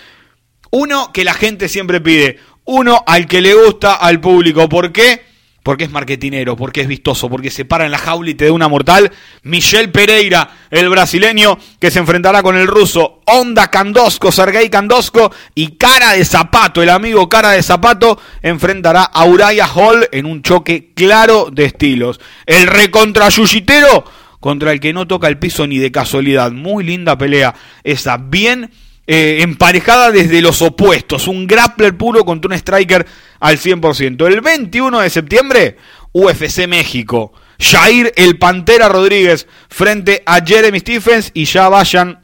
Uno 0.70 1.12
que 1.12 1.24
la 1.24 1.34
gente 1.34 1.68
siempre 1.68 1.99
pide, 1.99 2.39
uno 2.66 3.03
al 3.05 3.28
que 3.28 3.41
le 3.41 3.53
gusta 3.53 3.95
al 3.95 4.20
público. 4.20 4.68
¿Por 4.70 4.91
qué? 4.91 5.32
Porque 5.64 5.84
es 5.84 5.91
marketinero, 5.91 6.55
porque 6.55 6.82
es 6.82 6.88
vistoso, 6.88 7.30
porque 7.30 7.51
se 7.51 7.66
para 7.66 7.86
en 7.86 7.91
la 7.91 7.99
jaula 7.99 8.32
y 8.32 8.34
te 8.34 8.45
da 8.45 8.51
una 8.51 8.68
mortal. 8.68 9.12
Michel 9.43 9.91
Pereira, 9.91 10.49
el 10.72 10.89
brasileño, 10.89 11.59
que 11.80 11.91
se 11.91 11.99
enfrentará 11.99 12.41
con 12.41 12.57
el 12.57 12.66
ruso 12.66 13.22
Onda 13.28 13.70
Candosco, 13.70 14.32
Sergei 14.32 14.72
Candosco. 14.72 15.32
Y 15.53 15.78
Cara 15.78 16.14
de 16.14 16.26
Zapato, 16.26 16.82
el 16.82 16.89
amigo 16.89 17.30
Cara 17.30 17.51
de 17.51 17.62
Zapato, 17.62 18.20
enfrentará 18.41 19.03
a 19.03 19.26
Uraya 19.26 19.68
Hall 19.68 20.07
en 20.12 20.26
un 20.26 20.41
choque 20.41 20.93
claro 20.95 21.49
de 21.51 21.66
estilos. 21.66 22.20
El 22.47 22.66
recontra 22.66 23.30
Yuyitero 23.30 24.03
contra 24.39 24.72
el 24.72 24.80
que 24.80 24.93
no 24.93 25.05
toca 25.05 25.28
el 25.28 25.38
piso 25.38 25.68
ni 25.68 25.78
de 25.78 25.91
casualidad. 25.91 26.51
Muy 26.51 26.84
linda 26.84 27.18
pelea 27.20 27.53
esa, 27.84 28.18
bien 28.18 28.72
eh, 29.08 29.39
emparejada 29.41 30.12
desde 30.12 30.41
los 30.41 30.62
opuestos. 30.62 31.28
Un 31.28 31.47
grappler 31.47 31.97
puro 31.97 32.24
contra 32.24 32.49
un 32.49 32.54
striker 32.56 33.06
al 33.39 33.58
100%. 33.58 34.28
El 34.28 34.41
21 34.41 34.99
de 34.99 35.10
septiembre, 35.10 35.78
UFC 36.14 36.68
México. 36.68 37.34
Jair 37.60 38.12
el 38.16 38.39
Pantera 38.39 38.89
Rodríguez 38.89 39.47
frente 39.70 40.24
a 40.26 40.43
Jeremy 40.43 40.80
Stephens 40.80 41.32
y 41.34 41.45
ya 41.45 41.70
vayan 41.70 42.21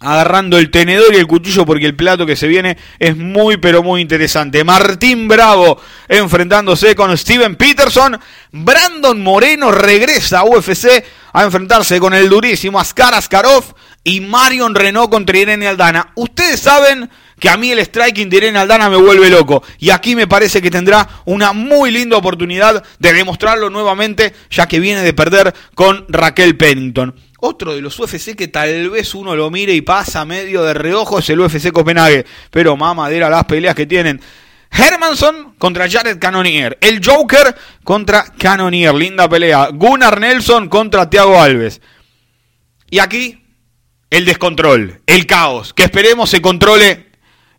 agarrando 0.00 0.58
el 0.58 0.70
tenedor 0.70 1.14
y 1.14 1.18
el 1.18 1.26
cuchillo 1.26 1.66
porque 1.66 1.86
el 1.86 1.94
plato 1.94 2.24
que 2.24 2.34
se 2.34 2.48
viene 2.48 2.78
es 2.98 3.16
muy 3.16 3.58
pero 3.58 3.82
muy 3.82 4.00
interesante. 4.00 4.64
Martín 4.64 5.28
Bravo 5.28 5.80
enfrentándose 6.08 6.96
con 6.96 7.16
Steven 7.16 7.56
Peterson. 7.56 8.18
Brandon 8.50 9.22
Moreno 9.22 9.70
regresa 9.70 10.40
a 10.40 10.44
UFC 10.44 11.04
a 11.32 11.44
enfrentarse 11.44 12.00
con 12.00 12.14
el 12.14 12.28
durísimo 12.28 12.80
Askar 12.80 13.14
Askarov 13.14 13.74
y 14.02 14.20
Marion 14.20 14.74
Renault 14.74 15.10
contra 15.10 15.38
Irene 15.38 15.68
Aldana. 15.68 16.12
Ustedes 16.14 16.60
saben 16.60 17.10
que 17.40 17.48
a 17.48 17.56
mí 17.56 17.72
el 17.72 17.80
striking 17.80 18.28
de 18.28 18.36
Irene 18.36 18.58
Aldana 18.58 18.90
me 18.90 18.96
vuelve 18.96 19.30
loco. 19.30 19.62
Y 19.78 19.90
aquí 19.90 20.14
me 20.14 20.28
parece 20.28 20.60
que 20.60 20.70
tendrá 20.70 21.08
una 21.24 21.52
muy 21.52 21.90
linda 21.90 22.16
oportunidad 22.16 22.84
de 22.98 23.12
demostrarlo 23.12 23.70
nuevamente, 23.70 24.34
ya 24.50 24.68
que 24.68 24.78
viene 24.78 25.00
de 25.00 25.14
perder 25.14 25.52
con 25.74 26.04
Raquel 26.08 26.56
Pennington. 26.56 27.14
Otro 27.40 27.74
de 27.74 27.80
los 27.80 27.98
UFC 27.98 28.36
que 28.36 28.48
tal 28.48 28.90
vez 28.90 29.14
uno 29.14 29.34
lo 29.34 29.50
mire 29.50 29.72
y 29.72 29.80
pasa 29.80 30.26
medio 30.26 30.62
de 30.62 30.74
reojo 30.74 31.18
es 31.18 31.30
el 31.30 31.40
UFC 31.40 31.72
Copenhague. 31.72 32.26
Pero 32.50 32.76
mamadera 32.76 33.30
las 33.30 33.44
peleas 33.44 33.74
que 33.74 33.86
tienen. 33.86 34.20
Hermanson 34.70 35.54
contra 35.56 35.88
Jared 35.88 36.18
Cannonier. 36.18 36.76
El 36.82 37.00
Joker 37.02 37.56
contra 37.82 38.24
Cannonier. 38.38 38.94
Linda 38.94 39.26
pelea. 39.28 39.70
Gunnar 39.72 40.20
Nelson 40.20 40.68
contra 40.68 41.08
Thiago 41.08 41.40
Alves. 41.40 41.80
Y 42.90 42.98
aquí 42.98 43.42
el 44.10 44.24
descontrol, 44.24 45.00
el 45.06 45.26
caos, 45.26 45.72
que 45.72 45.84
esperemos 45.84 46.28
se 46.28 46.42
controle 46.42 47.09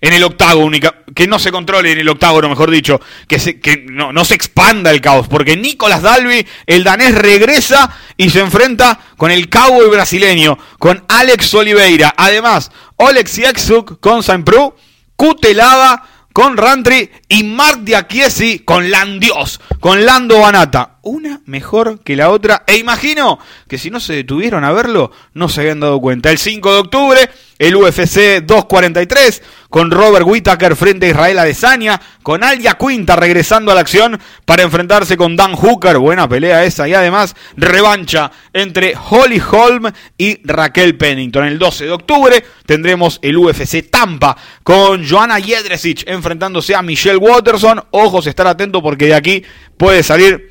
en 0.02 0.14
el 0.14 0.24
octágono, 0.24 0.78
que 1.16 1.28
no 1.28 1.38
se 1.38 1.52
controle 1.52 1.92
en 1.92 2.00
el 2.00 2.10
octágono, 2.10 2.50
mejor 2.50 2.72
dicho, 2.72 3.00
que, 3.28 3.40
se, 3.40 3.60
que 3.60 3.86
no, 3.88 4.26
se 4.26 4.34
expanda 4.34 4.90
el 4.90 5.00
caos, 5.00 5.28
porque 5.28 5.56
Nicolás 5.56 6.02
Dalby, 6.02 6.46
el 6.66 6.84
danés, 6.84 7.16
regresa 7.16 7.96
y 8.18 8.32
se 8.32 8.40
enfrenta 8.40 9.00
con 9.16 9.30
el 9.30 9.48
cowboy 9.50 9.90
brasileño, 9.90 10.58
con 10.80 11.06
Alex 11.08 11.54
Oliveira. 11.54 12.14
Además, 12.18 12.72
Olex 12.98 13.36
Yexuk 13.36 14.00
con 14.00 14.24
Saint 14.24 14.44
Prou, 14.44 14.74
Cutelaba 15.16 16.04
con 16.34 16.58
Rantry 16.58 17.12
y 17.28 17.44
Mark 17.44 17.84
Diakiesi 17.84 18.60
con 18.60 18.90
Landios, 18.90 19.60
con 19.80 20.06
Lando 20.06 20.40
Banata. 20.40 20.98
Una 21.04 21.42
mejor 21.46 22.04
que 22.04 22.16
la 22.16 22.30
otra. 22.30 22.64
E 22.68 22.78
imagino 22.78 23.40
que 23.68 23.80
si 23.80 23.90
no 23.90 24.00
se 24.00 24.14
detuvieron 24.14 24.64
a 24.64 24.72
verlo, 24.72 25.12
no 25.34 25.50
se 25.50 25.62
habían 25.62 25.80
dado 25.80 26.00
cuenta. 26.00 26.30
El 26.30 26.38
5 26.38 26.74
de 26.74 26.80
octubre, 26.80 27.30
el 27.58 27.76
UFC 27.76 28.44
243, 28.44 29.42
con 29.68 29.90
Robert 29.90 30.28
Whittaker 30.28 30.76
frente 30.76 31.08
a 31.08 31.10
Israel 31.10 31.40
Adesanya, 31.40 32.00
con 32.22 32.44
Alia 32.44 32.78
Quinta 32.78 33.16
regresando 33.16 33.72
a 33.72 33.76
la 33.76 33.82
acción 33.82 34.20
para 34.46 34.62
enfrentarse 34.62 35.18
con 35.18 35.36
Dan 35.36 35.56
Hooker. 35.56 35.98
Buena 35.98 36.30
pelea 36.30 36.66
esa. 36.66 36.88
Y 36.88 36.94
además, 36.94 37.36
revancha 37.58 38.32
entre 38.54 38.94
Holly 39.10 39.42
Holm 39.52 39.92
y 40.20 40.40
Raquel 40.44 40.98
Pennington. 40.98 41.46
El 41.46 41.58
12 41.58 41.86
de 41.86 41.92
octubre 41.92 42.46
tendremos 42.68 43.18
el 43.24 43.38
UFC 43.38 43.90
Tampa 43.90 44.38
con 44.62 45.04
Joanna 45.04 45.42
Jedrzejczyk 45.42 46.08
enfrentándose 46.08 46.76
a 46.76 46.84
Michelle 46.84 47.18
Watterson. 47.18 47.84
Ojos, 47.90 48.28
estar 48.28 48.46
atentos 48.46 48.84
porque 48.84 49.08
de 49.08 49.16
aquí 49.16 49.44
puede 49.78 50.04
salir 50.04 50.51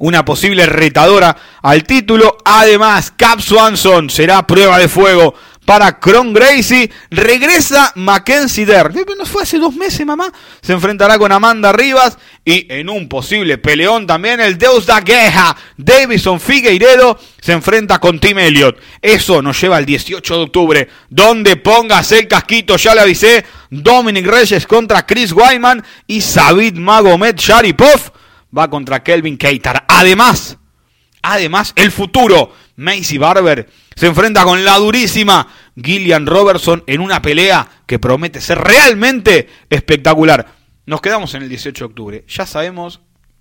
una 0.00 0.24
posible 0.24 0.66
retadora 0.66 1.36
al 1.62 1.84
título. 1.84 2.36
Además, 2.44 3.12
Cap 3.16 3.40
Swanson 3.40 4.10
será 4.10 4.46
prueba 4.46 4.78
de 4.78 4.88
fuego 4.88 5.34
para 5.66 6.00
Cron 6.00 6.32
Gracie. 6.32 6.90
Regresa 7.10 7.92
Mackenzie 7.96 8.64
Dern. 8.64 8.94
¿No 9.16 9.26
fue 9.26 9.42
hace 9.42 9.58
dos 9.58 9.74
meses, 9.74 10.04
mamá? 10.06 10.32
Se 10.62 10.72
enfrentará 10.72 11.18
con 11.18 11.30
Amanda 11.30 11.72
Rivas. 11.72 12.16
Y 12.44 12.66
en 12.72 12.88
un 12.88 13.08
posible 13.08 13.58
peleón 13.58 14.06
también 14.06 14.40
el 14.40 14.56
Deus 14.56 14.86
da 14.86 15.02
Guerra. 15.02 15.54
Davison 15.76 16.40
Figueiredo 16.40 17.18
se 17.38 17.52
enfrenta 17.52 17.98
con 17.98 18.18
Tim 18.18 18.38
Elliott. 18.38 18.78
Eso 19.02 19.42
nos 19.42 19.60
lleva 19.60 19.76
al 19.76 19.84
18 19.84 20.34
de 20.34 20.42
octubre. 20.42 20.88
Donde 21.10 21.56
pongas 21.56 22.10
el 22.12 22.26
casquito, 22.26 22.78
ya 22.78 22.94
le 22.94 23.02
avisé. 23.02 23.44
Dominic 23.68 24.26
Reyes 24.26 24.66
contra 24.66 25.04
Chris 25.04 25.32
Wyman. 25.32 25.84
Y 26.06 26.22
Sabit 26.22 26.76
Magomed 26.76 27.36
Sharipov 27.36 28.12
va 28.56 28.68
contra 28.68 29.02
Kelvin 29.02 29.36
Keitar. 29.36 29.84
Además, 29.88 30.58
además, 31.22 31.72
el 31.76 31.90
futuro, 31.90 32.54
Macy 32.76 33.18
Barber, 33.18 33.68
se 33.94 34.06
enfrenta 34.06 34.44
con 34.44 34.64
la 34.64 34.78
durísima 34.78 35.46
Gillian 35.76 36.26
Robertson 36.26 36.82
en 36.86 37.00
una 37.00 37.20
pelea 37.22 37.68
que 37.86 37.98
promete 37.98 38.40
ser 38.40 38.58
realmente 38.58 39.48
espectacular. 39.68 40.54
Nos 40.86 41.00
quedamos 41.00 41.34
en 41.34 41.42
el 41.42 41.48
18 41.48 41.84
de 41.84 41.86
octubre. 41.86 42.24
Ya 42.28 42.46
sabemos 42.46 43.00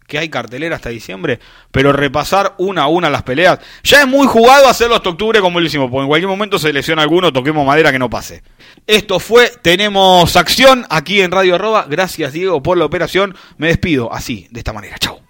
que 0.10 0.18
hay 0.18 0.28
cartelera 0.28 0.76
hasta 0.76 0.90
diciembre, 0.90 1.40
pero 1.72 1.94
repasar 1.94 2.56
una 2.58 2.84
a 2.84 2.88
una 2.88 3.10
las 3.10 3.24
peleas, 3.24 3.60
ya 3.84 4.02
es 4.02 4.08
muy 4.08 4.28
jugado 4.28 4.68
hacerlo 4.68 4.96
hasta 4.96 5.10
octubre 5.10 5.40
como 5.40 5.62
lo 5.62 5.66
hicimos, 5.66 5.90
porque 5.90 6.02
en 6.02 6.08
cualquier 6.10 6.30
momento 6.30 6.60
se 6.60 6.74
lesiona 6.74 7.04
alguno, 7.04 7.32
toquemos 7.32 7.66
madera 7.66 7.94
que 7.94 8.00
no 8.00 8.10
pase. 8.10 8.44
Esto 8.86 9.20
fue, 9.20 9.50
tenemos 9.62 10.36
acción 10.36 10.86
aquí 10.90 11.22
en 11.22 11.32
Radio 11.32 11.56
Arroba, 11.56 11.86
gracias 11.88 12.34
Diego 12.34 12.62
por 12.62 12.78
la 12.78 12.84
operación, 12.86 13.36
me 13.58 13.68
despido 13.68 14.12
así, 14.12 14.48
de 14.52 14.60
esta 14.60 14.74
manera, 14.74 14.98
chao. 14.98 15.22